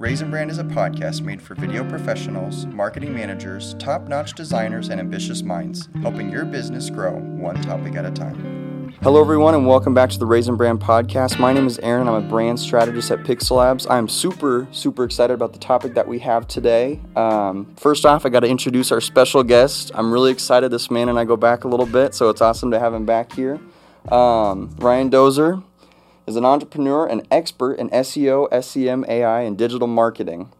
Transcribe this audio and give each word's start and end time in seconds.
Raisin 0.00 0.30
Brand 0.30 0.50
is 0.50 0.56
a 0.56 0.64
podcast 0.64 1.20
made 1.20 1.42
for 1.42 1.54
video 1.54 1.86
professionals, 1.86 2.64
marketing 2.64 3.12
managers, 3.12 3.74
top 3.74 4.08
notch 4.08 4.32
designers, 4.32 4.88
and 4.88 4.98
ambitious 4.98 5.42
minds, 5.42 5.90
helping 6.00 6.30
your 6.30 6.46
business 6.46 6.88
grow 6.88 7.18
one 7.18 7.60
topic 7.60 7.96
at 7.96 8.06
a 8.06 8.10
time. 8.10 8.94
Hello, 9.02 9.20
everyone, 9.20 9.54
and 9.54 9.66
welcome 9.66 9.92
back 9.92 10.08
to 10.08 10.18
the 10.18 10.24
Raisin 10.24 10.56
Brand 10.56 10.80
podcast. 10.80 11.38
My 11.38 11.52
name 11.52 11.66
is 11.66 11.78
Aaron. 11.80 12.08
I'm 12.08 12.14
a 12.14 12.26
brand 12.26 12.58
strategist 12.58 13.10
at 13.10 13.18
Pixel 13.24 13.58
Labs. 13.58 13.86
I'm 13.90 14.08
super, 14.08 14.66
super 14.70 15.04
excited 15.04 15.34
about 15.34 15.52
the 15.52 15.58
topic 15.58 15.92
that 15.92 16.08
we 16.08 16.18
have 16.20 16.48
today. 16.48 16.98
Um, 17.14 17.74
first 17.76 18.06
off, 18.06 18.24
I 18.24 18.30
got 18.30 18.40
to 18.40 18.48
introduce 18.48 18.90
our 18.90 19.02
special 19.02 19.42
guest. 19.42 19.90
I'm 19.94 20.10
really 20.10 20.32
excited. 20.32 20.70
This 20.70 20.90
man 20.90 21.10
and 21.10 21.18
I 21.18 21.26
go 21.26 21.36
back 21.36 21.64
a 21.64 21.68
little 21.68 21.84
bit, 21.84 22.14
so 22.14 22.30
it's 22.30 22.40
awesome 22.40 22.70
to 22.70 22.80
have 22.80 22.94
him 22.94 23.04
back 23.04 23.34
here. 23.34 23.60
Um, 24.10 24.74
Ryan 24.78 25.10
Doser 25.10 25.62
is 26.30 26.36
an 26.36 26.44
entrepreneur 26.44 27.06
and 27.06 27.26
expert 27.30 27.74
in 27.74 27.90
SEO, 27.90 28.48
SEM, 28.62 29.04
AI, 29.08 29.42
and 29.42 29.58
digital 29.58 29.88
marketing. 29.88 30.50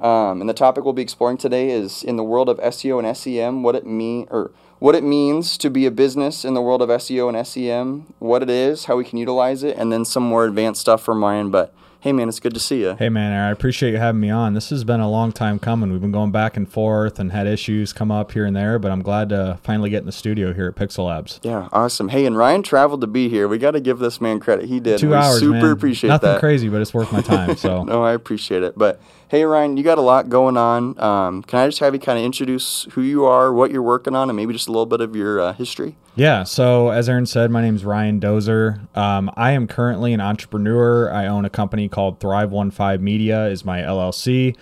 Um, 0.00 0.40
and 0.40 0.50
the 0.50 0.54
topic 0.54 0.82
we'll 0.84 0.94
be 0.94 1.02
exploring 1.02 1.36
today 1.36 1.70
is 1.70 2.02
in 2.02 2.16
the 2.16 2.24
world 2.24 2.48
of 2.48 2.58
SEO 2.58 2.98
and 2.98 3.16
SEM, 3.16 3.62
what 3.62 3.76
it 3.76 3.86
mean 3.86 4.26
or 4.30 4.50
what 4.80 4.96
it 4.96 5.04
means 5.04 5.56
to 5.58 5.70
be 5.70 5.86
a 5.86 5.92
business 5.92 6.44
in 6.44 6.54
the 6.54 6.60
world 6.60 6.82
of 6.82 6.88
SEO 6.88 7.28
and 7.28 7.46
SEM, 7.46 8.12
what 8.18 8.42
it 8.42 8.50
is, 8.50 8.86
how 8.86 8.96
we 8.96 9.04
can 9.04 9.18
utilize 9.18 9.62
it, 9.62 9.76
and 9.76 9.92
then 9.92 10.04
some 10.04 10.24
more 10.24 10.44
advanced 10.44 10.80
stuff 10.80 11.04
from 11.04 11.22
Ryan. 11.22 11.52
But 11.52 11.72
Hey 12.02 12.10
man, 12.12 12.28
it's 12.28 12.40
good 12.40 12.54
to 12.54 12.58
see 12.58 12.80
you. 12.80 12.96
Hey 12.98 13.10
man, 13.10 13.32
I 13.32 13.52
appreciate 13.52 13.92
you 13.92 13.98
having 13.98 14.20
me 14.20 14.28
on. 14.28 14.54
This 14.54 14.70
has 14.70 14.82
been 14.82 14.98
a 14.98 15.08
long 15.08 15.30
time 15.30 15.60
coming. 15.60 15.92
We've 15.92 16.00
been 16.00 16.10
going 16.10 16.32
back 16.32 16.56
and 16.56 16.68
forth 16.68 17.20
and 17.20 17.30
had 17.30 17.46
issues 17.46 17.92
come 17.92 18.10
up 18.10 18.32
here 18.32 18.44
and 18.44 18.56
there, 18.56 18.80
but 18.80 18.90
I'm 18.90 19.02
glad 19.02 19.28
to 19.28 19.60
finally 19.62 19.88
get 19.88 19.98
in 20.00 20.06
the 20.06 20.10
studio 20.10 20.52
here 20.52 20.66
at 20.66 20.74
Pixel 20.74 21.06
Labs. 21.06 21.38
Yeah, 21.44 21.68
awesome. 21.70 22.08
Hey, 22.08 22.26
and 22.26 22.36
Ryan 22.36 22.64
traveled 22.64 23.02
to 23.02 23.06
be 23.06 23.28
here. 23.28 23.46
We 23.46 23.56
got 23.56 23.70
to 23.70 23.80
give 23.80 24.00
this 24.00 24.20
man 24.20 24.40
credit. 24.40 24.64
He 24.64 24.80
did. 24.80 24.98
Two 24.98 25.10
we 25.10 25.14
hours, 25.14 25.38
super 25.38 25.52
man. 25.52 25.70
appreciate 25.70 26.08
Nothing 26.08 26.30
that. 26.30 26.40
crazy, 26.40 26.68
but 26.68 26.80
it's 26.80 26.92
worth 26.92 27.12
my 27.12 27.20
time. 27.20 27.56
So 27.56 27.84
no, 27.84 28.02
I 28.02 28.14
appreciate 28.14 28.64
it. 28.64 28.76
But 28.76 29.00
hey, 29.32 29.46
Ryan, 29.46 29.78
you 29.78 29.82
got 29.82 29.96
a 29.96 30.02
lot 30.02 30.28
going 30.28 30.58
on. 30.58 31.00
Um, 31.00 31.42
can 31.42 31.60
I 31.60 31.66
just 31.66 31.78
have 31.78 31.94
you 31.94 32.00
kind 32.00 32.18
of 32.18 32.24
introduce 32.24 32.86
who 32.92 33.00
you 33.00 33.24
are, 33.24 33.50
what 33.50 33.70
you're 33.70 33.80
working 33.80 34.14
on, 34.14 34.28
and 34.28 34.36
maybe 34.36 34.52
just 34.52 34.68
a 34.68 34.70
little 34.70 34.84
bit 34.84 35.00
of 35.00 35.16
your 35.16 35.40
uh, 35.40 35.54
history? 35.54 35.96
Yeah. 36.14 36.42
So 36.42 36.90
as 36.90 37.08
Aaron 37.08 37.24
said, 37.24 37.50
my 37.50 37.62
name 37.62 37.74
is 37.74 37.82
Ryan 37.82 38.20
Doser. 38.20 38.94
Um, 38.94 39.30
I 39.34 39.52
am 39.52 39.66
currently 39.66 40.12
an 40.12 40.20
entrepreneur. 40.20 41.10
I 41.10 41.26
own 41.26 41.46
a 41.46 41.50
company 41.50 41.88
called 41.88 42.20
Thrive 42.20 42.50
One 42.50 42.70
Five 42.70 43.00
Media. 43.00 43.46
Is 43.46 43.64
my 43.64 43.80
LLC. 43.80 44.54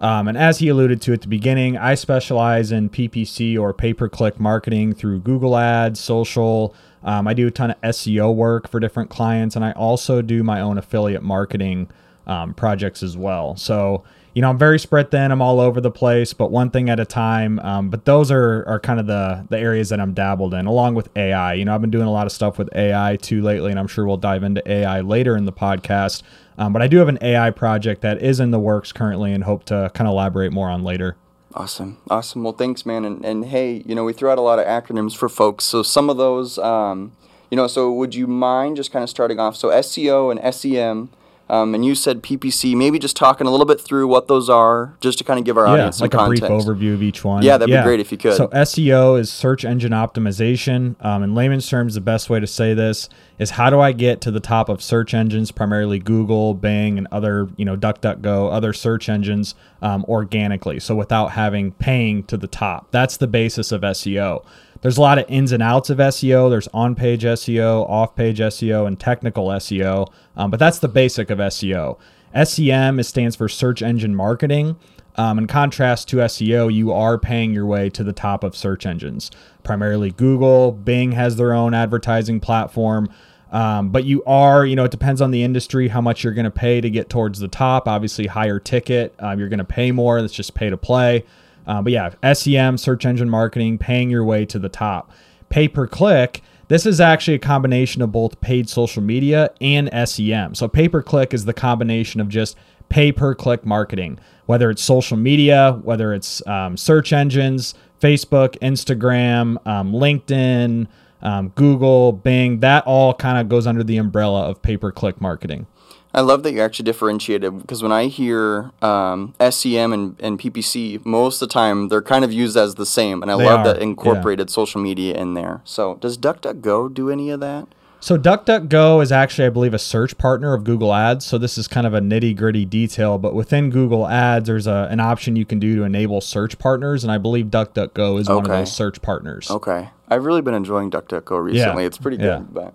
Um, 0.00 0.26
and 0.26 0.36
as 0.36 0.58
he 0.58 0.66
alluded 0.66 1.00
to 1.02 1.12
at 1.12 1.20
the 1.22 1.28
beginning, 1.28 1.78
I 1.78 1.94
specialize 1.94 2.72
in 2.72 2.90
PPC 2.90 3.56
or 3.56 3.72
pay 3.72 3.94
per 3.94 4.08
click 4.08 4.40
marketing 4.40 4.94
through 4.94 5.20
Google 5.20 5.56
Ads, 5.56 6.00
social. 6.00 6.74
Um, 7.04 7.28
I 7.28 7.34
do 7.34 7.46
a 7.46 7.52
ton 7.52 7.70
of 7.70 7.80
SEO 7.82 8.34
work 8.34 8.68
for 8.68 8.80
different 8.80 9.10
clients, 9.10 9.54
and 9.54 9.64
I 9.64 9.70
also 9.72 10.22
do 10.22 10.42
my 10.42 10.60
own 10.60 10.76
affiliate 10.76 11.22
marketing 11.22 11.88
um, 12.28 12.54
projects 12.54 13.02
as 13.02 13.16
well. 13.16 13.56
So 13.56 14.04
you 14.38 14.42
know, 14.42 14.50
I'm 14.50 14.58
very 14.58 14.78
spread 14.78 15.10
thin. 15.10 15.32
I'm 15.32 15.42
all 15.42 15.58
over 15.58 15.80
the 15.80 15.90
place, 15.90 16.32
but 16.32 16.52
one 16.52 16.70
thing 16.70 16.88
at 16.88 17.00
a 17.00 17.04
time. 17.04 17.58
Um, 17.58 17.90
but 17.90 18.04
those 18.04 18.30
are, 18.30 18.64
are 18.68 18.78
kind 18.78 19.00
of 19.00 19.08
the, 19.08 19.44
the 19.48 19.58
areas 19.58 19.88
that 19.88 19.98
I'm 19.98 20.14
dabbled 20.14 20.54
in, 20.54 20.66
along 20.66 20.94
with 20.94 21.08
AI. 21.16 21.54
You 21.54 21.64
know, 21.64 21.74
I've 21.74 21.80
been 21.80 21.90
doing 21.90 22.06
a 22.06 22.12
lot 22.12 22.24
of 22.24 22.32
stuff 22.32 22.56
with 22.56 22.68
AI 22.72 23.16
too 23.16 23.42
lately, 23.42 23.72
and 23.72 23.80
I'm 23.80 23.88
sure 23.88 24.06
we'll 24.06 24.16
dive 24.16 24.44
into 24.44 24.62
AI 24.70 25.00
later 25.00 25.36
in 25.36 25.44
the 25.44 25.52
podcast. 25.52 26.22
Um, 26.56 26.72
but 26.72 26.82
I 26.82 26.86
do 26.86 26.98
have 26.98 27.08
an 27.08 27.18
AI 27.20 27.50
project 27.50 28.02
that 28.02 28.22
is 28.22 28.38
in 28.38 28.52
the 28.52 28.60
works 28.60 28.92
currently 28.92 29.32
and 29.32 29.42
hope 29.42 29.64
to 29.64 29.90
kind 29.94 30.06
of 30.06 30.12
elaborate 30.12 30.52
more 30.52 30.70
on 30.70 30.84
later. 30.84 31.16
Awesome. 31.54 31.98
Awesome. 32.08 32.44
Well, 32.44 32.52
thanks, 32.52 32.86
man. 32.86 33.04
And, 33.04 33.24
and 33.24 33.46
hey, 33.46 33.82
you 33.86 33.96
know, 33.96 34.04
we 34.04 34.12
threw 34.12 34.30
out 34.30 34.38
a 34.38 34.42
lot 34.42 34.60
of 34.60 34.66
acronyms 34.66 35.16
for 35.16 35.28
folks. 35.28 35.64
So 35.64 35.82
some 35.82 36.08
of 36.08 36.16
those, 36.16 36.58
um, 36.58 37.10
you 37.50 37.56
know, 37.56 37.66
so 37.66 37.92
would 37.92 38.14
you 38.14 38.28
mind 38.28 38.76
just 38.76 38.92
kind 38.92 39.02
of 39.02 39.10
starting 39.10 39.40
off? 39.40 39.56
So 39.56 39.70
SEO 39.70 40.30
and 40.30 40.54
SEM 40.54 41.10
um, 41.48 41.74
and 41.74 41.84
you 41.84 41.94
said 41.94 42.22
PPC. 42.22 42.76
Maybe 42.76 42.98
just 42.98 43.16
talking 43.16 43.46
a 43.46 43.50
little 43.50 43.66
bit 43.66 43.80
through 43.80 44.06
what 44.08 44.28
those 44.28 44.50
are, 44.50 44.96
just 45.00 45.18
to 45.18 45.24
kind 45.24 45.38
of 45.38 45.44
give 45.44 45.56
our 45.56 45.66
yeah, 45.66 45.72
audience 45.72 45.98
some 45.98 46.04
like 46.04 46.12
context. 46.12 46.44
a 46.44 46.48
brief 46.48 46.64
overview 46.64 46.94
of 46.94 47.02
each 47.02 47.24
one. 47.24 47.42
Yeah, 47.42 47.56
that'd 47.56 47.74
be 47.74 47.82
great 47.82 48.00
if 48.00 48.12
you 48.12 48.18
could. 48.18 48.34
So 48.34 48.48
SEO 48.48 49.18
is 49.18 49.32
search 49.32 49.64
engine 49.64 49.92
optimization. 49.92 51.02
Um, 51.04 51.22
in 51.22 51.34
layman's 51.34 51.68
terms, 51.68 51.94
the 51.94 52.00
best 52.00 52.28
way 52.28 52.40
to 52.40 52.46
say 52.46 52.74
this 52.74 53.08
is 53.38 53.50
how 53.50 53.70
do 53.70 53.80
I 53.80 53.92
get 53.92 54.20
to 54.22 54.30
the 54.30 54.40
top 54.40 54.68
of 54.68 54.82
search 54.82 55.14
engines, 55.14 55.50
primarily 55.52 55.98
Google, 55.98 56.54
Bing, 56.54 56.98
and 56.98 57.06
other, 57.12 57.48
you 57.56 57.64
know, 57.64 57.76
DuckDuckGo, 57.76 58.52
other 58.52 58.72
search 58.72 59.08
engines 59.08 59.54
um, 59.80 60.04
organically. 60.08 60.80
So 60.80 60.94
without 60.96 61.32
having 61.32 61.72
paying 61.72 62.24
to 62.24 62.36
the 62.36 62.48
top. 62.48 62.90
That's 62.90 63.16
the 63.16 63.26
basis 63.26 63.72
of 63.72 63.82
SEO 63.82 64.44
there's 64.80 64.98
a 64.98 65.00
lot 65.00 65.18
of 65.18 65.24
ins 65.28 65.52
and 65.52 65.62
outs 65.62 65.90
of 65.90 65.98
SEO. 65.98 66.50
There's 66.50 66.68
on 66.68 66.94
page 66.94 67.22
SEO, 67.22 67.88
off 67.88 68.14
page 68.14 68.38
SEO, 68.38 68.86
and 68.86 68.98
technical 68.98 69.48
SEO. 69.48 70.12
Um, 70.36 70.50
but 70.50 70.60
that's 70.60 70.78
the 70.78 70.88
basic 70.88 71.30
of 71.30 71.38
SEO. 71.38 71.98
SEM 72.44 73.02
stands 73.02 73.36
for 73.36 73.48
search 73.48 73.82
engine 73.82 74.14
marketing. 74.14 74.76
Um, 75.16 75.38
in 75.38 75.46
contrast 75.48 76.08
to 76.10 76.18
SEO, 76.18 76.72
you 76.72 76.92
are 76.92 77.18
paying 77.18 77.52
your 77.52 77.66
way 77.66 77.90
to 77.90 78.04
the 78.04 78.12
top 78.12 78.44
of 78.44 78.56
search 78.56 78.86
engines. 78.86 79.32
Primarily 79.64 80.12
Google, 80.12 80.70
Bing 80.70 81.12
has 81.12 81.36
their 81.36 81.52
own 81.52 81.74
advertising 81.74 82.38
platform. 82.38 83.08
Um, 83.50 83.88
but 83.88 84.04
you 84.04 84.22
are, 84.24 84.64
you 84.64 84.76
know, 84.76 84.84
it 84.84 84.90
depends 84.90 85.20
on 85.20 85.30
the 85.30 85.42
industry 85.42 85.88
how 85.88 86.00
much 86.00 86.22
you're 86.22 86.34
going 86.34 86.44
to 86.44 86.50
pay 86.50 86.80
to 86.80 86.90
get 86.90 87.08
towards 87.08 87.40
the 87.40 87.48
top. 87.48 87.88
Obviously, 87.88 88.26
higher 88.26 88.60
ticket, 88.60 89.14
um, 89.18 89.38
you're 89.40 89.48
going 89.48 89.58
to 89.58 89.64
pay 89.64 89.90
more. 89.90 90.20
That's 90.20 90.34
just 90.34 90.54
pay 90.54 90.70
to 90.70 90.76
play. 90.76 91.24
Uh, 91.68 91.82
but 91.82 91.92
yeah, 91.92 92.32
SEM, 92.32 92.78
search 92.78 93.06
engine 93.06 93.30
marketing, 93.30 93.78
paying 93.78 94.10
your 94.10 94.24
way 94.24 94.44
to 94.46 94.58
the 94.58 94.68
top. 94.68 95.12
Pay 95.50 95.68
per 95.68 95.86
click, 95.86 96.42
this 96.68 96.84
is 96.84 97.00
actually 97.00 97.34
a 97.34 97.38
combination 97.38 98.02
of 98.02 98.12
both 98.12 98.40
paid 98.40 98.68
social 98.68 99.02
media 99.02 99.50
and 99.60 99.90
SEM. 100.08 100.54
So 100.54 100.68
pay 100.68 100.88
per 100.88 101.02
click 101.02 101.32
is 101.32 101.46
the 101.46 101.54
combination 101.54 102.20
of 102.20 102.28
just 102.28 102.56
pay 102.90 103.10
per 103.10 103.34
click 103.34 103.64
marketing, 103.64 104.18
whether 104.46 104.70
it's 104.70 104.82
social 104.82 105.16
media, 105.16 105.78
whether 105.82 106.12
it's 106.12 106.46
um, 106.46 106.76
search 106.76 107.12
engines, 107.12 107.74
Facebook, 108.00 108.58
Instagram, 108.58 109.66
um, 109.66 109.92
LinkedIn, 109.92 110.86
um, 111.22 111.48
Google, 111.50 112.12
Bing, 112.12 112.60
that 112.60 112.86
all 112.86 113.14
kind 113.14 113.38
of 113.38 113.48
goes 113.48 113.66
under 113.66 113.82
the 113.82 113.96
umbrella 113.96 114.48
of 114.48 114.60
pay 114.60 114.76
per 114.76 114.92
click 114.92 115.20
marketing. 115.20 115.66
I 116.14 116.22
love 116.22 116.42
that 116.42 116.52
you 116.52 116.60
actually 116.60 116.84
differentiated 116.84 117.60
because 117.60 117.82
when 117.82 117.92
I 117.92 118.06
hear 118.06 118.70
um, 118.80 119.34
SEM 119.50 119.92
and, 119.92 120.16
and 120.20 120.38
PPC, 120.40 121.04
most 121.04 121.42
of 121.42 121.48
the 121.48 121.52
time 121.52 121.88
they're 121.88 122.02
kind 122.02 122.24
of 122.24 122.32
used 122.32 122.56
as 122.56 122.76
the 122.76 122.86
same, 122.86 123.22
and 123.22 123.30
I 123.30 123.36
They 123.36 123.44
love 123.44 123.60
are, 123.60 123.74
that 123.74 123.82
incorporated 123.82 124.48
social 124.50 124.80
media 124.80 125.14
in 125.14 125.34
there. 125.34 125.60
So, 125.64 125.96
does 125.96 126.16
DuckDuckGo 126.16 126.94
do 126.94 127.10
any 127.10 127.30
of 127.30 127.40
that? 127.40 127.68
So 128.00 128.16
DuckDuckGo 128.16 129.02
is 129.02 129.10
actually, 129.10 129.46
I 129.46 129.50
believe, 129.50 129.74
a 129.74 129.78
search 129.78 130.16
partner 130.18 130.54
of 130.54 130.62
Google 130.62 130.94
Ads. 130.94 131.26
So 131.26 131.36
this 131.36 131.58
is 131.58 131.66
kind 131.66 131.86
of 131.86 131.94
a 131.94 132.00
nitty 132.00 132.36
gritty 132.36 132.64
detail, 132.64 133.18
but 133.18 133.34
within 133.34 133.70
Google 133.70 134.06
Ads, 134.06 134.46
there's 134.46 134.68
a, 134.68 134.86
an 134.90 135.00
option 135.00 135.34
you 135.34 135.44
can 135.44 135.58
do 135.58 135.74
to 135.76 135.82
enable 135.82 136.20
search 136.20 136.58
partners, 136.58 137.02
and 137.02 137.10
I 137.12 137.18
believe 137.18 137.46
DuckDuckGo 137.46 138.20
is 138.20 138.28
one 138.28 138.44
of 138.44 138.48
those 138.48 138.72
search 138.72 139.02
partners. 139.02 139.50
Okay, 139.50 139.90
I've 140.08 140.24
really 140.24 140.42
been 140.42 140.54
enjoying 140.54 140.90
DuckDuckGo 140.90 141.42
recently. 141.42 141.82
Yeah. 141.82 141.86
It's 141.86 141.98
pretty 141.98 142.18
good, 142.18 142.24
Yeah. 142.24 142.38
but 142.50 142.74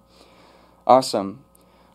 awesome. 0.86 1.43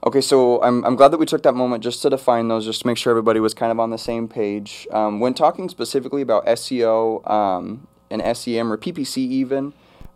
Okay, 0.06 0.20
so 0.20 0.62
I'm, 0.62 0.84
I'm 0.84 0.94
glad 0.94 1.08
that 1.08 1.18
we 1.18 1.26
took 1.26 1.42
that 1.42 1.54
moment 1.54 1.82
just 1.82 2.02
to 2.02 2.10
define 2.10 2.48
those, 2.48 2.64
just 2.64 2.82
to 2.82 2.86
make 2.86 2.96
sure 2.96 3.10
everybody 3.10 3.40
was 3.40 3.52
kind 3.52 3.72
of 3.72 3.80
on 3.80 3.90
the 3.90 3.98
same 3.98 4.28
page. 4.28 4.86
Um, 4.92 5.18
when 5.18 5.34
talking 5.34 5.68
specifically 5.68 6.22
about 6.22 6.46
SEO 6.46 7.28
um, 7.28 7.86
and 8.10 8.22
SEM 8.36 8.72
or 8.72 8.76
PPC 8.76 9.18
even, 9.18 9.72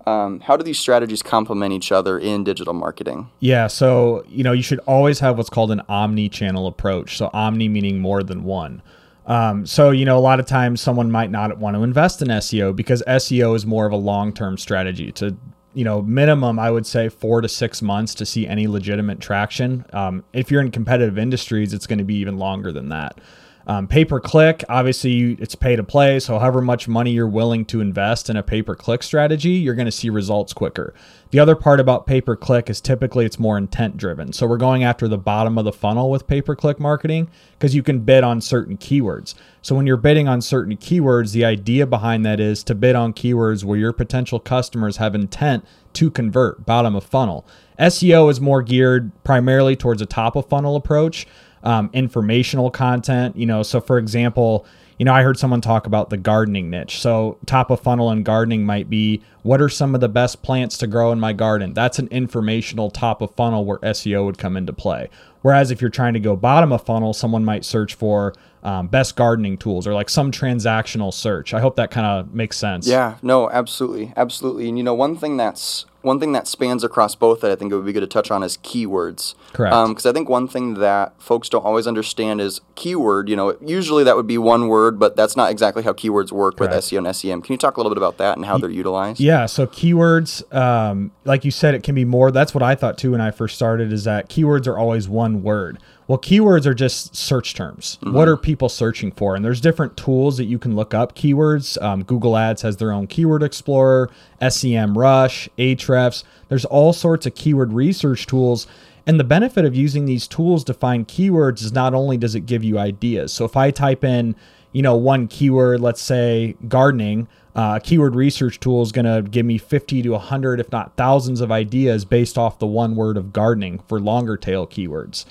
um, 0.07 0.41
how 0.41 0.57
do 0.57 0.65
these 0.65 0.79
strategies 0.79 1.23
complement 1.23 1.73
each 1.73 1.93
other 1.93 2.19
in 2.19 2.45
digital 2.45 2.75
marketing? 2.75 3.29
Yeah, 3.41 3.67
so 3.67 4.25
you 4.29 4.43
know 4.43 4.53
you 4.53 4.63
should 4.63 4.81
always 4.81 5.21
have 5.21 5.37
what's 5.37 5.51
called 5.51 5.71
an 5.71 5.83
omni-channel 5.89 6.67
approach. 6.67 7.17
So 7.17 7.31
omni 7.33 7.69
meaning 7.69 8.01
more 8.01 8.23
than 8.23 8.45
one. 8.45 8.83
Um, 9.27 9.67
so 9.67 9.91
you 9.91 10.05
know 10.05 10.19
a 10.19 10.21
lot 10.21 10.41
of 10.41 10.47
times 10.47 10.81
someone 10.81 11.11
might 11.11 11.31
not 11.31 11.57
want 11.59 11.77
to 11.77 11.83
invest 11.83 12.23
in 12.23 12.29
SEO 12.29 12.75
because 12.75 13.03
SEO 13.07 13.55
is 13.55 13.65
more 13.65 13.87
of 13.87 13.93
a 13.93 13.97
long-term 13.97 14.59
strategy. 14.59 15.13
To 15.13 15.37
you 15.75 15.85
know 15.85 16.03
minimum, 16.03 16.59
I 16.59 16.71
would 16.71 16.87
say 16.87 17.09
four 17.09 17.41
to 17.41 17.49
six 17.49 17.83
months 17.83 18.15
to 18.17 18.27
see 18.27 18.47
any 18.47 18.67
legitimate 18.67 19.21
traction. 19.21 19.85
Um, 19.93 20.25
if 20.33 20.51
you're 20.51 20.61
in 20.61 20.71
competitive 20.71 21.19
industries, 21.19 21.73
it's 21.73 21.87
going 21.87 21.99
to 21.99 22.05
be 22.05 22.17
even 22.17 22.39
longer 22.39 22.73
than 22.73 22.89
that. 22.91 23.19
Um, 23.67 23.87
pay 23.87 24.05
per 24.05 24.19
click, 24.19 24.65
obviously, 24.69 25.33
it's 25.35 25.55
pay 25.55 25.77
to 25.77 25.85
play. 25.85 26.19
So, 26.19 26.39
however 26.39 26.61
much 26.61 26.89
money 26.89 27.13
you're 27.13 27.29
willing 27.29 27.65
to 27.67 27.81
invest 27.81 28.29
in 28.29 28.37
a 28.37 28.43
pay 28.43 28.63
per 28.63 28.75
click 28.75 29.03
strategy, 29.03 29.51
you're 29.51 29.75
going 29.75 29.87
to 29.87 29.93
see 29.93 30.11
results 30.11 30.53
quicker. 30.53 30.95
The 31.33 31.39
other 31.39 31.57
part 31.57 31.81
about 31.81 32.05
pay 32.05 32.21
per 32.21 32.37
click 32.37 32.69
is 32.69 32.83
typically 32.83 33.25
it's 33.25 33.39
more 33.39 33.57
intent 33.57 33.97
driven. 33.97 34.35
So, 34.35 34.47
we're 34.47 34.59
going 34.59 34.85
after 34.85 35.09
the 35.09 35.17
bottom 35.17 35.57
of 35.57 35.65
the 35.65 35.73
funnel 35.73 36.11
with 36.11 36.27
pay 36.27 36.43
per 36.43 36.55
click 36.55 36.79
marketing 36.79 37.31
because 37.59 37.75
you 37.75 37.83
can 37.83 38.01
bid 38.01 38.23
on 38.23 38.43
certain 38.43 38.77
keywords. 38.77 39.35
So, 39.63 39.75
when 39.75 39.87
you're 39.87 39.97
bidding 39.97 40.29
on 40.29 40.43
certain 40.43 40.77
keywords, 40.77 41.33
the 41.33 41.47
idea 41.47 41.87
behind 41.87 42.27
that 42.27 42.39
is 42.39 42.63
to 42.65 42.75
bid 42.75 42.95
on 42.95 43.15
keywords 43.15 43.65
where 43.65 43.79
your 43.79 43.95
potential 43.95 44.39
customers 44.41 44.99
have 44.99 45.15
intent 45.15 45.65
to 45.95 46.11
convert, 46.11 46.67
bottom 46.67 46.95
of 46.95 47.03
funnel. 47.03 47.47
SEO 47.79 48.31
is 48.31 48.39
more 48.39 48.61
geared 48.61 49.11
primarily 49.25 49.75
towards 49.75 50.03
a 50.03 50.07
top 50.07 50.37
of 50.37 50.47
funnel 50.51 50.77
approach 50.77 51.27
um, 51.63 51.89
informational 51.95 52.71
content. 52.71 53.37
You 53.37 53.47
know, 53.47 53.63
so 53.63 53.81
for 53.81 53.99
example, 53.99 54.67
you 54.99 55.05
know, 55.05 55.13
I 55.13 55.23
heard 55.23 55.39
someone 55.39 55.61
talk 55.61 55.87
about 55.87 56.11
the 56.11 56.17
gardening 56.17 56.71
niche. 56.71 57.01
So, 57.01 57.39
top 57.47 57.71
of 57.71 57.81
funnel 57.81 58.11
in 58.11 58.23
gardening 58.23 58.65
might 58.65 58.91
be 58.91 59.23
what 59.43 59.61
are 59.61 59.69
some 59.69 59.95
of 59.95 60.01
the 60.01 60.09
best 60.09 60.43
plants 60.43 60.79
to 60.79 60.87
grow 60.87 61.13
in 61.13 61.21
my 61.21 61.33
garden? 61.33 61.75
That's 61.75 61.99
an 61.99 62.09
informational 62.09 62.91
top 62.91 63.23
of 63.23 63.35
funnel 63.35 63.65
where 63.65 63.79
SEO 63.79 64.25
would 64.25 64.39
come 64.39 64.57
into 64.57 64.73
play. 64.73 65.09
Whereas 65.41 65.71
if 65.71 65.81
you're 65.81 65.91
trying 65.91 66.15
to 66.15 66.21
go 66.21 66.37
bottom 66.37 66.73
of 66.73 66.85
funnel, 66.85 67.13
someone 67.13 67.45
might 67.45 67.65
search 67.65 67.95
for 67.95 68.35
um, 68.63 68.87
best 68.87 69.17
gardening 69.17 69.57
tools 69.57 69.87
or 69.87 69.95
like 69.95 70.09
some 70.09 70.31
transactional 70.31 71.13
search. 71.13 71.55
I 71.55 71.61
hope 71.61 71.77
that 71.77 71.91
kind 71.91 72.07
of 72.07 72.35
makes 72.35 72.57
sense. 72.57 72.87
Yeah, 72.87 73.17
no, 73.23 73.51
absolutely, 73.51 74.13
absolutely. 74.17 74.69
And 74.69 74.79
you 74.79 74.85
know, 74.85 74.95
one 74.95 75.17
thing 75.17 75.37
that's 75.37 75.87
one 76.03 76.19
thing 76.19 76.33
that 76.33 76.47
spans 76.49 76.85
across 76.85 77.15
both 77.15 77.41
that 77.41 77.51
I 77.51 77.57
think 77.57 77.73
it 77.73 77.77
would 77.77 77.87
be 77.87 77.93
good 77.93 78.01
to 78.01 78.07
touch 78.07 78.31
on 78.31 78.43
is 78.43 78.59
keywords. 78.59 79.35
Correct. 79.53 79.73
Because 79.89 80.07
um, 80.07 80.11
I 80.11 80.13
think 80.13 80.29
one 80.29 80.49
thing 80.49 80.75
that 80.75 81.15
folks 81.21 81.49
don't 81.49 81.65
always 81.65 81.87
understand 81.87 82.41
is 82.41 82.61
keyword. 82.75 83.29
You 83.29 83.37
know, 83.37 83.57
usually 83.65 84.05
that 84.05 84.17
would 84.17 84.27
be 84.27 84.39
one 84.39 84.69
word, 84.69 84.99
but 84.99 85.17
that's 85.17 85.37
not 85.37 85.51
exactly 85.51 85.83
how 85.83 85.93
keywords 85.93 86.33
work 86.33 86.57
Correct. 86.57 86.75
with 86.75 86.85
SEO 86.85 87.07
and 87.07 87.17
SEM. 87.17 87.43
Can 87.43 87.53
you 87.53 87.59
talk 87.59 87.77
a 87.77 87.81
little 87.81 87.91
bit 87.91 87.99
about 87.99 88.19
that 88.19 88.37
and 88.37 88.45
how 88.45 88.59
they're 88.59 88.71
utilized? 88.71 89.21
Yeah. 89.21 89.47
So 89.47 89.67
keywords, 89.67 90.53
um, 90.55 91.13
like 91.25 91.45
you 91.45 91.51
said, 91.51 91.75
it 91.75 91.83
can 91.83 91.95
be 91.95 92.05
more. 92.05 92.31
That's 92.31 92.55
what 92.55 92.63
I 92.63 92.75
thought 92.75 92.99
too 92.99 93.13
when 93.13 93.21
I 93.21 93.31
first 93.31 93.55
started. 93.55 93.93
Is 93.93 94.05
that 94.05 94.29
keywords 94.29 94.67
are 94.67 94.79
always 94.79 95.09
one 95.09 95.43
word. 95.43 95.79
Well, 96.13 96.21
keywords 96.21 96.67
are 96.67 96.75
just 96.75 97.17
search 97.17 97.55
terms. 97.55 97.97
Mm-hmm. 98.03 98.15
What 98.15 98.29
are 98.29 98.37
people 98.37 98.69
searching 98.69 99.13
for? 99.13 99.35
And 99.35 99.43
there's 99.43 99.63
different 99.63 99.97
tools 99.97 100.37
that 100.37 100.45
you 100.45 100.59
can 100.59 100.77
look 100.77 100.93
up 100.93 101.15
keywords. 101.15 101.81
Um, 101.81 102.03
Google 102.03 102.37
Ads 102.37 102.61
has 102.61 102.77
their 102.77 102.93
own 102.93 103.07
keyword 103.07 103.43
explorer, 103.43 104.11
SEMrush, 104.43 105.49
Ahrefs. 105.57 106.23
There's 106.51 106.67
all 106.67 106.93
sorts 106.93 107.25
of 107.25 107.35
keyword 107.35 107.73
research 107.73 108.27
tools. 108.27 108.67
And 109.07 109.19
the 109.19 109.25
benefit 109.25 109.65
of 109.65 109.75
using 109.75 110.05
these 110.05 110.29
tools 110.29 110.65
to 110.65 110.75
find 110.75 111.09
keywords 111.09 111.63
is 111.63 111.73
not 111.73 111.95
only 111.95 112.19
does 112.19 112.35
it 112.35 112.45
give 112.45 112.63
you 112.63 112.79
ideas. 112.79 113.33
So 113.33 113.47
if 113.47 113.57
I 113.57 113.71
type 113.71 114.05
in, 114.05 114.37
you 114.73 114.83
know, 114.83 114.95
one 114.95 115.29
keyword, 115.29 115.81
let's 115.81 116.03
say 116.03 116.57
gardening, 116.69 117.27
uh, 117.57 117.79
keyword 117.79 118.15
research 118.17 118.61
tool 118.61 118.83
is 118.83 118.93
going 118.93 119.07
to 119.07 119.27
give 119.27 119.47
me 119.47 119.57
50 119.57 120.03
to 120.03 120.11
100, 120.11 120.61
if 120.61 120.71
not 120.71 120.95
thousands 120.95 121.41
of 121.41 121.51
ideas 121.51 122.05
based 122.05 122.37
off 122.37 122.59
the 122.59 122.67
one 122.67 122.97
word 122.97 123.17
of 123.17 123.33
gardening 123.33 123.79
for 123.89 123.99
longer 123.99 124.37
tail 124.37 124.67
keywords. 124.67 125.25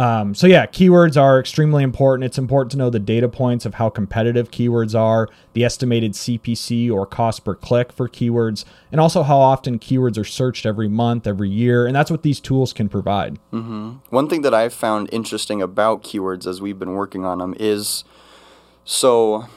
Um, 0.00 0.34
so 0.34 0.46
yeah, 0.46 0.64
keywords 0.64 1.20
are 1.20 1.38
extremely 1.38 1.82
important. 1.82 2.24
It's 2.24 2.38
important 2.38 2.72
to 2.72 2.78
know 2.78 2.88
the 2.88 2.98
data 2.98 3.28
points 3.28 3.66
of 3.66 3.74
how 3.74 3.90
competitive 3.90 4.50
keywords 4.50 4.98
are, 4.98 5.28
the 5.52 5.62
estimated 5.62 6.12
CPC 6.12 6.90
or 6.90 7.04
cost 7.04 7.44
per 7.44 7.54
click 7.54 7.92
for 7.92 8.08
keywords, 8.08 8.64
and 8.90 8.98
also 8.98 9.22
how 9.22 9.36
often 9.36 9.78
keywords 9.78 10.16
are 10.16 10.24
searched 10.24 10.64
every 10.64 10.88
month, 10.88 11.26
every 11.26 11.50
year, 11.50 11.84
and 11.84 11.94
that's 11.94 12.10
what 12.10 12.22
these 12.22 12.40
tools 12.40 12.72
can 12.72 12.88
provide. 12.88 13.38
Mm-hmm. 13.52 13.96
One 14.08 14.26
thing 14.26 14.40
that 14.40 14.54
I've 14.54 14.72
found 14.72 15.10
interesting 15.12 15.60
about 15.60 16.02
keywords 16.02 16.46
as 16.46 16.62
we've 16.62 16.78
been 16.78 16.94
working 16.94 17.26
on 17.26 17.36
them 17.36 17.54
is 17.60 18.02
so 18.86 19.48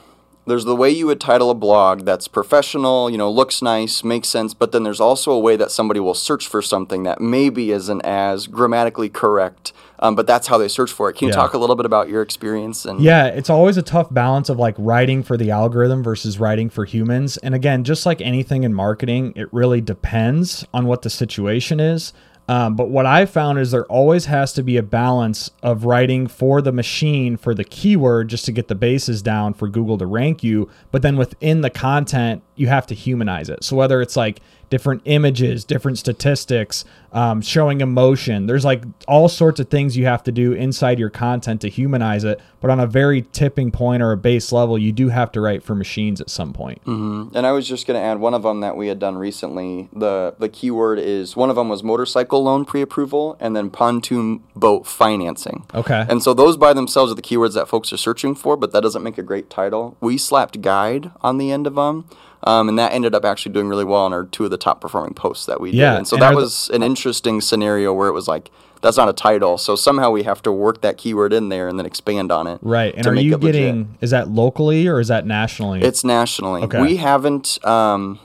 there's 0.46 0.66
the 0.66 0.76
way 0.76 0.90
you 0.90 1.06
would 1.06 1.22
title 1.22 1.50
a 1.50 1.56
blog 1.56 2.04
that's 2.04 2.28
professional, 2.28 3.10
you 3.10 3.18
know, 3.18 3.32
looks 3.32 3.62
nice, 3.62 4.04
makes 4.04 4.28
sense, 4.28 4.54
but 4.54 4.72
then 4.72 4.84
there's 4.84 5.00
also 5.00 5.32
a 5.32 5.40
way 5.40 5.56
that 5.56 5.72
somebody 5.72 6.00
will 6.00 6.14
search 6.14 6.48
for 6.48 6.62
something 6.62 7.04
that 7.04 7.22
maybe 7.22 7.72
isn't 7.72 8.02
as 8.02 8.48
grammatically 8.48 9.10
correct, 9.10 9.72
um, 10.04 10.16
but 10.16 10.28
that's 10.28 10.48
how 10.48 10.58
they 10.58 10.68
search 10.68 10.92
for 10.92 11.10
it. 11.10 11.16
Can 11.16 11.30
you 11.30 11.32
yeah. 11.32 11.38
talk 11.38 11.54
a 11.54 11.58
little 11.58 11.78
bit 11.78 11.86
about 11.86 12.10
your 12.10 12.22
experience? 12.22 12.84
And 12.84 13.00
yeah, 13.00 13.28
it's 13.28 13.50
always 13.50 13.78
a 13.78 13.82
tough 13.82 14.14
balance 14.14 14.50
of 14.50 14.60
like 14.60 14.76
writing 14.78 15.24
for 15.24 15.38
the 15.38 15.50
algorithm 15.50 16.04
versus 16.04 16.38
writing 16.38 16.70
for 16.70 16.84
humans. 16.84 17.38
And 17.38 17.56
again, 17.56 17.86
just 17.86 18.06
like 18.06 18.20
anything 18.20 18.64
in 18.64 18.74
marketing, 18.74 19.32
it 19.38 19.52
really 19.54 19.80
depends 19.80 20.66
on 20.74 20.88
what 20.88 21.04
the 21.04 21.10
situation 21.10 21.80
is. 21.80 22.12
Um, 22.50 22.76
but 22.76 22.90
what 22.90 23.06
I 23.06 23.26
found 23.26 23.60
is 23.60 23.72
there 23.72 23.86
always 23.86 24.26
has 24.26 24.52
to 24.54 24.64
be 24.64 24.76
a 24.76 24.84
balance 24.84 25.50
of 25.62 25.86
writing 25.86 26.28
for 26.28 26.62
the 26.62 26.74
machine 26.74 27.38
for 27.38 27.56
the 27.56 27.64
keyword 27.64 28.28
just 28.28 28.44
to 28.46 28.52
get 28.52 28.68
the 28.68 28.76
bases 28.76 29.22
down 29.22 29.54
for 29.54 29.70
Google 29.70 29.98
to 30.00 30.06
rank 30.06 30.44
you. 30.44 30.70
But 30.92 31.02
then 31.02 31.16
within 31.16 31.62
the 31.62 31.70
content, 31.70 32.44
you 32.56 32.68
have 32.68 32.86
to 32.88 32.96
humanize 32.96 33.50
it. 33.50 33.64
So 33.64 33.78
whether 33.78 34.02
it's 34.02 34.18
like 34.18 34.42
different 34.74 35.04
images, 35.06 35.64
different 35.64 36.00
statistics, 36.00 36.84
um, 37.12 37.44
showing 37.44 37.80
emotion. 37.80 38.48
There's 38.48 38.66
like 38.66 38.84
all 39.08 39.30
sorts 39.30 39.60
of 39.60 39.70
things 39.70 39.96
you 39.96 40.06
have 40.06 40.24
to 40.24 40.32
do 40.32 40.54
inside 40.54 40.98
your 40.98 41.12
content 41.12 41.62
to 41.62 41.70
humanize 41.70 42.24
it. 42.24 42.42
But 42.60 42.72
on 42.72 42.80
a 42.80 42.88
very 42.88 43.22
tipping 43.22 43.70
point 43.70 44.02
or 44.02 44.12
a 44.12 44.18
base 44.18 44.52
level, 44.52 44.80
you 44.80 44.92
do 44.92 45.10
have 45.10 45.32
to 45.34 45.42
write 45.42 45.62
for 45.62 45.76
machines 45.76 46.20
at 46.20 46.32
some 46.32 46.54
point. 46.54 46.84
Mm-hmm. 46.86 47.38
And 47.38 47.46
I 47.46 47.52
was 47.52 47.68
just 47.68 47.86
going 47.86 48.02
to 48.02 48.04
add 48.04 48.20
one 48.20 48.34
of 48.34 48.42
them 48.42 48.62
that 48.62 48.76
we 48.76 48.88
had 48.88 48.98
done 48.98 49.16
recently. 49.16 49.90
The 49.94 50.34
the 50.40 50.50
keyword 50.50 50.98
is 50.98 51.36
one 51.36 51.52
of 51.52 51.56
them 51.56 51.70
was 51.70 51.84
motorcycle 51.84 52.42
loan 52.42 52.66
pre-approval, 52.66 53.38
and 53.40 53.56
then 53.56 53.70
pontoon 53.70 54.42
boat 54.56 54.88
financing. 54.88 55.68
Okay. 55.76 56.04
And 56.10 56.24
so 56.24 56.34
those 56.34 56.58
by 56.58 56.74
themselves 56.74 57.12
are 57.12 57.16
the 57.16 57.22
keywords 57.22 57.54
that 57.54 57.68
folks 57.68 57.94
are 57.94 57.98
searching 57.98 58.34
for, 58.34 58.58
but 58.58 58.72
that 58.72 58.82
doesn't 58.82 59.04
make 59.04 59.20
a 59.20 59.24
great 59.24 59.52
title. 59.52 59.98
We 60.02 60.18
slapped 60.18 60.62
guide 60.62 61.12
on 61.22 61.38
the 61.38 61.52
end 61.52 61.68
of 61.68 61.76
them. 61.76 62.06
Um, 62.46 62.68
and 62.68 62.78
that 62.78 62.92
ended 62.92 63.16
up 63.16 63.24
actually 63.24 63.54
doing 63.54 63.70
really 63.70 63.86
well 63.86 64.02
on 64.02 64.14
our 64.14 64.26
two 64.26 64.44
of 64.46 64.52
the 64.52 64.58
top 64.58 64.82
performing 64.82 65.14
posts 65.14 65.46
that 65.46 65.62
we 65.62 65.72
did. 65.72 65.78
Yeah, 65.78 65.98
and 65.98 66.08
so 66.08 66.18
and 66.18 66.22
that 66.22 66.36
was 66.36 66.70
an 66.74 66.84
interesting 66.84 67.40
scenario 67.40 67.94
where 67.94 68.10
it 68.10 68.14
was 68.14 68.28
like 68.28 68.52
that's 68.82 68.98
not 68.98 69.08
a 69.08 69.14
title, 69.14 69.58
so 69.58 69.78
somehow 69.78 70.12
we 70.12 70.24
have 70.24 70.42
to 70.44 70.52
work 70.52 70.82
that 70.82 70.98
keyword 70.98 71.32
in 71.32 71.48
there 71.48 71.70
and 71.70 71.80
then 71.80 71.86
expand 71.86 72.34
on 72.34 72.48
it. 72.48 72.60
Right. 72.62 72.94
And 72.94 73.08
are 73.08 73.16
you 73.16 73.38
getting 73.38 73.78
legit. 73.78 73.88
is 74.02 74.10
that 74.10 74.28
locally 74.28 74.88
or 74.88 75.00
is 75.00 75.08
that 75.08 75.26
nationally? 75.26 75.82
It's 75.82 76.04
nationally. 76.04 76.64
Okay. 76.64 76.82
We 76.82 76.98
haven't 76.98 77.66
um, 77.66 78.20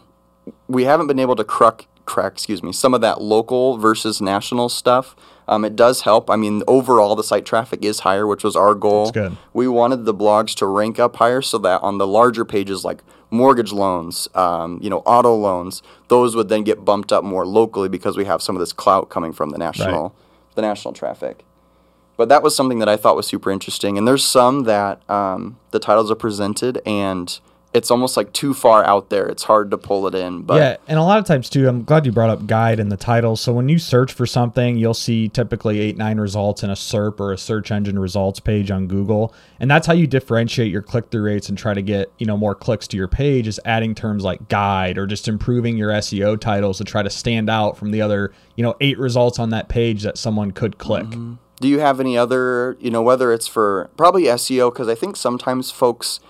we 0.67 0.85
haven't 0.85 1.07
been 1.07 1.21
able 1.21 1.37
to 1.37 1.45
crack 1.45 1.87
crack 2.07 2.33
excuse 2.33 2.63
me 2.63 2.73
some 2.73 2.95
of 2.95 3.03
that 3.03 3.21
local 3.21 3.79
versus 3.79 4.21
national 4.21 4.69
stuff. 4.69 5.15
Um, 5.47 5.65
it 5.65 5.77
does 5.77 6.03
help. 6.03 6.29
I 6.29 6.37
mean, 6.37 6.63
overall, 6.69 7.17
the 7.17 7.25
site 7.25 7.47
traffic 7.47 7.83
is 7.83 8.01
higher, 8.01 8.27
which 8.27 8.45
was 8.45 8.55
our 8.55 8.75
goal. 8.75 9.07
That's 9.07 9.29
good. 9.31 9.39
We 9.55 9.67
wanted 9.67 10.05
the 10.05 10.13
blogs 10.13 10.55
to 10.57 10.67
rank 10.67 10.99
up 10.99 11.17
higher 11.17 11.41
so 11.41 11.57
that 11.59 11.83
on 11.83 11.97
the 11.97 12.07
larger 12.07 12.45
pages, 12.45 12.85
like 12.85 13.03
mortgage 13.31 13.73
loans, 13.73 14.29
um, 14.35 14.79
you 14.83 14.91
know, 14.91 14.99
auto 14.99 15.35
loans, 15.35 15.83
those 16.09 16.35
would 16.35 16.49
then 16.49 16.63
get 16.63 16.85
bumped 16.85 17.13
up 17.13 17.25
more 17.25 17.47
locally 17.47 17.89
because 17.89 18.17
we 18.17 18.25
have 18.25 18.43
some 18.43 18.57
of 18.57 18.61
this 18.61 18.73
clout 18.73 19.11
coming 19.11 19.33
from 19.33 19.51
the 19.51 19.59
national, 19.59 20.03
right. 20.03 20.55
the 20.55 20.63
national 20.63 20.95
traffic. 20.95 21.45
But 22.17 22.29
that 22.31 22.43
was 22.43 22.57
something 22.57 22.81
that 22.81 22.89
I 22.89 22.97
thought 22.97 23.15
was 23.15 23.27
super 23.27 23.51
interesting. 23.51 23.97
And 23.97 24.09
there's 24.09 24.25
some 24.25 24.65
that 24.65 25.09
um, 25.09 25.59
the 25.71 25.79
titles 25.79 26.11
are 26.11 26.17
presented 26.17 26.83
and 26.85 27.39
it's 27.79 27.93
almost 27.93 28.17
like 28.17 28.33
too 28.33 28.53
far 28.53 28.85
out 28.85 29.09
there. 29.09 29.27
It's 29.29 29.45
hard 29.45 29.71
to 29.71 29.79
pull 29.79 30.07
it 30.09 30.15
in. 30.15 30.43
But 30.43 30.57
yeah, 30.57 30.77
and 30.89 30.99
a 30.99 31.03
lot 31.03 31.19
of 31.19 31.25
times 31.25 31.49
too, 31.49 31.69
I'm 31.69 31.85
glad 31.85 32.05
you 32.05 32.13
brought 32.13 32.29
up 32.29 32.47
guide 32.47 32.81
in 32.81 32.89
the 32.89 32.97
title. 32.97 33.37
So 33.37 33.53
when 33.53 33.69
you 33.69 33.79
search 33.79 34.13
for 34.13 34.27
something, 34.27 34.77
you'll 34.77 34.95
see 34.95 35.29
typically 35.29 35.79
eight, 35.79 35.97
nine 35.97 36.19
results 36.19 36.65
in 36.65 36.71
a 36.71 36.75
SERP 36.75 37.21
or 37.21 37.33
a 37.33 37.39
search 37.39 37.71
engine 37.71 37.99
results 37.99 38.41
page 38.41 38.71
on 38.73 38.89
Google. 38.89 39.33
And 39.61 39.71
that's 39.71 39.87
how 39.87 39.93
you 39.93 40.09
differentiate 40.09 40.73
your 40.73 40.83
click-through 40.83 41.23
rates 41.23 41.49
and 41.49 41.57
try 41.57 41.73
to 41.73 41.83
get, 41.83 42.13
you 42.19 42.27
know, 42.27 42.37
more 42.37 42.55
clicks 42.55 42.89
to 42.89 42.97
your 42.97 43.09
page 43.09 43.47
is 43.47 43.61
adding 43.65 43.95
terms 43.95 44.25
like 44.25 44.49
guide 44.49 44.99
or 44.99 45.07
just 45.07 45.29
improving 45.29 45.79
your 45.79 45.91
SEO 45.93 46.39
titles 46.39 46.79
to 46.79 46.85
try 46.85 47.03
to 47.03 47.11
stand 47.11 47.49
out 47.49 47.79
from 47.79 47.93
the 47.93 48.03
other, 48.03 48.33
you 48.57 48.65
know, 48.65 48.75
eight 48.81 48.99
results 48.99 49.39
on 49.39 49.51
that 49.51 49.69
page 49.69 50.03
that 50.03 50.19
someone 50.19 50.51
could 50.51 50.79
click. 50.79 51.05
Mm-hmm. 51.05 51.35
Do 51.61 51.69
you 51.69 51.79
have 51.81 52.01
any 52.01 52.19
other, 52.19 52.77
you 52.81 52.91
know, 52.91 53.03
whether 53.03 53.33
it's 53.33 53.49
for 53.49 53.91
probably 53.97 54.25
SEO, 54.25 54.73
because 54.73 54.89
I 54.89 54.95
think 54.95 55.17
sometimes 55.17 55.71
folks 55.71 56.21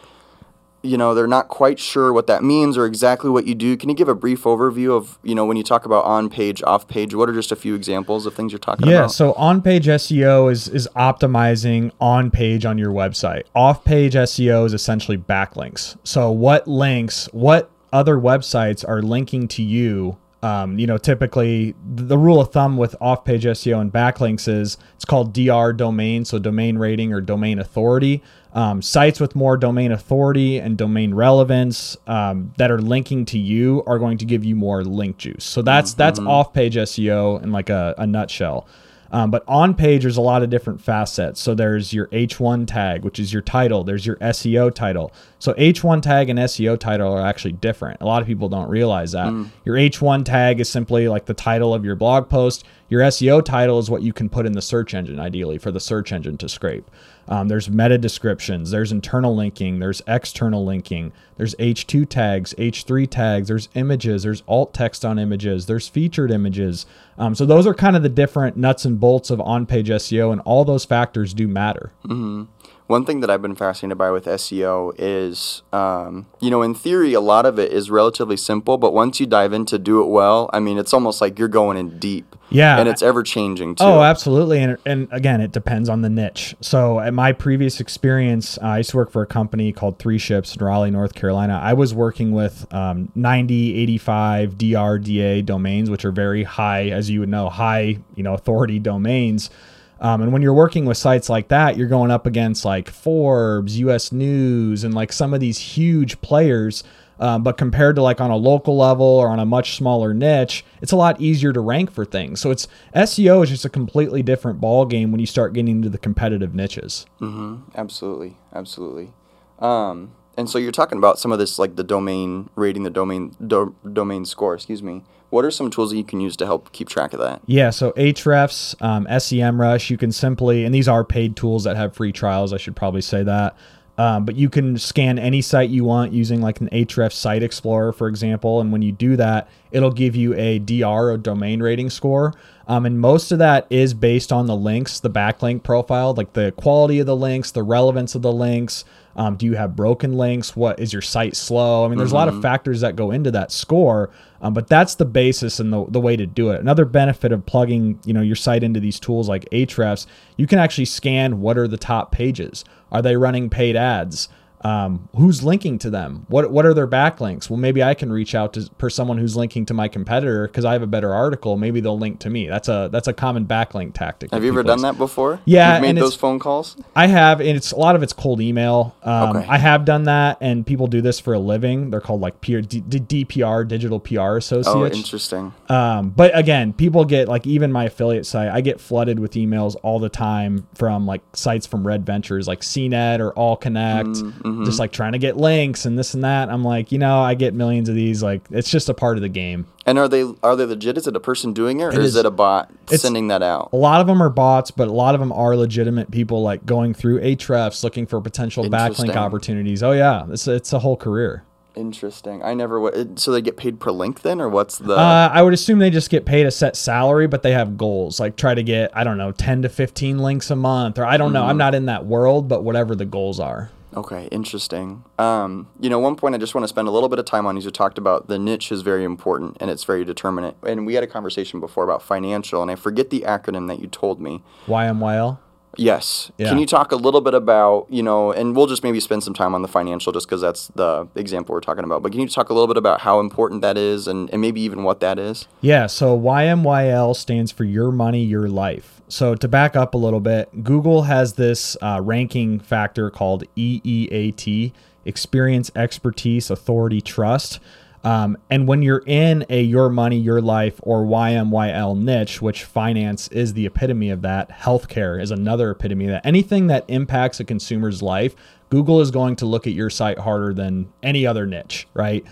you 0.82 0.97
know 0.97 1.15
they're 1.15 1.27
not 1.27 1.49
quite 1.49 1.79
sure 1.79 2.13
what 2.13 2.27
that 2.27 2.43
means 2.43 2.79
or 2.79 2.87
exactly 2.87 3.31
what 3.31 3.47
you 3.47 3.55
do. 3.55 3.77
Can 3.77 3.89
you 3.89 3.94
give 3.94 4.08
a 4.08 4.15
brief 4.15 4.44
overview 4.44 4.97
of 4.97 5.19
you 5.23 5.35
know 5.35 5.44
when 5.44 5.56
you 5.56 5.63
talk 5.63 5.85
about 5.85 6.05
on 6.05 6.31
page 6.31 6.63
off 6.63 6.87
page 6.89 7.15
what 7.15 7.29
are 7.29 7.35
just 7.35 7.53
a 7.53 7.56
few 7.56 7.75
examples 7.75 8.27
of 8.27 8.35
things 8.35 8.53
you're 8.53 8.58
talking 8.58 8.87
yeah, 8.87 8.94
about? 8.94 9.03
yeah 9.03 9.06
so 9.08 9.32
on 9.35 9.63
page 9.63 9.87
seo 9.87 10.51
is 10.51 10.69
is 10.69 10.89
optimizing 10.97 11.91
on 12.01 12.31
page 12.31 12.65
on 12.65 12.79
your 12.79 12.93
website. 12.93 13.44
Off 13.55 13.85
page 13.85 14.15
seo 14.15 14.65
is 14.65 14.73
essentially 14.73 15.19
backlinks. 15.19 15.97
So 16.05 16.31
what 16.31 16.69
links 16.69 17.29
what 17.32 17.70
other 17.93 18.17
websites 18.17 18.87
are 18.87 19.03
linking 19.03 19.49
to 19.49 19.63
you? 19.63 20.19
Um, 20.41 20.79
you 20.79 20.87
know, 20.87 20.99
typically 20.99 21.75
the 21.85 22.17
rule 22.17 22.41
of 22.41 22.53
thumb 22.53 22.77
with 22.77 22.94
off-page 23.01 23.44
SEO 23.44 23.81
and 23.81 23.93
backlinks 23.93 24.47
is 24.47 24.79
it's 24.94 25.05
called 25.05 25.32
DR 25.35 25.73
domain, 25.73 26.25
so 26.25 26.39
domain 26.39 26.79
rating 26.79 27.13
or 27.13 27.20
domain 27.20 27.58
authority. 27.58 28.23
Um, 28.55 28.81
sites 28.81 29.20
with 29.20 29.36
more 29.36 29.58
domain 29.58 29.93
authority 29.93 30.58
and 30.58 30.78
domain 30.78 31.12
relevance 31.12 31.98
um, 32.06 32.55
that 32.56 32.70
are 32.70 32.81
linking 32.81 33.26
to 33.26 33.38
you 33.38 33.82
are 33.86 33.98
going 33.98 34.17
to 34.19 34.24
give 34.24 34.43
you 34.43 34.56
more 34.56 34.82
link 34.84 35.19
juice. 35.19 35.44
So 35.44 35.60
that's 35.60 35.90
mm-hmm. 35.90 35.98
that's 35.98 36.19
off-page 36.19 36.76
SEO 36.76 37.43
in 37.43 37.52
like 37.52 37.69
a, 37.69 37.94
a 37.98 38.06
nutshell. 38.06 38.67
Um, 39.10 39.31
but 39.31 39.44
on 39.48 39.74
page, 39.74 40.02
there's 40.02 40.17
a 40.17 40.22
lot 40.22 40.43
of 40.43 40.50
different 40.50 40.81
facets. 40.81 41.40
So 41.40 41.55
there's 41.55 41.93
your 41.93 42.08
H1 42.08 42.67
tag, 42.67 43.05
which 43.05 43.19
is 43.19 43.32
your 43.32 43.43
title. 43.43 43.84
There's 43.84 44.05
your 44.05 44.17
SEO 44.17 44.74
title. 44.74 45.12
So 45.38 45.55
H1 45.55 46.02
tag 46.02 46.28
and 46.28 46.38
SEO 46.40 46.78
title 46.78 47.12
are 47.12 47.24
actually 47.24 47.52
different. 47.52 48.00
A 48.00 48.06
lot 48.06 48.20
of 48.20 48.28
people 48.28 48.48
don't 48.48 48.69
realize 48.69 49.12
that. 49.12 49.28
Mm. 49.28 49.48
Your 49.64 49.76
H1 49.76 50.24
tag 50.24 50.60
is 50.60 50.69
simply 50.69 51.08
like 51.08 51.26
the 51.26 51.34
title 51.34 51.72
of 51.72 51.84
your 51.84 51.96
blog 51.96 52.28
post. 52.28 52.64
Your 52.88 53.02
SEO 53.02 53.44
title 53.44 53.78
is 53.78 53.90
what 53.90 54.02
you 54.02 54.12
can 54.12 54.28
put 54.28 54.46
in 54.46 54.52
the 54.52 54.62
search 54.62 54.94
engine, 54.94 55.20
ideally, 55.20 55.58
for 55.58 55.70
the 55.70 55.81
search 55.81 56.12
engine 56.12 56.36
to 56.38 56.48
scrape. 56.48 56.90
Um, 57.29 57.49
there's 57.49 57.69
meta 57.69 57.99
descriptions, 57.99 58.70
there's 58.70 58.91
internal 58.91 59.37
linking, 59.37 59.81
there's 59.81 60.01
external 60.06 60.65
linking, 60.65 61.13
there's 61.37 61.55
H2 61.56 62.08
tags, 62.08 62.55
H3 62.56 63.08
tags, 63.08 63.49
there's 63.49 63.69
images, 63.75 64.23
there's 64.23 64.43
alt 64.49 64.73
text 64.73 65.05
on 65.05 65.19
images, 65.19 65.67
there's 65.67 65.89
featured 65.89 66.31
images. 66.31 66.87
Um, 67.19 67.35
so 67.35 67.44
those 67.44 67.67
are 67.67 67.75
kind 67.75 67.97
of 67.97 68.03
the 68.03 68.08
different 68.08 68.56
nuts 68.56 68.87
and 68.87 68.99
bolts 68.99 69.29
of 69.31 69.41
on 69.43 69.67
page 69.67 69.89
SEO, 69.89 70.32
and 70.32 70.41
all 70.43 70.65
those 70.65 70.87
factors 70.87 71.35
do 71.35 71.47
matter. 71.47 71.93
Mm-hmm. 72.06 72.44
One 72.89 73.05
thing 73.05 73.21
that 73.21 73.29
I've 73.29 73.43
been 73.43 73.55
fascinated 73.55 73.99
by 73.99 74.11
with 74.11 74.25
SEO 74.25 74.95
is, 74.97 75.63
um, 75.75 76.27
you 76.41 76.51
know, 76.51 76.63
in 76.63 76.75
theory, 76.75 77.13
a 77.13 77.21
lot 77.21 77.45
of 77.45 77.59
it 77.59 77.71
is 77.71 77.91
relatively 77.91 78.39
simple, 78.39 78.79
but 78.79 78.95
once 78.95 79.21
you 79.21 79.27
dive 79.27 79.53
into 79.53 79.79
do 79.79 80.03
it 80.03 80.07
well, 80.07 80.49
I 80.55 80.61
mean, 80.61 80.79
it's 80.79 80.95
almost 80.95 81.21
like 81.21 81.39
you're 81.39 81.49
going 81.49 81.77
in 81.77 81.99
deep. 81.99 82.35
Yeah. 82.49 82.79
And 82.79 82.89
it's 82.89 83.03
ever 83.03 83.23
changing 83.23 83.75
too. 83.75 83.85
Oh, 83.85 84.01
absolutely. 84.01 84.61
And, 84.61 84.79
and 84.87 85.07
again, 85.13 85.43
it 85.43 85.53
depends 85.53 85.91
on 85.91 86.01
the 86.01 86.09
niche. 86.09 86.57
So, 86.63 86.99
at 86.99 87.13
my 87.13 87.33
previous 87.33 87.79
experience, 87.79 88.57
uh, 88.57 88.69
I 88.69 88.79
used 88.79 88.89
to 88.91 88.97
work 88.97 89.11
for 89.11 89.21
a 89.21 89.27
company 89.27 89.71
called 89.71 89.99
Three 89.99 90.17
Ships 90.17 90.57
in 90.57 90.65
Raleigh, 90.65 90.91
North 90.91 91.15
Carolina. 91.15 91.61
I 91.63 91.75
was 91.75 91.93
working 91.93 92.33
with 92.33 92.67
um, 92.73 93.13
90, 93.15 93.77
85 93.83 94.55
DRDA 94.55 95.45
domains, 95.45 95.91
which 95.91 96.07
are 96.07 96.13
very 96.13 96.45
high, 96.45 96.89
as 96.89 97.11
you 97.11 97.21
would 97.21 97.29
know, 97.29 97.51
high, 97.51 97.99
you 98.15 98.23
know, 98.23 98.33
authority 98.33 98.79
domains. 98.79 99.51
Um, 100.00 100.22
and 100.22 100.32
when 100.32 100.43
you're 100.43 100.55
working 100.55 100.84
with 100.84 100.96
sites 100.96 101.28
like 101.28 101.48
that, 101.48 101.76
you're 101.76 101.88
going 101.88 102.10
up 102.10 102.26
against 102.26 102.64
like 102.64 102.88
Forbes, 102.88 103.78
US 103.78 104.12
News, 104.12 104.84
and 104.84 104.94
like 104.94 105.12
some 105.12 105.34
of 105.34 105.40
these 105.40 105.58
huge 105.58 106.20
players. 106.20 106.84
Um, 107.20 107.43
but 107.43 107.56
compared 107.56 107.96
to 107.96 108.02
like 108.02 108.20
on 108.20 108.31
a 108.31 108.36
local 108.36 108.76
level 108.76 109.05
or 109.05 109.28
on 109.28 109.40
a 109.40 109.46
much 109.46 109.76
smaller 109.76 110.14
niche, 110.14 110.64
it's 110.81 110.93
a 110.93 110.96
lot 110.96 111.20
easier 111.20 111.52
to 111.52 111.60
rank 111.60 111.90
for 111.90 112.05
things. 112.05 112.40
So 112.40 112.50
it's 112.50 112.69
SEO 112.94 113.43
is 113.43 113.50
just 113.50 113.64
a 113.64 113.69
completely 113.69 114.22
different 114.22 114.60
ball 114.60 114.86
game 114.86 115.10
when 115.10 115.20
you 115.20 115.26
start 115.26 115.52
getting 115.52 115.69
into 115.69 115.88
the 115.88 115.98
competitive 115.98 116.55
niches. 116.55 117.06
Mm-hmm. 117.20 117.70
Absolutely, 117.74 118.36
absolutely. 118.55 119.12
Um, 119.58 120.12
and 120.36 120.48
so 120.48 120.58
you're 120.58 120.70
talking 120.70 120.98
about 120.98 121.19
some 121.19 121.32
of 121.32 121.40
this, 121.40 121.58
like 121.58 121.74
the 121.74 121.82
domain 121.82 122.50
rating, 122.55 122.84
the 122.84 122.90
domain 122.90 123.34
do, 123.44 123.74
domain 123.93 124.24
score. 124.24 124.55
Excuse 124.55 124.84
me. 124.84 125.02
What 125.31 125.44
are 125.44 125.51
some 125.51 125.70
tools 125.70 125.91
that 125.91 125.97
you 125.97 126.05
can 126.05 126.20
use 126.20 126.37
to 126.37 126.47
help 126.47 126.73
keep 126.73 126.89
track 126.89 127.13
of 127.13 127.20
that? 127.20 127.43
Yeah, 127.47 127.70
so 127.70 127.93
Ahrefs, 127.93 128.81
um, 128.81 129.06
SEMrush, 129.06 129.91
you 129.91 129.99
can 129.99 130.11
simply, 130.11 130.65
and 130.65 130.75
these 130.75 130.89
are 130.89 131.05
paid 131.05 131.37
tools 131.37 131.65
that 131.65 131.77
have 131.77 131.94
free 131.94 132.13
trials. 132.13 132.53
I 132.53 132.56
should 132.56 132.77
probably 132.77 133.03
say 133.03 133.23
that. 133.25 133.56
Um, 133.99 134.25
but 134.25 134.37
you 134.37 134.49
can 134.49 134.79
scan 134.79 135.19
any 135.19 135.43
site 135.43 135.70
you 135.70 135.82
want 135.82 136.13
using 136.13 136.41
like 136.41 136.61
an 136.61 136.69
Ahrefs 136.70 137.15
Site 137.15 137.43
Explorer, 137.43 137.93
for 137.93 138.06
example. 138.06 138.61
And 138.61 138.70
when 138.70 138.81
you 138.81 138.93
do 138.93 139.17
that, 139.17 139.49
it'll 139.73 139.91
give 139.91 140.15
you 140.15 140.35
a 140.35 140.61
DR, 140.61 141.15
a 141.15 141.19
domain 141.19 141.61
rating 141.61 141.91
score. 141.91 142.32
Um, 142.69 142.87
and 142.87 143.01
most 143.01 143.32
of 143.32 143.41
that 143.41 143.67
is 143.70 143.94
based 143.94 144.31
on 144.31 144.47
the 144.47 144.55
links, 144.55 145.01
the 145.01 145.11
backlink 145.11 145.65
profile, 145.65 146.15
like 146.15 146.35
the 146.35 146.53
quality 146.53 147.01
of 147.01 147.06
the 147.06 147.17
links, 147.17 147.51
the 147.51 147.65
relevance 147.65 148.15
of 148.15 148.23
the 148.23 148.32
links. 148.32 148.85
Um, 149.19 149.34
do 149.34 149.46
you 149.46 149.55
have 149.55 149.75
broken 149.75 150.13
links? 150.13 150.55
What 150.55 150.79
is 150.79 150.93
your 150.93 151.03
site 151.03 151.34
slow? 151.34 151.84
I 151.84 151.89
mean, 151.89 151.98
there's 151.98 152.10
mm-hmm. 152.10 152.17
a 152.17 152.19
lot 152.19 152.29
of 152.29 152.34
mm-hmm. 152.34 152.43
factors 152.43 152.81
that 152.82 152.94
go 152.94 153.10
into 153.10 153.32
that 153.32 153.51
score, 153.51 154.10
um, 154.41 154.55
but 154.55 154.69
that's 154.69 154.94
the 154.94 155.05
basis 155.05 155.58
and 155.58 155.72
the, 155.72 155.84
the 155.89 156.01
way 156.01 156.17
to 156.17 156.25
do 156.25 156.51
it. 156.51 156.60
Another 156.60 156.84
benefit 156.84 157.32
of 157.32 157.44
plugging, 157.44 157.98
you 158.05 158.15
know, 158.15 158.20
your 158.20 158.37
site 158.37 158.63
into 158.63 158.79
these 158.79 159.01
tools 159.01 159.29
like 159.29 159.44
Ahrefs, 159.51 160.06
you 160.37 160.46
can 160.46 160.60
actually 160.60 160.84
scan 160.84 161.41
what 161.41 161.58
are 161.58 161.67
the 161.67 161.77
top 161.77 162.13
pages. 162.13 162.65
Are 162.93 163.03
they 163.03 163.17
running 163.17 163.51
paid 163.51 163.75
ads? 163.75 164.29
Um, 164.62 165.08
who's 165.17 165.43
linking 165.43 165.79
to 165.81 165.91
them? 165.91 166.27
What 166.29 166.50
what 166.50 166.67
are 166.67 166.74
their 166.74 166.86
backlinks? 166.86 167.48
Well 167.48 167.58
maybe 167.58 167.82
i 167.82 167.94
can 167.94 168.12
reach 168.12 168.34
out 168.34 168.53
to 168.55 168.69
for 168.79 168.91
someone 168.91 169.19
who's 169.19 169.36
linking 169.36 169.67
to 169.67 169.74
my 169.74 169.88
competitor 169.88 170.46
because 170.46 170.65
i 170.65 170.72
have 170.72 170.82
a 170.82 170.86
better 170.86 171.15
article. 171.15 171.56
Maybe 171.56 171.81
they'll 171.81 171.98
link 171.98 172.20
to 172.20 172.31
me. 172.31 172.46
That's 172.46 172.69
a 172.69 172.88
that's 172.91 173.08
a 173.08 173.12
common 173.12 173.46
backlink 173.46 173.94
tactic 173.94 174.32
have 174.32 174.43
you 174.43 174.50
ever 174.50 174.62
done 174.62 174.82
that 174.82 174.98
before? 174.98 175.41
Yeah 175.44 175.74
You've 175.74 175.82
made 175.82 175.96
those 175.96 176.15
phone 176.15 176.38
calls? 176.38 176.77
I 176.96 177.06
have 177.06 177.41
and 177.41 177.50
it's 177.50 177.72
a 177.72 177.77
lot 177.77 177.94
of 177.96 178.03
it's 178.03 178.12
cold 178.12 178.41
email. 178.41 178.96
Um, 179.03 179.36
okay. 179.36 179.46
i 179.48 179.58
have 179.58 179.84
done 179.84 180.05
that 180.05 180.38
and 180.41 180.67
people 180.67 180.86
do 180.86 181.00
this 181.00 181.20
for 181.20 181.34
a 181.34 181.38
living. 181.38 181.91
They're 181.91 182.00
called 182.00 182.20
like 182.20 182.41
peer 182.41 182.60
D- 182.60 182.81
dpr 182.81 183.67
digital 183.67 184.00
pr 184.00 184.36
associates. 184.36 184.69
Oh 184.69 184.86
interesting. 184.86 185.55
Um, 185.69 186.10
but 186.10 186.36
again 186.36 186.72
people 186.72 187.05
get 187.05 187.29
like 187.29 187.46
even 187.46 187.70
my 187.72 187.84
affiliate 187.84 188.27
site 188.27 188.48
i 188.48 188.60
get 188.60 188.81
flooded 188.81 189.19
with 189.19 189.32
emails 189.32 189.77
all 189.82 189.98
the 189.98 190.08
time 190.08 190.67
from 190.74 191.06
like 191.06 191.22
sites 191.32 191.67
from 191.67 191.86
red 191.86 192.05
ventures 192.05 192.48
like 192.48 192.60
cnet 192.60 193.20
or 193.20 193.32
Allconnect. 193.32 194.17
Mm 194.17 194.47
mm-hmm. 194.52 194.64
just 194.64 194.78
like 194.78 194.93
trying 194.93 195.12
to 195.12 195.19
get 195.19 195.36
links 195.36 195.84
and 195.84 195.98
this 195.98 196.14
and 196.14 196.24
that. 196.24 196.50
I'm 196.50 196.64
like, 196.64 196.93
you 196.93 196.98
know, 196.98 197.20
I 197.20 197.34
get 197.34 197.55
millions 197.55 197.88
of 197.88 197.94
these. 197.94 198.22
Like, 198.22 198.43
it's 198.50 198.70
just 198.70 198.88
a 198.88 198.94
part 198.94 199.17
of 199.17 199.22
the 199.22 199.28
game. 199.28 199.67
And 199.86 199.98
are 199.98 200.08
they 200.08 200.24
are 200.43 200.56
they 200.56 200.67
legit? 200.67 200.98
Is 200.98 201.06
it 201.06 201.17
a 201.17 201.20
person 201.20 201.52
doing 201.52 201.81
it, 201.81 201.84
or 201.84 201.88
it 201.88 201.98
is, 201.98 202.06
is, 202.08 202.17
it 202.17 202.26
a 202.26 202.31
bot 202.31 202.70
sending 202.86 203.28
that 203.28 203.43
out? 203.43 203.70
A 203.72 203.76
lot 203.76 204.00
of 204.00 204.06
them 204.06 204.22
are 204.22 204.28
bots, 204.28 204.70
but 204.70 204.88
a 204.88 204.93
lot 204.93 205.14
of 205.14 205.20
them 205.20 205.32
are 205.32 205.56
legitimate 205.56 206.10
people 206.10 206.43
like 206.43 206.67
going 206.67 206.93
through 206.93 207.20
Ahrefs 207.20 207.82
looking 207.82 208.06
for 208.06 208.20
potential 208.20 208.64
backlink 208.64 209.17
opportunities. 209.17 209.82
Oh 209.82 209.93
yeah, 209.93 210.26
it's 210.31 210.46
it's 210.46 210.72
a 210.72 210.81
whole 210.81 210.96
career. 210.96 211.44
Interesting. 211.78 212.43
I 212.43 212.55
never. 212.55 212.90
So 213.14 213.31
they 213.31 213.40
get 213.40 213.56
paid 213.56 213.78
per 213.78 213.93
link 213.93 214.22
then, 214.22 214.40
or 214.40 214.48
what's 214.48 214.78
the? 214.78 214.94
Uh, 214.94 215.31
I 215.32 215.43
would 215.43 215.55
assume 215.55 215.78
they 215.78 215.90
just 215.90 216.10
get 216.10 216.26
paid 216.26 216.44
a 216.44 216.50
set 216.50 216.74
salary, 216.74 217.28
but 217.28 217.44
they 217.44 217.52
have 217.52 217.78
goals. 217.78 218.19
Like 218.19 218.34
try 218.34 218.52
to 218.52 218.64
get 218.64 218.90
I 218.96 219.05
don't 219.05 219.17
know 219.17 219.31
ten 219.31 219.62
to 219.62 219.69
fifteen 219.69 220.19
links 220.19 220.50
a 220.50 220.56
month, 220.56 220.98
or 220.98 221.06
I 221.06 221.17
don't 221.17 221.28
mm-hmm. 221.28 221.34
know. 221.34 221.43
I'm 221.44 221.50
mm-hmm. 221.50 221.58
not 221.58 221.74
in 221.76 221.86
that 221.86 222.05
world, 222.05 222.48
but 222.48 222.64
whatever 222.64 222.96
the 222.96 223.05
goals 223.05 223.38
are. 223.38 223.70
Okay, 223.98 224.28
interesting. 224.31 225.02
Um, 225.19 225.67
you 225.81 225.90
know, 225.90 225.98
one 225.98 226.14
point 226.14 226.36
I 226.36 226.38
just 226.38 226.55
want 226.55 226.62
to 226.62 226.69
spend 226.69 226.86
a 226.86 226.93
little 226.93 227.08
bit 227.08 227.19
of 227.19 227.24
time 227.24 227.46
on 227.46 227.58
is 227.58 227.64
you 227.64 227.72
talked 227.72 227.98
about 227.98 228.28
the 228.28 228.38
niche 228.38 228.70
is 228.70 228.82
very 228.82 229.02
important 229.02 229.56
and 229.58 229.70
it's 229.70 229.82
very 229.82 230.05
determinate. 230.05 230.56
And 230.62 230.86
we 230.86 230.94
had 230.94 231.02
a 231.02 231.08
conversation 231.08 231.58
before 231.58 231.82
about 231.82 232.00
financial, 232.00 232.62
and 232.62 232.70
I 232.70 232.76
forget 232.76 233.10
the 233.10 233.22
acronym 233.22 233.67
that 233.67 233.81
you 233.81 233.88
told 233.88 234.20
me. 234.20 234.40
YMYL? 234.69 235.38
Yes. 235.76 236.31
Yeah. 236.38 236.48
Can 236.48 236.58
you 236.58 236.67
talk 236.67 236.93
a 236.93 236.96
little 236.96 237.20
bit 237.20 237.34
about, 237.34 237.86
you 237.90 238.02
know, 238.02 238.32
and 238.32 238.55
we'll 238.55 238.67
just 238.69 238.84
maybe 238.84 239.00
spend 239.00 239.24
some 239.24 239.34
time 239.34 239.55
on 239.55 239.62
the 239.62 239.69
financial 239.69 240.12
just 240.12 240.28
because 240.28 240.40
that's 240.40 240.69
the 240.69 241.08
example 241.17 241.52
we're 241.52 241.60
talking 241.60 241.84
about. 241.84 242.02
But 242.02 242.12
can 242.12 242.20
you 242.20 242.28
talk 242.28 242.50
a 242.50 242.55
little 242.55 242.69
bit 242.69 242.76
about 242.76 243.00
how 243.00 243.19
important 243.19 243.62
that 243.62 243.76
is 243.76 244.06
and, 244.06 244.31
and 244.31 244.40
maybe 244.40 244.60
even 244.60 244.84
what 244.84 245.00
that 245.00 245.19
is? 245.19 245.48
Yeah. 245.60 245.86
So 245.86 246.19
YMYL 246.19 247.17
stands 247.17 247.50
for 247.50 247.64
Your 247.64 247.90
Money, 247.90 248.24
Your 248.24 248.48
Life. 248.48 248.97
So 249.08 249.34
to 249.34 249.48
back 249.48 249.74
up 249.74 249.94
a 249.94 249.98
little 249.98 250.20
bit, 250.20 250.62
Google 250.62 251.03
has 251.03 251.34
this 251.34 251.77
uh, 251.81 252.00
ranking 252.03 252.60
factor 252.60 253.10
called 253.10 253.44
EEAT 253.56 254.72
Experience, 255.06 255.70
Expertise, 255.74 256.50
Authority, 256.50 257.00
Trust. 257.00 257.58
Um, 258.05 258.36
and 258.50 258.69
when 258.69 258.82
you're 258.82 259.03
in 259.06 259.44
a 259.48 259.62
your 259.62 259.88
money, 259.88 260.19
your 260.19 260.41
life 260.41 260.79
or 260.82 261.05
YMYL 261.05 261.98
niche, 261.98 262.41
which 262.43 262.65
finance 262.65 263.29
is 263.29 263.55
the 263.55 263.67
epitome 263.67 264.10
of 264.10 264.22
that, 264.22 264.50
healthcare 264.50 265.20
is 265.20 265.31
another 265.31 265.70
epitome 265.70 266.05
of 266.05 266.10
that. 266.12 266.27
Anything 266.27 266.67
that 266.69 266.84
impacts 266.88 267.41
a 267.41 267.44
consumer's 267.44 268.03
life, 268.03 268.36
Google 268.70 269.00
is 269.00 269.10
going 269.10 269.36
to 269.36 269.46
look 269.46 269.67
at 269.67 269.72
your 269.72 269.91
site 269.91 270.19
harder 270.19 270.53
than 270.53 270.93
any 271.03 271.27
other 271.27 271.46
niche, 271.46 271.88
right? 271.94 272.24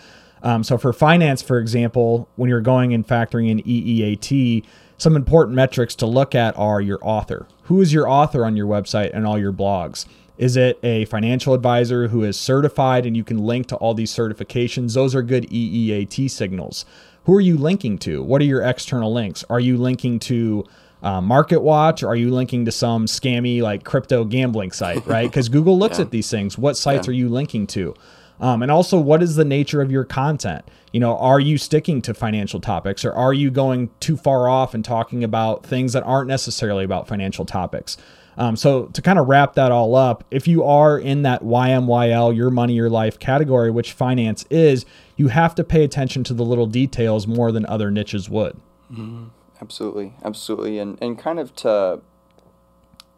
Um, 0.42 0.62
so 0.62 0.78
for 0.78 0.92
finance, 0.92 1.42
for 1.42 1.58
example, 1.58 2.28
when 2.36 2.48
you're 2.48 2.60
going 2.60 2.94
and 2.94 3.06
factoring 3.06 3.50
in 3.50 3.62
EEAT, 3.62 4.64
some 4.98 5.16
important 5.16 5.54
metrics 5.56 5.94
to 5.96 6.06
look 6.06 6.34
at 6.34 6.56
are 6.56 6.80
your 6.80 6.98
author. 7.02 7.46
Who 7.64 7.80
is 7.80 7.92
your 7.92 8.08
author 8.08 8.44
on 8.44 8.56
your 8.56 8.66
website 8.66 9.10
and 9.12 9.26
all 9.26 9.38
your 9.38 9.52
blogs? 9.52 10.06
Is 10.38 10.56
it 10.56 10.78
a 10.82 11.06
financial 11.06 11.54
advisor 11.54 12.08
who 12.08 12.22
is 12.22 12.38
certified 12.38 13.06
and 13.06 13.16
you 13.16 13.24
can 13.24 13.38
link 13.38 13.66
to 13.68 13.76
all 13.76 13.94
these 13.94 14.12
certifications? 14.12 14.94
Those 14.94 15.14
are 15.14 15.22
good 15.22 15.48
EEAT 15.50 16.30
signals. 16.30 16.84
Who 17.24 17.34
are 17.34 17.40
you 17.40 17.56
linking 17.56 17.98
to? 17.98 18.22
What 18.22 18.40
are 18.40 18.44
your 18.44 18.62
external 18.62 19.12
links? 19.12 19.44
Are 19.48 19.60
you 19.60 19.76
linking 19.76 20.18
to 20.20 20.64
uh, 21.02 21.20
MarketWatch? 21.20 22.02
Or 22.02 22.08
are 22.08 22.16
you 22.16 22.30
linking 22.30 22.64
to 22.66 22.72
some 22.72 23.06
scammy 23.06 23.62
like 23.62 23.84
crypto 23.84 24.24
gambling 24.24 24.72
site, 24.72 25.06
right? 25.08 25.28
Because 25.28 25.48
Google 25.48 25.78
looks 25.78 25.98
yeah. 25.98 26.04
at 26.04 26.10
these 26.10 26.30
things. 26.30 26.58
What 26.58 26.76
sites 26.76 27.06
yeah. 27.06 27.10
are 27.10 27.14
you 27.14 27.28
linking 27.28 27.66
to? 27.68 27.94
Um, 28.38 28.62
and 28.62 28.70
also, 28.70 29.00
what 29.00 29.22
is 29.22 29.36
the 29.36 29.44
nature 29.44 29.80
of 29.80 29.90
your 29.90 30.04
content? 30.04 30.64
You 30.96 31.00
know, 31.00 31.18
are 31.18 31.38
you 31.38 31.58
sticking 31.58 32.00
to 32.00 32.14
financial 32.14 32.58
topics 32.58 33.04
or 33.04 33.12
are 33.12 33.34
you 33.34 33.50
going 33.50 33.90
too 34.00 34.16
far 34.16 34.48
off 34.48 34.72
and 34.72 34.82
talking 34.82 35.22
about 35.22 35.62
things 35.62 35.92
that 35.92 36.02
aren't 36.04 36.26
necessarily 36.26 36.84
about 36.84 37.06
financial 37.06 37.44
topics? 37.44 37.98
Um, 38.38 38.56
so 38.56 38.86
to 38.86 39.02
kind 39.02 39.18
of 39.18 39.28
wrap 39.28 39.56
that 39.56 39.70
all 39.70 39.94
up, 39.94 40.24
if 40.30 40.48
you 40.48 40.64
are 40.64 40.98
in 40.98 41.20
that 41.20 41.42
YMYL, 41.42 42.34
your 42.34 42.48
money, 42.48 42.72
your 42.72 42.88
life 42.88 43.18
category, 43.18 43.70
which 43.70 43.92
finance 43.92 44.46
is, 44.48 44.86
you 45.16 45.28
have 45.28 45.54
to 45.56 45.64
pay 45.64 45.84
attention 45.84 46.24
to 46.24 46.32
the 46.32 46.42
little 46.42 46.64
details 46.64 47.26
more 47.26 47.52
than 47.52 47.66
other 47.66 47.90
niches 47.90 48.30
would. 48.30 48.56
Mm-hmm. 48.90 49.26
Absolutely, 49.60 50.14
absolutely, 50.24 50.78
and 50.78 50.96
and 51.02 51.18
kind 51.18 51.38
of 51.38 51.54
to 51.56 52.00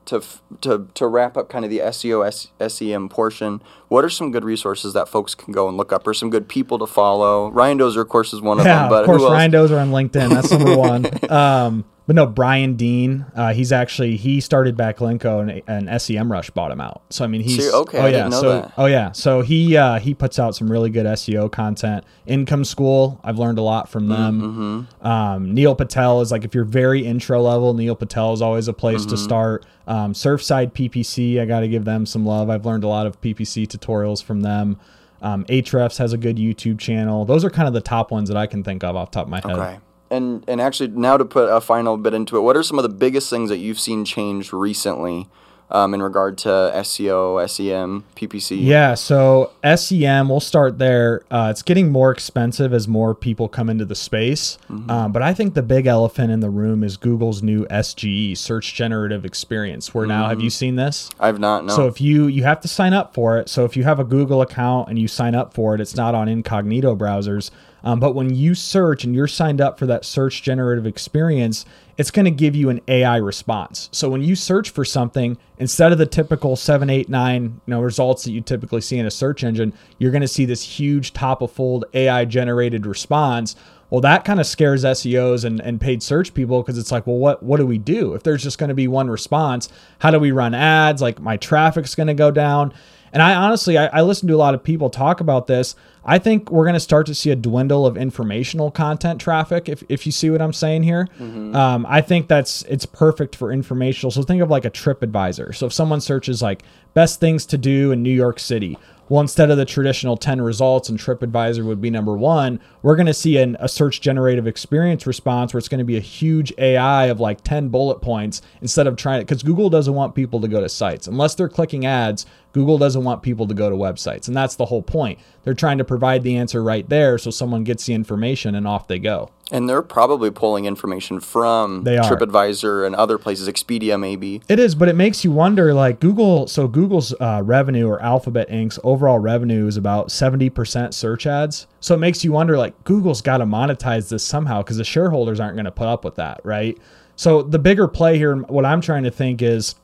to 0.09 0.23
to 0.63 0.89
to 0.95 1.07
wrap 1.07 1.37
up 1.37 1.49
kind 1.49 1.65
of 1.65 1.71
the 1.71 1.79
SEO 1.79 2.49
SEM 2.71 3.09
portion, 3.09 3.63
what 3.89 4.05
are 4.05 4.11
some 4.11 4.33
good 4.33 4.45
resources 4.45 4.95
that 4.95 5.09
folks 5.09 5.35
can 5.35 5.53
go 5.53 5.69
and 5.69 5.77
look 5.77 5.93
up, 5.93 6.07
or 6.07 6.15
some 6.15 6.31
good 6.31 6.49
people 6.49 6.79
to 6.79 6.87
follow? 6.87 7.51
Ryan 7.51 7.79
Doser, 7.79 8.01
of 8.01 8.09
course, 8.09 8.33
is 8.33 8.41
one 8.41 8.59
of 8.59 8.67
yeah, 8.67 8.81
them. 8.81 8.89
But 8.89 9.01
of 9.03 9.07
course, 9.07 9.23
Ryan 9.23 9.53
Doser 9.53 9.81
on 9.81 9.91
LinkedIn. 9.91 10.31
That's 10.31 10.51
number 10.51 10.77
one. 10.77 11.07
Um, 11.29 11.85
but 12.09 12.17
no, 12.17 12.25
Brian 12.25 12.75
Dean, 12.75 13.27
uh, 13.35 13.53
he's 13.53 13.71
actually 13.71 14.17
he 14.17 14.41
started 14.41 14.79
Backlinko 14.79 15.43
and, 15.43 15.63
and 15.67 15.89
SEMrush 15.89 16.55
bought 16.55 16.71
him 16.71 16.81
out. 16.81 17.03
So 17.11 17.23
I 17.23 17.29
mean 17.29 17.43
he's 17.43 17.71
okay. 17.71 17.99
Oh 17.99 18.07
yeah, 18.07 18.31
so 18.31 18.63
that. 18.63 18.73
oh 18.79 18.87
yeah, 18.87 19.13
so 19.13 19.43
he 19.43 19.77
uh, 19.77 19.99
he 19.99 20.15
puts 20.15 20.39
out 20.39 20.57
some 20.57 20.73
really 20.73 20.89
good 20.89 21.05
SEO 21.05 21.53
content. 21.53 22.05
Income 22.25 22.65
School, 22.65 23.21
I've 23.23 23.39
learned 23.39 23.59
a 23.59 23.63
lot 23.63 23.91
from 23.91 24.09
them. 24.09 24.41
Mm-hmm. 24.41 25.07
Um, 25.07 25.53
Neil 25.53 25.75
Patel 25.75 26.23
is 26.23 26.33
like 26.33 26.45
if 26.45 26.55
you're 26.55 26.65
very 26.65 27.05
intro 27.05 27.43
level, 27.43 27.75
Neil 27.75 27.95
Patel 27.95 28.33
is 28.33 28.41
always 28.41 28.69
a 28.69 28.73
place 28.73 29.03
mm-hmm. 29.03 29.11
to 29.11 29.17
start. 29.19 29.67
Um, 29.87 30.15
Surfside 30.15 30.73
PPC, 30.73 31.39
I 31.39 31.45
got 31.45 31.61
to 31.61 31.69
give 31.69 31.85
them 31.85 32.07
some 32.07 32.25
love. 32.25 32.49
I've 32.49 32.65
learned 32.65 32.85
a 32.85 32.89
lot 32.89 33.07
of 33.07 33.21
PPC 33.21 33.67
tutorials 33.67 34.25
from 34.25 34.41
them. 34.41 34.81
Um, 35.21 35.45
Ahrefs 35.45 35.99
has 35.99 36.15
a 36.15 36.17
good 36.17 36.39
YouTube 36.39 36.79
channel. 36.79 37.27
Those 37.27 37.45
are 37.45 37.51
kind 37.51 37.69
of 37.69 37.75
the 37.75 37.83
top 37.83 38.11
ones 38.11 38.31
that 38.31 38.39
I 38.39 38.47
can 38.47 38.65
think 38.65 38.83
of 38.83 38.97
off 38.97 39.11
top 39.11 39.27
of 39.27 39.31
my 39.31 39.43
head. 39.43 39.59
Okay 39.59 39.79
and 40.11 40.45
and 40.49 40.61
actually 40.61 40.89
now 40.89 41.17
to 41.17 41.25
put 41.25 41.49
a 41.49 41.61
final 41.61 41.97
bit 41.97 42.15
into 42.15 42.37
it, 42.37 42.41
what 42.41 42.57
are 42.57 42.63
some 42.63 42.79
of 42.79 42.83
the 42.83 42.89
biggest 42.89 43.31
things 43.31 43.51
that 43.51 43.59
you've 43.59 43.81
seen 43.81 44.05
change 44.05 44.53
recently 44.53 45.29
um, 45.71 45.93
in 45.93 46.03
regard 46.03 46.39
to 46.39 46.49
SEO, 46.49 47.49
SEM, 47.49 48.05
PPC? 48.17 48.59
Yeah, 48.61 48.95
so 48.95 49.53
SEM, 49.63 50.29
we'll 50.29 50.41
start 50.41 50.79
there. 50.79 51.23
Uh, 51.31 51.49
it's 51.51 51.63
getting 51.63 51.93
more 51.93 52.11
expensive 52.11 52.73
as 52.73 52.89
more 52.89 53.15
people 53.15 53.49
come 53.49 53.69
into 53.69 53.85
the 53.85 53.95
space. 53.95 54.59
Mm-hmm. 54.71 54.91
Um, 54.91 55.13
but 55.13 55.23
I 55.23 55.35
think 55.35 55.55
the 55.55 55.63
big 55.63 55.87
elephant 55.87 56.33
in 56.33 56.41
the 56.41 56.51
room 56.51 56.83
is 56.83 56.97
Google's 56.97 57.43
new 57.43 57.67
SGE, 57.67 58.37
Search 58.37 58.75
Generative 58.75 59.25
Experience. 59.25 59.95
Where 59.95 60.05
mm-hmm. 60.05 60.21
now, 60.21 60.29
have 60.29 60.41
you 60.41 60.49
mm-hmm. 60.49 60.53
seen 60.53 60.77
this? 60.77 61.11
I've 61.21 61.39
not. 61.39 61.67
No. 61.67 61.75
So 61.75 61.87
if 61.87 62.01
you 62.01 62.27
you 62.27 62.45
have 62.45 62.61
to 62.63 62.69
sign 62.69 62.95
up 62.95 63.15
for 63.15 63.39
it. 63.39 63.49
So 63.49 63.65
if 63.65 63.77
you 63.77 63.85
have 63.85 64.01
a 64.01 64.05
Google 64.05 64.41
account 64.41 64.89
and 64.89 64.99
you 64.99 65.09
sign 65.09 65.35
up 65.35 65.53
for 65.53 65.75
it, 65.75 65.81
it's 65.81 65.97
not 65.97 66.15
on 66.15 66.29
incognito 66.29 66.97
browsers. 66.97 67.51
Um, 67.83 68.01
but 68.01 68.15
when 68.15 68.35
you 68.35 68.55
search 68.55 69.05
and 69.05 69.15
you're 69.15 69.29
signed 69.29 69.61
up 69.61 69.79
for 69.79 69.87
that 69.87 70.05
search 70.05 70.43
generative 70.43 70.87
experience, 70.87 71.65
it's 71.97 72.11
going 72.11 72.25
to 72.25 72.31
give 72.31 72.55
you 72.55 72.71
an 72.71 72.81
AI 72.89 73.17
response. 73.17 73.89
So 73.93 74.09
when 74.09 74.23
you 74.23 74.37
search 74.37 74.71
for 74.71 74.85
something, 74.85 75.37
instead 75.59 75.91
of 75.93 75.99
the 75.99 76.07
typical 76.07 76.55
seven, 76.57 76.91
eight, 76.91 77.09
nine 77.09 77.61
you 77.67 77.71
know, 77.73 77.81
results 77.81 78.25
that 78.25 78.31
you 78.31 78.41
typically 78.41 78.81
see 78.81 78.99
in 78.99 79.07
a 79.07 79.11
search 79.11 79.43
engine, 79.43 79.73
you're 79.99 80.13
going 80.13 80.23
to 80.23 80.29
see 80.29 80.45
this 80.45 80.63
huge 80.63 81.13
top 81.13 81.43
of 81.43 81.51
fold 81.51 81.85
AI 81.95 82.25
generated 82.25 82.87
response. 82.87 83.57
Well, 83.91 84.01
that 84.03 84.25
kind 84.25 84.39
of 84.39 84.47
scares 84.47 84.85
SEOs 84.85 85.45
and, 85.45 85.61
and 85.61 85.81
paid 85.81 86.03
search 86.03 86.35
people 86.35 86.63
because 86.63 86.79
it's 86.79 86.93
like, 86.93 87.07
well, 87.07 87.17
what 87.17 87.43
what 87.43 87.57
do 87.57 87.67
we 87.67 87.79
do 87.79 88.13
if 88.13 88.23
there's 88.23 88.43
just 88.43 88.59
going 88.59 88.69
to 88.69 88.75
be 88.75 88.87
one 88.87 89.09
response? 89.09 89.69
How 89.99 90.11
do 90.11 90.19
we 90.19 90.31
run 90.31 90.55
ads? 90.55 91.01
Like 91.01 91.21
my 91.21 91.39
traffic's 91.39 91.95
going 91.95 92.09
to 92.09 92.15
go 92.15 92.31
down. 92.31 92.75
And 93.13 93.23
I 93.23 93.35
honestly, 93.35 93.79
I, 93.79 93.87
I 93.87 94.01
listen 94.03 94.29
to 94.29 94.35
a 94.35 94.37
lot 94.37 94.55
of 94.55 94.63
people 94.63 94.91
talk 94.91 95.21
about 95.21 95.47
this. 95.47 95.75
I 96.05 96.19
think 96.19 96.51
we're 96.51 96.65
going 96.65 96.75
to 96.75 96.81
start 96.81 97.07
to 97.07 97.15
see 97.15 97.31
a 97.31 97.37
dwindle 97.37 97.87
of 97.87 97.97
informational 97.97 98.71
content 98.71 99.21
traffic. 99.21 99.69
If, 99.69 99.83
if 99.89 100.07
you 100.07 100.13
see 100.13 100.31
what 100.31 100.41
I'm 100.41 100.53
saying 100.53 100.83
here, 100.83 101.09
mm-hmm. 101.19 101.55
um, 101.55 101.85
I 101.89 102.01
think 102.01 102.29
that's 102.29 102.63
it's 102.63 102.87
perfect 102.87 103.37
for 103.37 103.53
informational. 103.53 104.11
So 104.11 104.23
think 104.23 104.43
of 104.43 104.51
like 104.51 104.65
a 104.65 104.71
TripAdvisor. 104.71 105.55
So 105.55 105.67
if 105.67 105.73
someone 105.73 106.01
searches 106.01 106.41
like 106.41 106.63
best 106.95 107.21
things 107.21 107.45
to 107.47 107.59
do 107.59 107.93
in 107.93 108.03
New 108.03 108.15
York 108.15 108.39
City, 108.39 108.79
well, 109.09 109.21
instead 109.21 109.51
of 109.51 109.57
the 109.57 109.65
traditional 109.65 110.17
10 110.17 110.41
results 110.41 110.89
and 110.89 110.99
TripAdvisor 110.99 111.65
would 111.65 111.81
be 111.81 111.91
number 111.91 112.17
one, 112.17 112.61
we're 112.83 112.97
going 112.97 113.07
to 113.07 113.15
see 113.15 113.39
an, 113.39 113.57
a 113.59 113.69
search 113.69 114.01
generative 114.01 114.47
experience 114.47 115.07
response 115.07 115.53
where 115.53 115.59
it's 115.59 115.69
going 115.69 115.79
to 115.79 115.85
be 115.85 115.97
a 115.97 116.01
huge 116.01 116.53
AI 116.59 117.07
of 117.07 117.19
like 117.19 117.43
10 117.43 117.69
bullet 117.71 118.01
points 118.01 118.43
instead 118.61 118.87
of 118.87 118.97
trying. 118.97 119.23
Because 119.23 119.43
Google 119.43 119.71
doesn't 119.71 119.95
want 119.95 120.15
people 120.15 120.41
to 120.41 120.49
go 120.49 120.61
to 120.61 120.69
sites. 120.69 121.07
Unless 121.07 121.37
they're 121.37 121.49
clicking 121.49 121.87
ads, 121.87 122.27
Google 122.53 122.77
doesn't 122.77 123.05
want 123.05 123.23
people 123.23 123.47
to 123.47 123.55
go 123.55 123.71
to 123.71 123.77
websites. 123.77 124.29
And 124.29 124.37
that's 124.37 124.57
the 124.57 124.67
whole 124.67 124.83
point. 124.83 125.19
They're 125.45 125.55
trying 125.55 125.79
to 125.79 125.85
provide 125.85 126.23
the 126.23 126.37
answer 126.37 126.63
right 126.63 126.89
there 126.89 127.17
so 127.19 127.31
someone 127.31 127.65
gets 127.65 127.87
the 127.87 127.95
information 127.95 128.55
and 128.55 128.67
off 128.67 128.89
they 128.89 128.99
go. 128.99 129.31
And 129.51 129.69
they're 129.69 129.83
probably 129.83 130.31
pulling 130.31 130.67
information 130.67 131.21
from 131.21 131.85
they 131.85 131.97
TripAdvisor 131.97 132.87
and 132.87 132.95
other 132.95 133.17
places, 133.17 133.49
Expedia 133.49 133.99
maybe. 133.99 134.43
It 134.49 134.59
is, 134.59 134.75
but 134.75 134.89
it 134.89 134.95
makes 134.95 135.25
you 135.25 135.33
wonder 135.33 135.73
like 135.73 136.01
Google, 136.01 136.47
so 136.47 136.69
Google's 136.69 137.15
uh, 137.19 137.43
revenue 137.45 137.89
or 137.89 138.03
Alphabet 138.03 138.49
Inc.'s 138.51 138.79
overall 138.85 139.19
revenue 139.19 139.67
is 139.67 139.77
about 139.77 140.09
70% 140.09 140.93
search 140.93 141.27
ads. 141.27 141.67
So 141.81 141.95
it 141.95 141.99
makes 141.99 142.23
you 142.23 142.33
wonder 142.33 142.59
like 142.59 142.85
Google's 142.85 143.23
got 143.23 143.39
to 143.39 143.47
monetize 143.47 144.11
this 144.11 144.23
somehow 144.23 144.63
because 144.63 144.77
the 144.77 144.85
shareholders 144.85 145.41
aren't 145.41 145.57
going 145.57 145.65
to 145.65 145.71
put 145.71 145.87
up 145.87 146.05
with 146.05 146.17
that, 146.17 146.41
right? 146.45 146.77
So 147.17 147.43
the 147.43 147.59
bigger 147.59 147.89
play 147.89 148.19
here, 148.19 148.37
what 148.37 148.67
I'm 148.67 148.81
trying 148.81 149.05
to 149.05 149.11
think 149.11 149.41
is 149.41 149.75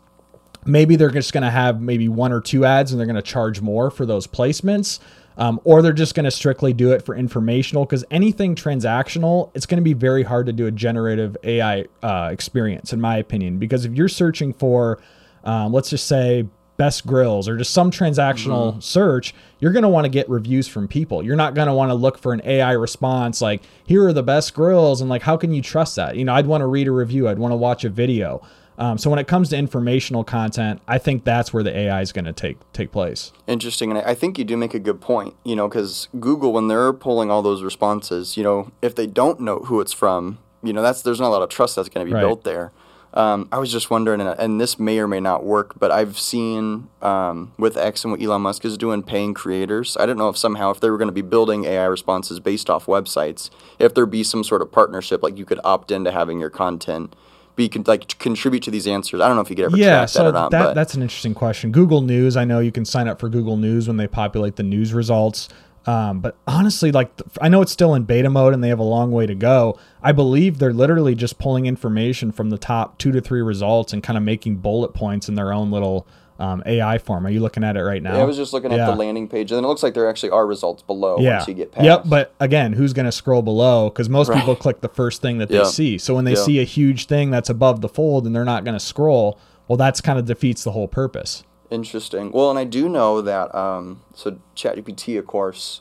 maybe 0.66 0.96
they're 0.96 1.10
just 1.10 1.32
going 1.32 1.42
to 1.42 1.50
have 1.50 1.80
maybe 1.80 2.08
one 2.08 2.32
or 2.32 2.40
two 2.40 2.64
ads 2.64 2.92
and 2.92 3.00
they're 3.00 3.06
going 3.06 3.16
to 3.16 3.22
charge 3.22 3.60
more 3.60 3.90
for 3.90 4.06
those 4.06 4.26
placements 4.26 4.98
um, 5.36 5.60
or 5.64 5.82
they're 5.82 5.92
just 5.92 6.14
going 6.14 6.24
to 6.24 6.30
strictly 6.30 6.72
do 6.72 6.92
it 6.92 7.04
for 7.04 7.14
informational 7.14 7.84
because 7.84 8.04
anything 8.10 8.54
transactional 8.54 9.50
it's 9.54 9.66
going 9.66 9.78
to 9.78 9.84
be 9.84 9.94
very 9.94 10.22
hard 10.22 10.46
to 10.46 10.52
do 10.52 10.66
a 10.66 10.70
generative 10.70 11.36
ai 11.44 11.84
uh, 12.02 12.28
experience 12.32 12.92
in 12.92 13.00
my 13.00 13.16
opinion 13.16 13.58
because 13.58 13.84
if 13.84 13.92
you're 13.92 14.08
searching 14.08 14.52
for 14.52 14.98
um, 15.44 15.72
let's 15.72 15.90
just 15.90 16.06
say 16.06 16.46
best 16.76 17.06
grills 17.06 17.48
or 17.48 17.56
just 17.56 17.72
some 17.72 17.90
transactional 17.90 18.72
mm-hmm. 18.72 18.80
search, 18.80 19.34
you're 19.60 19.72
going 19.72 19.82
to 19.82 19.88
want 19.88 20.04
to 20.04 20.08
get 20.08 20.28
reviews 20.28 20.66
from 20.66 20.88
people. 20.88 21.22
You're 21.22 21.36
not 21.36 21.54
going 21.54 21.68
to 21.68 21.74
want 21.74 21.90
to 21.90 21.94
look 21.94 22.18
for 22.18 22.32
an 22.32 22.42
AI 22.44 22.72
response 22.72 23.40
like, 23.40 23.62
here 23.86 24.06
are 24.06 24.12
the 24.12 24.22
best 24.22 24.54
grills. 24.54 25.00
And 25.00 25.08
like, 25.08 25.22
how 25.22 25.36
can 25.36 25.52
you 25.52 25.62
trust 25.62 25.96
that? 25.96 26.16
You 26.16 26.24
know, 26.24 26.34
I'd 26.34 26.46
want 26.46 26.62
to 26.62 26.66
read 26.66 26.88
a 26.88 26.92
review, 26.92 27.28
I'd 27.28 27.38
want 27.38 27.52
to 27.52 27.56
watch 27.56 27.84
a 27.84 27.88
video. 27.88 28.42
Um, 28.78 28.98
so 28.98 29.08
when 29.08 29.18
it 29.18 29.28
comes 29.28 29.50
to 29.50 29.56
informational 29.56 30.24
content, 30.24 30.80
I 30.88 30.98
think 30.98 31.24
that's 31.24 31.52
where 31.52 31.62
the 31.62 31.76
AI 31.76 32.00
is 32.00 32.12
going 32.12 32.24
to 32.24 32.32
take 32.32 32.58
take 32.72 32.90
place. 32.90 33.32
Interesting, 33.46 33.90
and 33.90 34.00
I 34.00 34.14
think 34.14 34.38
you 34.38 34.44
do 34.44 34.56
make 34.56 34.74
a 34.74 34.78
good 34.78 35.00
point. 35.00 35.34
You 35.44 35.56
know, 35.56 35.68
because 35.68 36.08
Google, 36.18 36.52
when 36.52 36.68
they're 36.68 36.92
pulling 36.92 37.30
all 37.30 37.42
those 37.42 37.62
responses, 37.62 38.36
you 38.36 38.42
know, 38.42 38.72
if 38.82 38.94
they 38.94 39.06
don't 39.06 39.40
know 39.40 39.60
who 39.60 39.80
it's 39.80 39.92
from, 39.92 40.38
you 40.62 40.72
know, 40.72 40.82
that's 40.82 41.02
there's 41.02 41.20
not 41.20 41.28
a 41.28 41.34
lot 41.34 41.42
of 41.42 41.48
trust 41.48 41.76
that's 41.76 41.88
going 41.88 42.04
to 42.04 42.10
be 42.10 42.14
right. 42.14 42.22
built 42.22 42.44
there. 42.44 42.72
Um, 43.14 43.48
I 43.52 43.58
was 43.58 43.70
just 43.70 43.90
wondering, 43.90 44.20
and, 44.20 44.28
and, 44.40 44.60
this 44.60 44.76
may 44.76 44.98
or 44.98 45.06
may 45.06 45.20
not 45.20 45.44
work, 45.44 45.78
but 45.78 45.92
I've 45.92 46.18
seen 46.18 46.88
um, 47.00 47.52
with 47.56 47.76
X 47.76 48.02
and 48.02 48.10
what 48.10 48.20
Elon 48.20 48.42
Musk 48.42 48.64
is 48.64 48.76
doing, 48.76 49.04
paying 49.04 49.34
creators. 49.34 49.96
I 50.00 50.04
don't 50.04 50.18
know 50.18 50.28
if 50.28 50.36
somehow 50.36 50.72
if 50.72 50.80
they 50.80 50.90
were 50.90 50.98
going 50.98 51.06
to 51.06 51.12
be 51.12 51.22
building 51.22 51.64
AI 51.64 51.84
responses 51.84 52.40
based 52.40 52.68
off 52.68 52.86
websites, 52.86 53.50
if 53.78 53.94
there 53.94 54.04
be 54.04 54.24
some 54.24 54.42
sort 54.42 54.62
of 54.62 54.72
partnership, 54.72 55.22
like 55.22 55.38
you 55.38 55.44
could 55.44 55.60
opt 55.62 55.92
into 55.92 56.10
having 56.10 56.40
your 56.40 56.50
content 56.50 57.14
be 57.56 57.68
can 57.68 57.84
like 57.86 58.18
contribute 58.18 58.62
to 58.64 58.70
these 58.70 58.86
answers? 58.86 59.20
I 59.20 59.26
don't 59.26 59.36
know 59.36 59.42
if 59.42 59.50
you 59.50 59.56
could 59.56 59.66
ever 59.66 59.76
yeah, 59.76 60.06
so 60.06 60.24
that 60.24 60.28
or 60.28 60.32
not. 60.32 60.50
That, 60.50 60.74
that's 60.74 60.94
an 60.94 61.02
interesting 61.02 61.34
question. 61.34 61.72
Google 61.72 62.00
News, 62.00 62.36
I 62.36 62.44
know 62.44 62.60
you 62.60 62.72
can 62.72 62.84
sign 62.84 63.08
up 63.08 63.20
for 63.20 63.28
Google 63.28 63.56
News 63.56 63.86
when 63.88 63.96
they 63.96 64.06
populate 64.06 64.56
the 64.56 64.62
news 64.62 64.92
results. 64.92 65.48
Um, 65.86 66.20
but 66.20 66.36
honestly, 66.46 66.92
like 66.92 67.10
I 67.40 67.48
know 67.48 67.60
it's 67.60 67.72
still 67.72 67.94
in 67.94 68.04
beta 68.04 68.30
mode 68.30 68.54
and 68.54 68.64
they 68.64 68.68
have 68.68 68.78
a 68.78 68.84
long 68.84 69.12
way 69.12 69.26
to 69.26 69.34
go. 69.34 69.78
I 70.02 70.12
believe 70.12 70.58
they're 70.58 70.72
literally 70.72 71.14
just 71.14 71.38
pulling 71.38 71.66
information 71.66 72.32
from 72.32 72.50
the 72.50 72.58
top 72.58 72.98
two 72.98 73.12
to 73.12 73.20
three 73.20 73.42
results 73.42 73.92
and 73.92 74.02
kind 74.02 74.16
of 74.16 74.22
making 74.22 74.56
bullet 74.56 74.94
points 74.94 75.28
in 75.28 75.34
their 75.34 75.52
own 75.52 75.70
little 75.70 76.06
um, 76.38 76.62
AI 76.66 76.98
form. 76.98 77.26
Are 77.26 77.30
you 77.30 77.40
looking 77.40 77.64
at 77.64 77.76
it 77.76 77.82
right 77.82 78.02
now? 78.02 78.16
Yeah, 78.16 78.22
I 78.22 78.24
was 78.24 78.36
just 78.36 78.52
looking 78.52 78.72
at 78.72 78.78
yeah. 78.78 78.86
the 78.86 78.96
landing 78.96 79.28
page, 79.28 79.52
and 79.52 79.64
it 79.64 79.68
looks 79.68 79.82
like 79.82 79.94
there 79.94 80.08
actually 80.08 80.30
are 80.30 80.46
results 80.46 80.82
below 80.82 81.18
yeah. 81.18 81.36
once 81.36 81.48
you 81.48 81.54
get 81.54 81.72
past. 81.72 81.84
Yep, 81.84 82.02
but 82.06 82.34
again, 82.40 82.72
who's 82.72 82.92
going 82.92 83.06
to 83.06 83.12
scroll 83.12 83.42
below? 83.42 83.88
Because 83.90 84.08
most 84.08 84.28
right. 84.28 84.38
people 84.38 84.56
click 84.56 84.80
the 84.80 84.88
first 84.88 85.22
thing 85.22 85.38
that 85.38 85.48
they 85.48 85.58
yeah. 85.58 85.64
see. 85.64 85.98
So 85.98 86.14
when 86.14 86.24
they 86.24 86.34
see 86.34 86.60
a 86.60 86.64
huge 86.64 87.06
thing 87.06 87.30
that's 87.30 87.50
above 87.50 87.80
the 87.80 87.88
fold 87.88 88.26
and 88.26 88.34
they're 88.34 88.44
not 88.44 88.64
going 88.64 88.74
to 88.74 88.84
scroll, 88.84 89.38
well, 89.68 89.76
that's 89.76 90.00
kind 90.00 90.18
of 90.18 90.26
defeats 90.26 90.64
the 90.64 90.72
whole 90.72 90.88
purpose. 90.88 91.44
Interesting. 91.70 92.30
Well, 92.30 92.50
and 92.50 92.58
I 92.58 92.64
do 92.64 92.88
know 92.88 93.20
that 93.22 93.54
um, 93.54 94.02
so 94.14 94.38
ChatGPT, 94.54 95.18
of 95.18 95.26
course, 95.26 95.80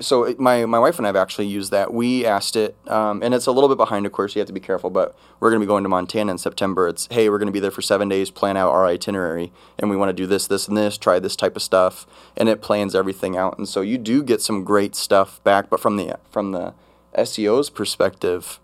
so 0.00 0.34
my 0.38 0.64
my 0.66 0.78
wife 0.78 0.98
and 0.98 1.06
I 1.06 1.08
have 1.08 1.16
actually 1.16 1.46
used 1.46 1.70
that. 1.72 1.92
We 1.92 2.24
asked 2.24 2.56
it, 2.56 2.76
um, 2.88 3.22
and 3.22 3.34
it's 3.34 3.46
a 3.46 3.52
little 3.52 3.68
bit 3.68 3.76
behind, 3.76 4.06
of 4.06 4.12
course. 4.12 4.34
You 4.34 4.40
have 4.40 4.46
to 4.46 4.52
be 4.52 4.60
careful, 4.60 4.90
but 4.90 5.16
we're 5.40 5.50
going 5.50 5.60
to 5.60 5.66
be 5.66 5.68
going 5.68 5.82
to 5.82 5.88
Montana 5.88 6.32
in 6.32 6.38
September. 6.38 6.88
It's 6.88 7.08
hey, 7.10 7.28
we're 7.28 7.38
going 7.38 7.46
to 7.46 7.52
be 7.52 7.60
there 7.60 7.70
for 7.70 7.82
seven 7.82 8.08
days. 8.08 8.30
Plan 8.30 8.56
out 8.56 8.70
our 8.70 8.86
itinerary, 8.86 9.52
and 9.78 9.90
we 9.90 9.96
want 9.96 10.10
to 10.10 10.14
do 10.14 10.26
this, 10.26 10.46
this, 10.46 10.68
and 10.68 10.76
this. 10.76 10.96
Try 10.96 11.18
this 11.18 11.36
type 11.36 11.56
of 11.56 11.62
stuff, 11.62 12.06
and 12.36 12.48
it 12.48 12.62
plans 12.62 12.94
everything 12.94 13.36
out. 13.36 13.58
And 13.58 13.68
so 13.68 13.80
you 13.80 13.98
do 13.98 14.22
get 14.22 14.40
some 14.40 14.64
great 14.64 14.94
stuff 14.94 15.42
back. 15.44 15.68
But 15.70 15.80
from 15.80 15.96
the 15.96 16.18
from 16.30 16.52
the 16.52 16.74
SEO's 17.16 17.70
perspective, 17.70 18.58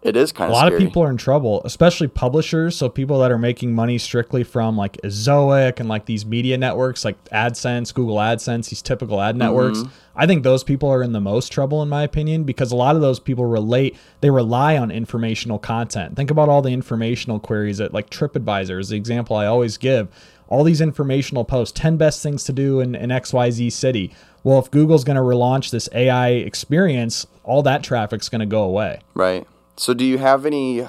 it 0.00 0.16
is 0.16 0.30
kind 0.30 0.48
of 0.48 0.52
a 0.52 0.54
lot 0.54 0.66
scary. 0.66 0.76
of 0.76 0.88
people 0.88 1.02
are 1.02 1.10
in 1.10 1.16
trouble, 1.16 1.60
especially 1.64 2.06
publishers. 2.06 2.76
So 2.76 2.88
people 2.88 3.18
that 3.18 3.32
are 3.32 3.38
making 3.38 3.74
money 3.74 3.98
strictly 3.98 4.44
from 4.44 4.76
like 4.76 4.96
Ezoic 5.02 5.80
and 5.80 5.88
like 5.88 6.06
these 6.06 6.24
media 6.24 6.56
networks, 6.56 7.04
like 7.04 7.22
AdSense, 7.30 7.92
Google 7.92 8.16
AdSense, 8.16 8.70
these 8.70 8.80
typical 8.80 9.20
ad 9.20 9.36
networks. 9.36 9.78
Mm-hmm. 9.78 9.92
I 10.14 10.26
think 10.26 10.44
those 10.44 10.62
people 10.62 10.88
are 10.88 11.02
in 11.02 11.12
the 11.12 11.20
most 11.20 11.50
trouble, 11.50 11.82
in 11.82 11.88
my 11.88 12.04
opinion, 12.04 12.44
because 12.44 12.70
a 12.70 12.76
lot 12.76 12.94
of 12.94 13.02
those 13.02 13.18
people 13.18 13.44
relate. 13.44 13.96
They 14.20 14.30
rely 14.30 14.76
on 14.78 14.92
informational 14.92 15.58
content. 15.58 16.14
Think 16.14 16.30
about 16.30 16.48
all 16.48 16.62
the 16.62 16.72
informational 16.72 17.40
queries 17.40 17.78
that 17.78 17.92
like 17.92 18.08
TripAdvisor 18.08 18.78
is 18.78 18.90
the 18.90 18.96
example 18.96 19.34
I 19.34 19.46
always 19.46 19.78
give. 19.78 20.08
All 20.46 20.62
these 20.62 20.80
informational 20.80 21.44
posts, 21.44 21.78
10 21.78 21.96
best 21.96 22.22
things 22.22 22.44
to 22.44 22.52
do 22.52 22.80
in, 22.80 22.94
in 22.94 23.10
XYZ 23.10 23.70
city. 23.72 24.14
Well, 24.44 24.60
if 24.60 24.70
Google's 24.70 25.04
going 25.04 25.16
to 25.16 25.22
relaunch 25.22 25.70
this 25.70 25.88
AI 25.92 26.30
experience, 26.30 27.26
all 27.42 27.62
that 27.64 27.82
traffic's 27.82 28.28
going 28.28 28.40
to 28.40 28.46
go 28.46 28.62
away. 28.62 29.00
Right. 29.14 29.46
So, 29.78 29.94
do 29.94 30.04
you 30.04 30.18
have 30.18 30.44
any 30.44 30.86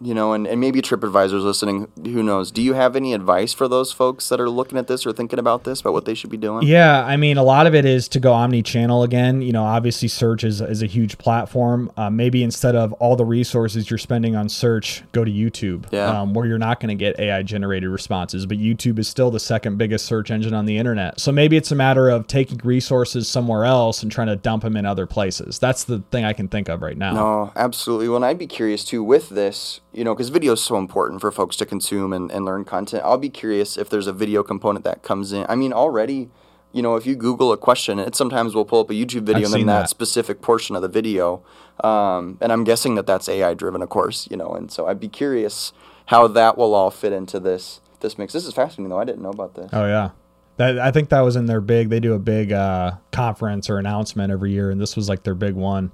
you 0.00 0.14
know, 0.14 0.32
and, 0.32 0.46
and 0.46 0.60
maybe 0.60 0.80
TripAdvisor's 0.80 1.44
listening, 1.44 1.88
who 2.04 2.22
knows? 2.22 2.50
Do 2.52 2.62
you 2.62 2.74
have 2.74 2.94
any 2.94 3.14
advice 3.14 3.52
for 3.52 3.66
those 3.66 3.92
folks 3.92 4.28
that 4.28 4.40
are 4.40 4.48
looking 4.48 4.78
at 4.78 4.86
this 4.86 5.04
or 5.04 5.12
thinking 5.12 5.38
about 5.38 5.64
this, 5.64 5.80
about 5.80 5.92
what 5.92 6.04
they 6.04 6.14
should 6.14 6.30
be 6.30 6.36
doing? 6.36 6.66
Yeah, 6.66 7.04
I 7.04 7.16
mean, 7.16 7.36
a 7.36 7.42
lot 7.42 7.66
of 7.66 7.74
it 7.74 7.84
is 7.84 8.06
to 8.08 8.20
go 8.20 8.32
omni 8.32 8.62
channel 8.62 9.02
again. 9.02 9.42
You 9.42 9.52
know, 9.52 9.64
obviously, 9.64 10.06
search 10.08 10.44
is, 10.44 10.60
is 10.60 10.82
a 10.82 10.86
huge 10.86 11.18
platform. 11.18 11.90
Uh, 11.96 12.10
maybe 12.10 12.44
instead 12.44 12.76
of 12.76 12.92
all 12.94 13.16
the 13.16 13.24
resources 13.24 13.90
you're 13.90 13.98
spending 13.98 14.36
on 14.36 14.48
search, 14.48 15.02
go 15.12 15.24
to 15.24 15.30
YouTube, 15.30 15.86
yeah. 15.90 16.20
um, 16.20 16.32
where 16.32 16.46
you're 16.46 16.58
not 16.58 16.78
going 16.78 16.96
to 16.96 17.00
get 17.00 17.18
AI 17.18 17.42
generated 17.42 17.88
responses. 17.88 18.46
But 18.46 18.58
YouTube 18.58 18.98
is 19.00 19.08
still 19.08 19.32
the 19.32 19.40
second 19.40 19.78
biggest 19.78 20.06
search 20.06 20.30
engine 20.30 20.54
on 20.54 20.66
the 20.66 20.78
internet. 20.78 21.18
So 21.18 21.32
maybe 21.32 21.56
it's 21.56 21.72
a 21.72 21.76
matter 21.76 22.08
of 22.08 22.28
taking 22.28 22.58
resources 22.58 23.28
somewhere 23.28 23.64
else 23.64 24.02
and 24.02 24.12
trying 24.12 24.28
to 24.28 24.36
dump 24.36 24.62
them 24.62 24.76
in 24.76 24.86
other 24.86 25.06
places. 25.06 25.58
That's 25.58 25.84
the 25.84 26.00
thing 26.10 26.24
I 26.24 26.32
can 26.32 26.46
think 26.46 26.68
of 26.68 26.82
right 26.82 26.96
now. 26.96 27.12
No, 27.12 27.52
absolutely. 27.56 28.08
Well, 28.08 28.22
I'd 28.22 28.38
be 28.38 28.46
curious 28.46 28.84
too 28.84 29.02
with 29.02 29.30
this 29.30 29.80
you 29.92 30.04
know, 30.04 30.14
because 30.14 30.28
video 30.28 30.52
is 30.52 30.62
so 30.62 30.76
important 30.76 31.20
for 31.20 31.30
folks 31.30 31.56
to 31.56 31.66
consume 31.66 32.12
and, 32.12 32.30
and 32.30 32.44
learn 32.44 32.64
content. 32.64 33.02
I'll 33.04 33.18
be 33.18 33.30
curious 33.30 33.76
if 33.76 33.88
there's 33.88 34.06
a 34.06 34.12
video 34.12 34.42
component 34.42 34.84
that 34.84 35.02
comes 35.02 35.32
in. 35.32 35.46
I 35.48 35.54
mean, 35.54 35.72
already, 35.72 36.30
you 36.72 36.82
know, 36.82 36.96
if 36.96 37.06
you 37.06 37.16
Google 37.16 37.52
a 37.52 37.56
question, 37.56 37.98
it 37.98 38.14
sometimes 38.14 38.54
will 38.54 38.64
pull 38.64 38.80
up 38.80 38.90
a 38.90 38.94
YouTube 38.94 39.22
video 39.22 39.46
I've 39.48 39.54
and 39.54 39.54
then 39.54 39.66
that, 39.66 39.80
that, 39.80 39.90
specific 39.90 40.42
portion 40.42 40.76
of 40.76 40.82
the 40.82 40.88
video. 40.88 41.42
Um, 41.82 42.38
and 42.40 42.52
I'm 42.52 42.64
guessing 42.64 42.96
that 42.96 43.06
that's 43.06 43.28
AI 43.28 43.54
driven, 43.54 43.82
of 43.82 43.88
course, 43.88 44.28
you 44.30 44.36
know, 44.36 44.52
and 44.52 44.70
so 44.70 44.86
I'd 44.86 45.00
be 45.00 45.08
curious 45.08 45.72
how 46.06 46.26
that 46.28 46.58
will 46.58 46.74
all 46.74 46.90
fit 46.90 47.12
into 47.12 47.40
this 47.40 47.80
this 48.00 48.16
mix. 48.16 48.32
This 48.32 48.46
is 48.46 48.54
fascinating 48.54 48.90
though. 48.90 48.98
I 48.98 49.04
didn't 49.04 49.22
know 49.22 49.30
about 49.30 49.54
this. 49.54 49.70
Oh 49.72 49.86
yeah. 49.86 50.10
That, 50.56 50.78
I 50.78 50.90
think 50.90 51.10
that 51.10 51.20
was 51.20 51.36
in 51.36 51.46
their 51.46 51.60
big. 51.60 51.88
They 51.88 52.00
do 52.00 52.14
a 52.14 52.18
big 52.18 52.52
uh, 52.52 52.92
conference 53.12 53.70
or 53.70 53.78
announcement 53.78 54.32
every 54.32 54.50
year, 54.50 54.70
and 54.70 54.80
this 54.80 54.96
was 54.96 55.08
like 55.08 55.22
their 55.22 55.36
big 55.36 55.54
one. 55.54 55.92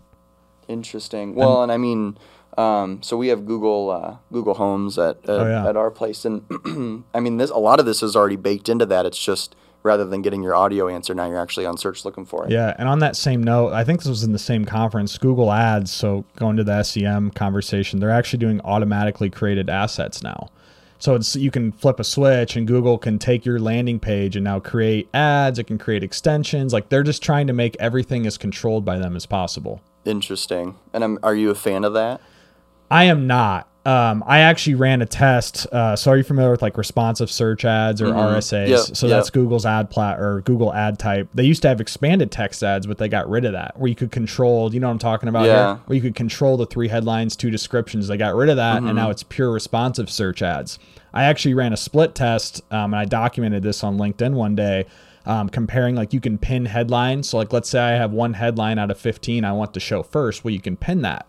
Interesting. 0.69 1.35
Well, 1.35 1.63
and, 1.63 1.71
and 1.71 1.73
I 1.73 1.77
mean, 1.77 2.19
um, 2.57 3.03
so 3.03 3.17
we 3.17 3.29
have 3.29 3.47
Google 3.47 3.91
uh, 3.91 4.17
Google 4.33 4.55
Homes 4.55 4.99
at 4.99 5.17
at, 5.25 5.31
oh, 5.31 5.47
yeah. 5.47 5.69
at 5.69 5.77
our 5.77 5.91
place, 5.91 6.25
and 6.25 6.43
I 7.15 7.21
mean, 7.21 7.39
this 7.39 7.51
a 7.51 7.59
lot 7.59 7.81
of 7.81 7.87
this 7.87 8.03
is 8.03 8.15
already 8.17 8.37
baked 8.37 8.69
into 8.69 8.87
that. 8.87 9.07
It's 9.07 9.23
just 9.23 9.57
rather 9.85 10.05
than 10.05 10.23
getting 10.23 10.43
your 10.43 10.55
audio 10.55 10.89
answer, 10.89 11.15
now 11.15 11.27
you're 11.27 11.41
actually 11.41 11.67
on 11.67 11.77
search 11.77 12.05
looking 12.05 12.25
for 12.25 12.47
it. 12.47 12.51
Yeah, 12.51 12.75
and 12.79 12.89
on 12.89 13.01
that 13.01 13.17
same 13.17 13.43
note, 13.43 13.73
I 13.75 13.85
think 13.85 14.01
this 14.01 14.09
was 14.09 14.25
in 14.25 14.33
the 14.33 14.39
same 14.39 14.65
conference. 14.65 15.19
Google 15.19 15.53
Ads, 15.53 15.93
so 15.93 16.25
going 16.37 16.57
to 16.57 16.65
the 16.65 16.83
SEM 16.83 17.31
conversation, 17.33 18.01
they're 18.01 18.11
actually 18.11 18.39
doing 18.39 18.61
automatically 18.63 19.31
created 19.31 19.69
assets 19.69 20.23
now. 20.23 20.49
So 20.99 21.15
it's 21.15 21.37
you 21.37 21.51
can 21.51 21.71
flip 21.71 22.01
a 22.01 22.05
switch 22.05 22.57
and 22.57 22.67
Google 22.67 22.97
can 22.97 23.19
take 23.19 23.45
your 23.45 23.59
landing 23.59 24.01
page 24.01 24.37
and 24.37 24.45
now 24.45 24.59
create 24.59 25.09
ads. 25.13 25.59
It 25.59 25.65
can 25.65 25.77
create 25.77 26.03
extensions. 26.03 26.73
Like 26.73 26.89
they're 26.89 27.03
just 27.03 27.23
trying 27.23 27.47
to 27.49 27.53
make 27.53 27.77
everything 27.79 28.27
as 28.27 28.39
controlled 28.39 28.87
by 28.87 28.99
them 28.99 29.15
as 29.15 29.27
possible. 29.27 29.83
Interesting. 30.05 30.77
And 30.93 31.05
I'm, 31.05 31.19
are 31.23 31.35
you 31.35 31.51
a 31.51 31.55
fan 31.55 31.85
of 31.85 31.95
that? 31.95 32.21
I 32.91 33.05
am 33.05 33.27
not. 33.27 33.69
Um, 33.87 34.25
I 34.27 34.39
actually 34.39 34.77
ran 34.77 35.03
a 35.03 35.07
test. 35.07 35.67
Uh, 35.71 35.95
so 35.95 36.11
are 36.11 36.17
you 36.17 36.23
familiar 36.23 36.51
with 36.51 36.63
like 36.63 36.79
responsive 36.79 37.31
search 37.31 37.67
ads 37.67 38.01
or 38.01 38.07
mm-hmm. 38.07 38.19
RSAs? 38.19 38.69
Yep, 38.69 38.97
so 38.97 39.07
yep. 39.07 39.17
that's 39.17 39.29
Google's 39.29 39.67
ad 39.67 39.91
plat 39.91 40.19
or 40.19 40.41
Google 40.41 40.73
ad 40.73 40.99
type. 40.99 41.29
They 41.35 41.45
used 41.45 41.61
to 41.63 41.69
have 41.69 41.83
expanded 41.83 42.31
text 42.33 42.63
ads, 42.63 42.87
but 42.87 42.97
they 42.97 43.09
got 43.09 43.29
rid 43.29 43.45
of 43.45 43.53
that 43.53 43.79
where 43.79 43.89
you 43.89 43.95
could 43.95 44.11
control, 44.11 44.73
you 44.73 44.81
know 44.81 44.87
what 44.87 44.93
I'm 44.93 44.99
talking 44.99 45.29
about 45.29 45.45
yeah. 45.45 45.75
here? 45.75 45.83
Where 45.85 45.97
you 45.97 46.03
could 46.03 46.15
control 46.15 46.57
the 46.57 46.65
three 46.65 46.89
headlines, 46.89 47.37
two 47.37 47.51
descriptions. 47.51 48.09
They 48.09 48.17
got 48.17 48.35
rid 48.35 48.49
of 48.49 48.57
that 48.57 48.79
mm-hmm. 48.79 48.87
and 48.87 48.97
now 48.97 49.11
it's 49.11 49.23
pure 49.23 49.51
responsive 49.51 50.09
search 50.09 50.41
ads. 50.41 50.79
I 51.13 51.25
actually 51.25 51.55
ran 51.55 51.75
a 51.75 51.77
split 51.77 52.15
test 52.15 52.63
um, 52.71 52.95
and 52.95 52.97
I 52.97 53.05
documented 53.05 53.63
this 53.63 53.85
on 53.85 53.99
LinkedIn 53.99 54.33
one 54.33 54.55
day. 54.57 54.87
Um, 55.27 55.49
comparing 55.49 55.95
like 55.95 56.13
you 56.13 56.21
can 56.21 56.37
pin 56.37 56.67
headlines. 56.67 57.31
So 57.31 57.39
like 57.39 57.53
let's 57.53 57.71
say 57.71 57.81
I 57.81 57.93
have 57.93 58.13
one 58.13 58.35
headline 58.35 58.79
out 58.79 58.91
of 58.91 58.99
15 58.99 59.45
I 59.45 59.53
want 59.53 59.73
to 59.73 59.81
show 59.81 60.03
first. 60.03 60.45
Well, 60.45 60.53
you 60.53 60.61
can 60.61 60.77
pin 60.77 61.01
that. 61.01 61.27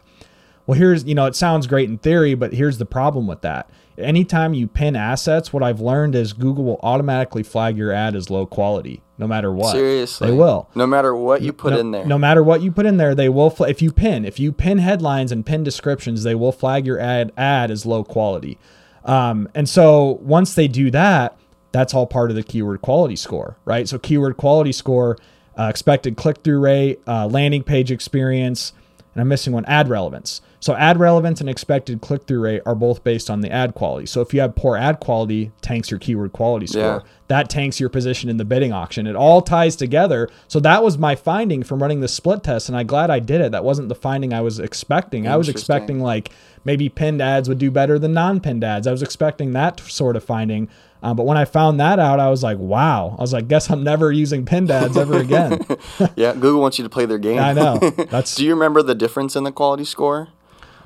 Well, 0.68 0.78
here's, 0.78 1.06
you 1.06 1.14
know, 1.14 1.26
it 1.26 1.36
sounds 1.36 1.68
great 1.68 1.90
in 1.90 2.00
theory, 2.00 2.34
but 2.34 2.54
here's 2.54 2.80
the 2.80 2.86
problem 2.86 3.28
with 3.28 3.42
that. 3.42 3.70
Anytime 3.98 4.54
you 4.54 4.68
pin 4.68 4.96
assets, 4.96 5.54
what 5.54 5.64
I've 5.64 5.80
learned 5.80 6.16
is 6.16 6.34
Google 6.34 6.64
will 6.64 6.80
automatically 6.82 7.44
flag 7.44 7.78
your 7.78 7.92
ad 7.92 8.16
as 8.16 8.30
low 8.30 8.46
quality, 8.46 9.02
no 9.18 9.28
matter 9.28 9.54
what. 9.54 9.72
Seriously, 9.72 10.30
they 10.30 10.36
will. 10.36 10.70
No 10.76 10.88
matter 10.88 11.16
what 11.16 11.42
you 11.42 11.54
put 11.54 11.74
no, 11.74 11.80
in 11.80 11.92
there. 11.92 12.06
No 12.06 12.18
matter 12.18 12.44
what 12.44 12.62
you 12.62 12.72
put 12.72 12.86
in 12.86 12.98
there, 12.98 13.16
they 13.16 13.30
will. 13.30 13.50
Fl- 13.50 13.66
if 13.66 13.82
you 13.82 13.92
pin, 13.92 14.26
if 14.26 14.40
you 14.40 14.52
pin 14.52 14.80
headlines 14.80 15.32
and 15.32 15.46
pin 15.46 15.64
descriptions, 15.64 16.24
they 16.24 16.36
will 16.36 16.52
flag 16.52 16.86
your 16.86 17.00
ad 17.00 17.32
ad 17.38 17.72
as 17.72 17.86
low 17.86 18.04
quality. 18.04 18.58
Um, 19.06 19.48
and 19.54 19.70
so 19.70 20.20
once 20.22 20.56
they 20.56 20.68
do 20.68 20.92
that, 20.92 21.38
that's 21.76 21.94
all 21.94 22.08
part 22.08 22.30
of 22.30 22.38
the 22.38 22.44
keyword 22.44 22.82
quality 22.82 23.18
score, 23.18 23.58
right? 23.66 23.88
So 23.90 24.00
keyword 24.00 24.38
quality 24.38 24.72
score, 24.72 25.18
uh, 25.60 25.64
expected 25.64 26.16
click 26.16 26.38
through 26.42 26.60
rate, 26.60 27.02
uh, 27.06 27.28
landing 27.28 27.64
page 27.64 27.92
experience, 27.92 28.72
and 29.14 29.20
I'm 29.22 29.28
missing 29.28 29.52
one 29.52 29.66
ad 29.66 29.90
relevance. 29.90 30.42
So 30.62 30.74
ad 30.76 30.98
relevance 30.98 31.42
and 31.42 31.50
expected 31.50 32.00
click 32.00 32.28
through 32.28 32.40
rate 32.40 32.62
are 32.66 32.76
both 32.76 33.04
based 33.04 33.30
on 33.30 33.42
the 33.42 33.52
ad 33.52 33.76
quality. 33.76 34.06
So 34.06 34.22
if 34.22 34.34
you 34.34 34.40
have 34.40 34.56
poor 34.56 34.78
ad 34.78 35.02
quality, 35.02 35.52
tanks 35.62 35.92
your 35.92 36.00
keyword 36.00 36.32
quality 36.32 36.66
score. 36.66 36.82
Yeah. 36.82 37.00
That 37.28 37.50
tanks 37.50 37.80
your 37.80 37.90
position 37.90 38.30
in 38.30 38.38
the 38.38 38.46
bidding 38.46 38.72
auction. 38.72 39.06
It 39.06 39.16
all 39.16 39.42
ties 39.42 39.76
together. 39.76 40.30
So 40.48 40.62
that 40.62 40.82
was 40.82 40.98
my 40.98 41.16
finding 41.16 41.62
from 41.62 41.82
running 41.82 42.00
the 42.00 42.08
split 42.08 42.44
test, 42.44 42.70
and 42.70 42.78
I'm 42.78 42.88
glad 42.88 43.10
I 43.10 43.20
did 43.20 43.42
it. 43.42 43.52
That 43.52 43.66
wasn't 43.66 43.90
the 43.90 43.96
finding 43.96 44.34
I 44.34 44.42
was 44.42 44.60
expecting. 44.60 45.28
I 45.28 45.36
was 45.36 45.50
expecting 45.50 46.00
like 46.00 46.32
maybe 46.64 46.88
pinned 46.88 47.22
ads 47.22 47.50
would 47.50 47.60
do 47.60 47.70
better 47.70 48.00
than 48.00 48.14
non-pinned 48.14 48.64
ads. 48.64 48.88
I 48.88 48.92
was 48.92 49.04
expecting 49.04 49.52
that 49.54 49.80
sort 49.82 50.16
of 50.16 50.24
finding. 50.24 50.70
Uh, 51.04 51.14
but 51.14 51.26
when 51.26 51.38
I 51.38 51.46
found 51.46 51.80
that 51.80 52.00
out, 52.00 52.20
I 52.20 52.30
was 52.30 52.42
like, 52.42 52.58
wow. 52.58 53.16
I 53.18 53.22
was 53.22 53.34
like, 53.34 53.48
guess 53.48 53.70
I'm 53.70 53.84
never 53.84 54.12
using 54.12 54.46
pinned 54.46 54.72
ads 54.72 54.98
ever 54.98 55.18
again. 55.20 55.66
yeah, 56.16 56.34
Google 56.34 56.62
wants 56.62 56.80
you 56.80 56.84
to 56.84 56.90
play 56.90 57.06
their 57.06 57.20
game. 57.20 57.40
I 57.40 57.54
know. 57.54 57.78
That's. 58.10 58.36
Do 58.36 58.46
you 58.46 58.54
remember 58.54 58.82
the 58.82 58.96
difference 58.96 59.36
in 59.36 59.44
the 59.44 59.52
quality 59.52 59.86
score? 59.86 60.30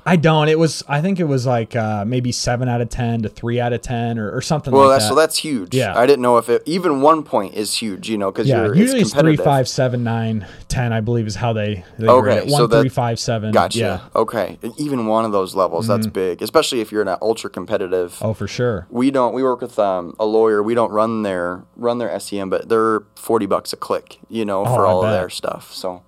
I 0.06 0.16
don't. 0.16 0.48
It 0.48 0.58
was. 0.58 0.82
I 0.88 1.00
think 1.00 1.20
it 1.20 1.24
was 1.24 1.46
like 1.46 1.76
uh, 1.76 2.04
maybe 2.04 2.32
seven 2.32 2.68
out 2.68 2.80
of 2.80 2.88
ten 2.88 3.22
to 3.22 3.28
three 3.28 3.60
out 3.60 3.72
of 3.72 3.82
ten, 3.82 4.18
or, 4.18 4.30
or 4.30 4.40
something 4.40 4.72
well, 4.72 4.88
like 4.88 4.94
that's, 4.94 5.04
that. 5.04 5.08
so 5.10 5.14
that's 5.14 5.38
huge. 5.38 5.74
Yeah, 5.74 5.98
I 5.98 6.06
didn't 6.06 6.22
know 6.22 6.38
if 6.38 6.48
it 6.48 6.62
even 6.66 7.00
one 7.00 7.22
point 7.22 7.54
is 7.54 7.74
huge. 7.74 8.08
You 8.08 8.18
know, 8.18 8.30
because 8.30 8.48
yeah, 8.48 8.64
you're, 8.64 8.74
usually 8.74 9.00
it's, 9.00 9.12
it's 9.12 9.20
three, 9.20 9.36
five, 9.36 9.68
seven, 9.68 10.02
nine, 10.02 10.46
ten. 10.68 10.92
I 10.92 11.00
believe 11.00 11.26
is 11.26 11.36
how 11.36 11.52
they, 11.52 11.84
they 11.98 12.08
okay. 12.08 12.40
One, 12.40 12.50
so 12.50 12.66
that, 12.66 12.80
three, 12.80 12.88
five, 12.88 13.18
seven. 13.18 13.52
Gotcha. 13.52 13.78
Yeah. 13.78 14.00
Okay. 14.14 14.58
Even 14.76 15.06
one 15.06 15.24
of 15.24 15.32
those 15.32 15.54
levels, 15.54 15.86
mm-hmm. 15.86 16.02
that's 16.02 16.06
big, 16.06 16.42
especially 16.42 16.80
if 16.80 16.90
you're 16.90 17.02
in 17.02 17.08
an 17.08 17.18
ultra 17.20 17.50
competitive. 17.50 18.18
Oh, 18.20 18.34
for 18.34 18.48
sure. 18.48 18.86
We 18.90 19.10
don't. 19.10 19.34
We 19.34 19.42
work 19.42 19.60
with 19.60 19.78
um, 19.78 20.14
a 20.18 20.24
lawyer. 20.24 20.62
We 20.62 20.74
don't 20.74 20.92
run 20.92 21.22
their 21.22 21.64
run 21.76 21.98
their 21.98 22.18
SEM, 22.18 22.50
but 22.50 22.68
they're 22.68 23.00
forty 23.16 23.46
bucks 23.46 23.72
a 23.72 23.76
click. 23.76 24.18
You 24.28 24.44
know, 24.44 24.62
oh, 24.62 24.74
for 24.74 24.86
all 24.86 25.04
of 25.04 25.10
their 25.10 25.30
stuff. 25.30 25.72
So, 25.72 26.02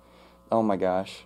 oh 0.51 0.63
my 0.63 0.77
gosh. 0.77 1.25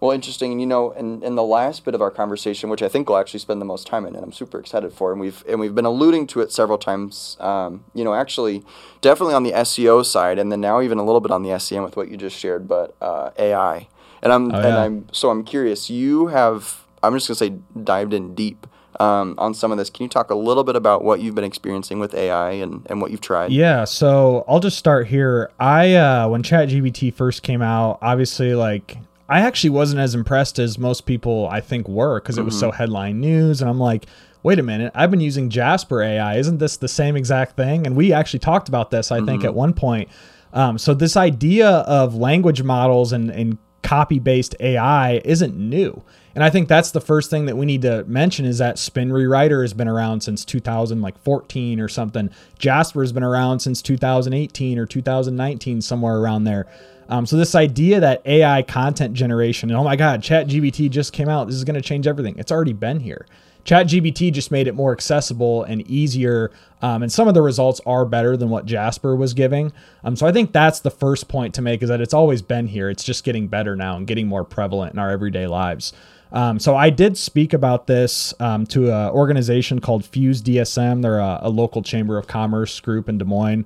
Well, 0.00 0.10
interesting. 0.10 0.52
And 0.52 0.60
you 0.60 0.66
know, 0.66 0.90
in, 0.92 1.22
in 1.22 1.36
the 1.36 1.42
last 1.42 1.84
bit 1.84 1.94
of 1.94 2.02
our 2.02 2.10
conversation, 2.10 2.68
which 2.68 2.82
I 2.82 2.88
think 2.88 3.08
we'll 3.08 3.18
actually 3.18 3.40
spend 3.40 3.60
the 3.62 3.66
most 3.66 3.86
time 3.86 4.04
in, 4.04 4.14
and 4.14 4.22
I'm 4.22 4.32
super 4.32 4.58
excited 4.58 4.92
for, 4.92 5.10
and 5.10 5.20
we've 5.20 5.42
and 5.48 5.58
we've 5.58 5.74
been 5.74 5.86
alluding 5.86 6.26
to 6.28 6.40
it 6.40 6.52
several 6.52 6.76
times. 6.76 7.36
Um, 7.40 7.84
you 7.94 8.04
know, 8.04 8.14
actually, 8.14 8.62
definitely 9.00 9.34
on 9.34 9.42
the 9.42 9.52
SEO 9.52 10.04
side, 10.04 10.38
and 10.38 10.52
then 10.52 10.60
now 10.60 10.82
even 10.82 10.98
a 10.98 11.04
little 11.04 11.22
bit 11.22 11.30
on 11.30 11.42
the 11.42 11.58
SEM 11.58 11.82
with 11.82 11.96
what 11.96 12.10
you 12.10 12.18
just 12.18 12.36
shared. 12.36 12.68
But 12.68 12.94
uh, 13.00 13.30
AI, 13.38 13.88
and 14.22 14.32
I'm 14.32 14.54
oh, 14.54 14.58
yeah. 14.58 14.66
and 14.66 14.76
I'm 14.76 15.06
so 15.12 15.30
I'm 15.30 15.44
curious. 15.44 15.88
You 15.88 16.26
have 16.26 16.84
I'm 17.02 17.14
just 17.14 17.28
gonna 17.28 17.36
say 17.36 17.58
dived 17.82 18.12
in 18.12 18.34
deep. 18.34 18.66
Um, 18.98 19.34
on 19.36 19.52
some 19.52 19.72
of 19.72 19.76
this. 19.76 19.90
Can 19.90 20.04
you 20.04 20.08
talk 20.08 20.30
a 20.30 20.34
little 20.34 20.64
bit 20.64 20.74
about 20.74 21.04
what 21.04 21.20
you've 21.20 21.34
been 21.34 21.44
experiencing 21.44 21.98
with 21.98 22.14
AI 22.14 22.52
and, 22.52 22.86
and 22.88 23.02
what 23.02 23.10
you've 23.10 23.20
tried? 23.20 23.52
Yeah, 23.52 23.84
so 23.84 24.42
I'll 24.48 24.58
just 24.58 24.78
start 24.78 25.06
here. 25.06 25.50
I 25.60 25.92
uh, 25.96 26.28
when 26.30 26.42
ChatGPT 26.42 27.12
first 27.12 27.42
came 27.42 27.60
out, 27.60 27.98
obviously 28.00 28.54
like 28.54 28.96
I 29.28 29.40
actually 29.40 29.70
wasn't 29.70 30.00
as 30.00 30.14
impressed 30.14 30.58
as 30.58 30.78
most 30.78 31.06
people 31.06 31.48
I 31.50 31.60
think 31.60 31.88
were 31.88 32.20
because 32.20 32.38
it 32.38 32.44
was 32.44 32.58
so 32.58 32.68
mm-hmm. 32.68 32.76
headline 32.76 33.20
news, 33.20 33.60
and 33.60 33.68
I'm 33.68 33.80
like, 33.80 34.06
wait 34.42 34.60
a 34.60 34.62
minute, 34.62 34.92
I've 34.94 35.10
been 35.10 35.20
using 35.20 35.50
Jasper 35.50 36.02
AI. 36.02 36.36
Isn't 36.36 36.58
this 36.58 36.76
the 36.76 36.86
same 36.86 37.16
exact 37.16 37.56
thing? 37.56 37.86
And 37.86 37.96
we 37.96 38.12
actually 38.12 38.38
talked 38.38 38.68
about 38.68 38.92
this, 38.92 39.10
I 39.10 39.18
mm-hmm. 39.18 39.26
think, 39.26 39.44
at 39.44 39.54
one 39.54 39.72
point. 39.72 40.08
Um, 40.52 40.78
so 40.78 40.94
this 40.94 41.16
idea 41.16 41.68
of 41.68 42.14
language 42.14 42.62
models 42.62 43.12
and, 43.12 43.30
and 43.30 43.58
copy 43.82 44.18
based 44.18 44.54
AI 44.60 45.20
isn't 45.24 45.56
new. 45.56 46.02
And 46.34 46.44
I 46.44 46.50
think 46.50 46.68
that's 46.68 46.90
the 46.90 47.00
first 47.00 47.30
thing 47.30 47.46
that 47.46 47.56
we 47.56 47.66
need 47.66 47.82
to 47.82 48.04
mention 48.04 48.44
is 48.44 48.58
that 48.58 48.78
Spin 48.78 49.10
Rewriter 49.10 49.62
has 49.62 49.72
been 49.72 49.88
around 49.88 50.20
since 50.20 50.44
2014 50.44 51.80
or 51.80 51.88
something. 51.88 52.30
Jasper 52.58 53.00
has 53.00 53.12
been 53.12 53.22
around 53.22 53.60
since 53.60 53.80
2018 53.80 54.78
or 54.78 54.86
2019, 54.86 55.80
somewhere 55.80 56.18
around 56.18 56.44
there. 56.44 56.66
Um, 57.08 57.26
so 57.26 57.36
this 57.36 57.54
idea 57.54 58.00
that 58.00 58.22
AI 58.24 58.62
content 58.62 59.14
generation, 59.14 59.70
oh 59.70 59.84
my 59.84 59.96
God, 59.96 60.22
ChatGPT 60.22 60.90
just 60.90 61.12
came 61.12 61.28
out. 61.28 61.46
This 61.46 61.56
is 61.56 61.64
going 61.64 61.74
to 61.74 61.80
change 61.80 62.06
everything. 62.06 62.36
It's 62.38 62.50
already 62.50 62.72
been 62.72 63.00
here. 63.00 63.26
ChatGPT 63.64 64.32
just 64.32 64.52
made 64.52 64.68
it 64.68 64.74
more 64.76 64.92
accessible 64.92 65.64
and 65.64 65.82
easier, 65.90 66.52
um, 66.82 67.02
and 67.02 67.10
some 67.10 67.26
of 67.26 67.34
the 67.34 67.42
results 67.42 67.80
are 67.84 68.04
better 68.04 68.36
than 68.36 68.48
what 68.48 68.64
Jasper 68.64 69.16
was 69.16 69.34
giving. 69.34 69.72
Um, 70.04 70.14
so 70.14 70.24
I 70.24 70.30
think 70.30 70.52
that's 70.52 70.80
the 70.80 70.90
first 70.90 71.26
point 71.26 71.52
to 71.56 71.62
make 71.62 71.82
is 71.82 71.88
that 71.88 72.00
it's 72.00 72.14
always 72.14 72.42
been 72.42 72.68
here. 72.68 72.88
It's 72.88 73.02
just 73.02 73.24
getting 73.24 73.48
better 73.48 73.74
now 73.74 73.96
and 73.96 74.06
getting 74.06 74.28
more 74.28 74.44
prevalent 74.44 74.92
in 74.92 75.00
our 75.00 75.10
everyday 75.10 75.48
lives. 75.48 75.92
Um, 76.32 76.58
so 76.58 76.76
I 76.76 76.90
did 76.90 77.16
speak 77.16 77.52
about 77.52 77.86
this 77.86 78.34
um, 78.40 78.66
to 78.66 78.92
an 78.92 79.10
organization 79.10 79.80
called 79.80 80.04
Fuse 80.04 80.42
DSM. 80.42 81.02
They're 81.02 81.18
a, 81.18 81.40
a, 81.42 81.50
local 81.50 81.82
chamber 81.82 82.18
of 82.18 82.26
commerce 82.26 82.78
group 82.80 83.08
in 83.08 83.18
Des 83.18 83.24
Moines. 83.24 83.64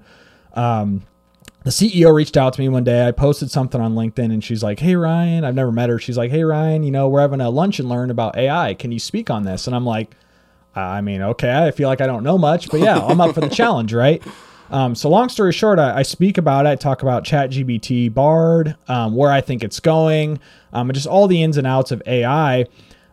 Um, 0.54 1.02
the 1.64 1.70
CEO 1.70 2.14
reached 2.14 2.36
out 2.36 2.54
to 2.54 2.60
me 2.60 2.68
one 2.68 2.84
day. 2.84 3.06
I 3.06 3.12
posted 3.12 3.50
something 3.50 3.80
on 3.80 3.94
LinkedIn 3.94 4.32
and 4.32 4.42
she's 4.42 4.62
like, 4.62 4.80
Hey, 4.80 4.96
Ryan, 4.96 5.44
I've 5.44 5.54
never 5.54 5.72
met 5.72 5.90
her. 5.90 5.98
She's 5.98 6.16
like, 6.16 6.30
Hey, 6.30 6.44
Ryan, 6.44 6.82
you 6.82 6.90
know, 6.90 7.08
we're 7.08 7.20
having 7.20 7.40
a 7.40 7.50
lunch 7.50 7.78
and 7.78 7.88
learn 7.88 8.10
about 8.10 8.36
AI. 8.36 8.74
Can 8.74 8.92
you 8.92 8.98
speak 8.98 9.30
on 9.30 9.44
this? 9.44 9.66
And 9.66 9.76
I'm 9.76 9.84
like, 9.84 10.14
I 10.74 11.00
mean, 11.00 11.20
okay, 11.20 11.66
I 11.66 11.70
feel 11.72 11.88
like 11.88 12.00
I 12.00 12.06
don't 12.06 12.22
know 12.22 12.38
much, 12.38 12.70
but 12.70 12.80
yeah, 12.80 12.98
I'm 12.98 13.20
up 13.20 13.34
for 13.34 13.40
the 13.40 13.48
challenge, 13.50 13.92
right? 13.92 14.22
Um, 14.70 14.94
so, 14.94 15.08
long 15.08 15.28
story 15.28 15.52
short, 15.52 15.80
I, 15.80 15.98
I, 15.98 16.02
speak 16.02 16.38
about 16.38 16.64
it. 16.64 16.68
I 16.68 16.76
talk 16.76 17.02
about 17.02 17.24
ChatGPT, 17.24 18.12
Bard, 18.12 18.76
um, 18.86 19.16
where 19.16 19.32
I 19.32 19.40
think 19.40 19.64
it's 19.64 19.80
going, 19.80 20.38
um, 20.72 20.88
and 20.88 20.94
just 20.94 21.08
all 21.08 21.26
the 21.26 21.42
ins 21.42 21.56
and 21.56 21.66
outs 21.66 21.90
of 21.90 22.00
AI. 22.06 22.66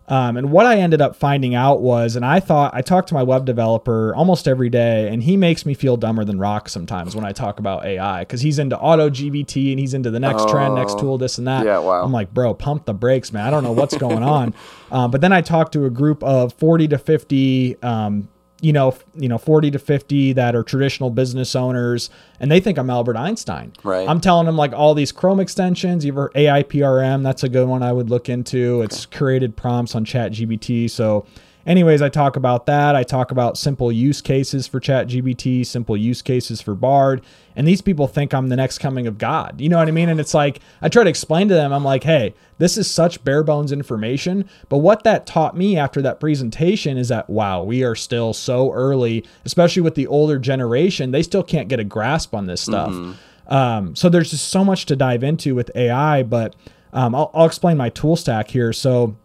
Um, 0.10 0.38
and 0.38 0.52
what 0.52 0.66
I 0.66 0.78
ended 0.78 1.02
up 1.02 1.18
finding 1.18 1.54
out 1.54 1.82
was, 1.82 2.16
and 2.16 2.26
I 2.26 2.40
thought 2.40 2.74
I 2.74 2.82
talk 2.82 3.08
to 3.08 3.14
my 3.14 3.24
web 3.24 3.46
developer 3.46 4.16
almost 4.16 4.48
every 4.48 4.70
day, 4.70 5.10
and 5.10 5.22
he 5.22 5.36
makes 5.36 5.66
me 5.66 5.74
feel 5.74 5.98
dumber 5.98 6.24
than 6.24 6.40
rock 6.40 6.70
sometimes 6.70 7.14
when 7.14 7.26
I 7.26 7.34
talk 7.34 7.60
about 7.60 7.86
AI 7.86 8.22
because 8.22 8.40
he's 8.40 8.58
into 8.58 8.78
AutoGPT 8.78 9.72
and 9.72 9.80
he's 9.80 9.94
into 9.94 10.10
the 10.10 10.20
next 10.20 10.44
oh, 10.44 10.52
trend, 10.52 10.76
next 10.76 10.94
oh. 10.94 11.00
tool, 11.00 11.18
this 11.18 11.38
and 11.38 11.48
that. 11.48 11.66
Yeah, 11.66 11.80
wow. 11.80 12.04
I'm 12.04 12.14
like, 12.14 12.34
bro, 12.34 12.54
pump 12.54 12.86
the 12.86 12.94
brakes, 12.94 13.34
man. 13.34 13.46
I 13.46 13.50
don't 13.50 13.64
know 13.64 13.74
what's 13.74 13.98
going 13.98 14.24
on. 14.24 14.54
Um, 14.90 15.12
but 15.12 15.20
then 15.20 15.34
I 15.34 15.42
talked 15.42 15.74
to 15.74 15.84
a 15.84 15.90
group 15.90 16.24
of 16.24 16.54
40 16.54 16.88
to 16.88 16.98
50 16.98 17.84
um, 17.84 18.30
you 18.62 18.74
know, 18.74 18.96
you 19.16 19.28
know, 19.28 19.38
40 19.38 19.72
to 19.72 19.80
50 19.80 20.34
that 20.34 20.56
are 20.56 20.64
traditional 20.64 21.10
business 21.10 21.56
owners 21.56 22.10
and 22.40 22.52
they 22.52 22.60
think 22.60 22.78
I'm 22.78 22.90
Albert 22.90 23.16
Einstein. 23.16 23.74
Right. 23.84 24.08
I'm 24.08 24.20
telling 24.20 24.46
them 24.46 24.58
like 24.58 24.74
all 24.74 24.94
these 24.94 25.12
Chrome 25.12 25.40
extensions, 25.40 26.06
either 26.06 26.30
AIPRM, 26.36 27.24
that's 27.24 27.44
a 27.44 27.50
good 27.50 27.68
one 27.68 27.84
I 27.84 27.94
would 27.94 28.10
look 28.10 28.30
into. 28.30 28.82
It's 28.82 29.06
okay. 29.06 29.18
created 29.18 29.56
prompts 29.56 29.96
on 29.96 30.06
ChatGPT. 30.06 30.90
So 30.90 31.26
anyways, 31.68 32.02
I 32.02 32.10
talk 32.10 32.36
about 32.36 32.66
that. 32.66 32.96
I 32.96 33.04
talk 33.04 33.30
about 33.30 33.58
simple 33.58 33.92
use 33.92 34.22
cases 34.22 34.66
for 34.66 34.80
ChatGPT, 34.80 35.66
simple 35.66 35.96
use 35.96 36.24
cases 36.24 36.62
for 36.62 36.74
Bard. 36.74 37.22
And 37.56 37.68
these 37.68 37.82
people 37.82 38.08
think 38.08 38.34
I'm 38.34 38.48
the 38.48 38.56
next 38.56 38.80
coming 38.80 39.06
of 39.06 39.18
God. 39.18 39.60
You 39.62 39.70
know 39.70 39.78
what 39.78 39.88
I 39.88 39.92
mean? 39.92 40.10
And 40.10 40.20
it's 40.20 40.34
like, 40.34 40.62
I 40.82 40.90
try 40.90 41.04
to 41.04 41.10
explain 41.10 41.50
to 41.50 41.54
them, 41.54 41.74
I'm 41.74 41.84
like, 41.84 42.04
hey, 42.04 42.34
this 42.58 42.78
is 42.78 42.90
such 42.90 43.24
bare 43.24 43.44
bones 43.44 43.72
information. 43.72 44.50
But 44.70 44.78
what 44.78 45.04
that 45.04 45.28
taught 45.28 45.56
me 45.56 45.78
after 45.78 46.02
that 46.02 46.20
presentation 46.20 46.98
is 46.98 47.10
that, 47.10 47.30
wow, 47.30 47.64
we 47.64 47.84
are 47.84 47.96
still 47.96 48.34
so 48.34 48.72
early, 48.72 49.26
especially 49.46 49.82
with 49.82 49.96
the 49.96 50.08
older 50.08 50.40
generation. 50.40 51.12
They 51.12 51.24
still 51.24 51.44
can't 51.44 51.68
get 51.68 51.80
a 51.80 51.84
grasp 51.84 52.34
on 52.34 52.48
this 52.48 52.62
stuff. 52.62 52.92
Mm-hmm. 52.92 53.54
Um, 53.54 53.96
so 53.96 54.10
there's 54.10 54.32
just 54.32 54.50
so 54.50 54.64
much 54.64 54.86
to 54.88 54.96
dive 54.96 55.24
into 55.24 55.54
with 55.54 55.72
AI. 55.76 56.24
But 56.24 56.56
um, 56.94 57.14
I'll, 57.14 57.32
I'll 57.34 57.46
explain 57.46 57.78
my 57.78 57.90
tool 57.90 58.16
stack 58.16 58.50
here. 58.50 58.74
So, 58.74 59.16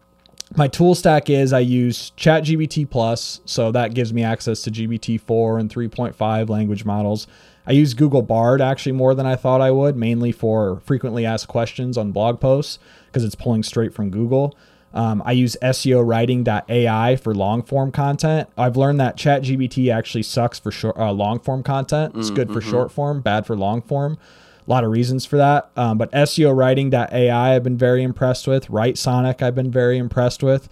my 0.56 0.68
tool 0.68 0.94
stack 0.94 1.30
is 1.30 1.52
I 1.52 1.60
use 1.60 2.12
ChatGPT 2.16 2.88
Plus, 2.88 3.40
so 3.44 3.72
that 3.72 3.94
gives 3.94 4.12
me 4.12 4.22
access 4.22 4.62
to 4.62 4.70
GPT-4 4.70 5.60
and 5.60 5.70
3.5 5.70 6.48
language 6.48 6.84
models. 6.84 7.26
I 7.66 7.72
use 7.72 7.94
Google 7.94 8.22
Bard 8.22 8.60
actually 8.60 8.92
more 8.92 9.14
than 9.14 9.26
I 9.26 9.36
thought 9.36 9.60
I 9.60 9.70
would, 9.70 9.96
mainly 9.96 10.32
for 10.32 10.80
frequently 10.80 11.24
asked 11.24 11.48
questions 11.48 11.96
on 11.96 12.12
blog 12.12 12.40
posts 12.40 12.78
because 13.06 13.24
it's 13.24 13.34
pulling 13.34 13.62
straight 13.62 13.94
from 13.94 14.10
Google. 14.10 14.56
Um, 14.94 15.22
I 15.24 15.32
use 15.32 15.56
SEO 15.62 16.06
writing.ai 16.06 17.16
for 17.16 17.34
long 17.34 17.62
form 17.62 17.92
content. 17.92 18.48
I've 18.58 18.76
learned 18.76 19.00
that 19.00 19.16
ChatGPT 19.16 19.94
actually 19.94 20.24
sucks 20.24 20.58
for 20.58 20.70
short, 20.70 20.98
uh, 20.98 21.12
long 21.12 21.38
form 21.38 21.62
content. 21.62 22.14
It's 22.16 22.30
mm, 22.30 22.34
good 22.34 22.52
for 22.52 22.60
mm-hmm. 22.60 22.70
short 22.70 22.92
form, 22.92 23.20
bad 23.20 23.46
for 23.46 23.56
long 23.56 23.80
form. 23.80 24.18
A 24.66 24.70
lot 24.70 24.84
of 24.84 24.90
reasons 24.90 25.26
for 25.26 25.36
that. 25.36 25.70
Um, 25.76 25.98
but 25.98 26.10
SEO 26.12 26.54
writing.ai 26.54 27.54
I've 27.54 27.62
been 27.62 27.76
very 27.76 28.02
impressed 28.02 28.46
with. 28.46 28.68
Writesonic, 28.68 29.42
I've 29.42 29.54
been 29.54 29.70
very 29.70 29.98
impressed 29.98 30.42
with. 30.42 30.68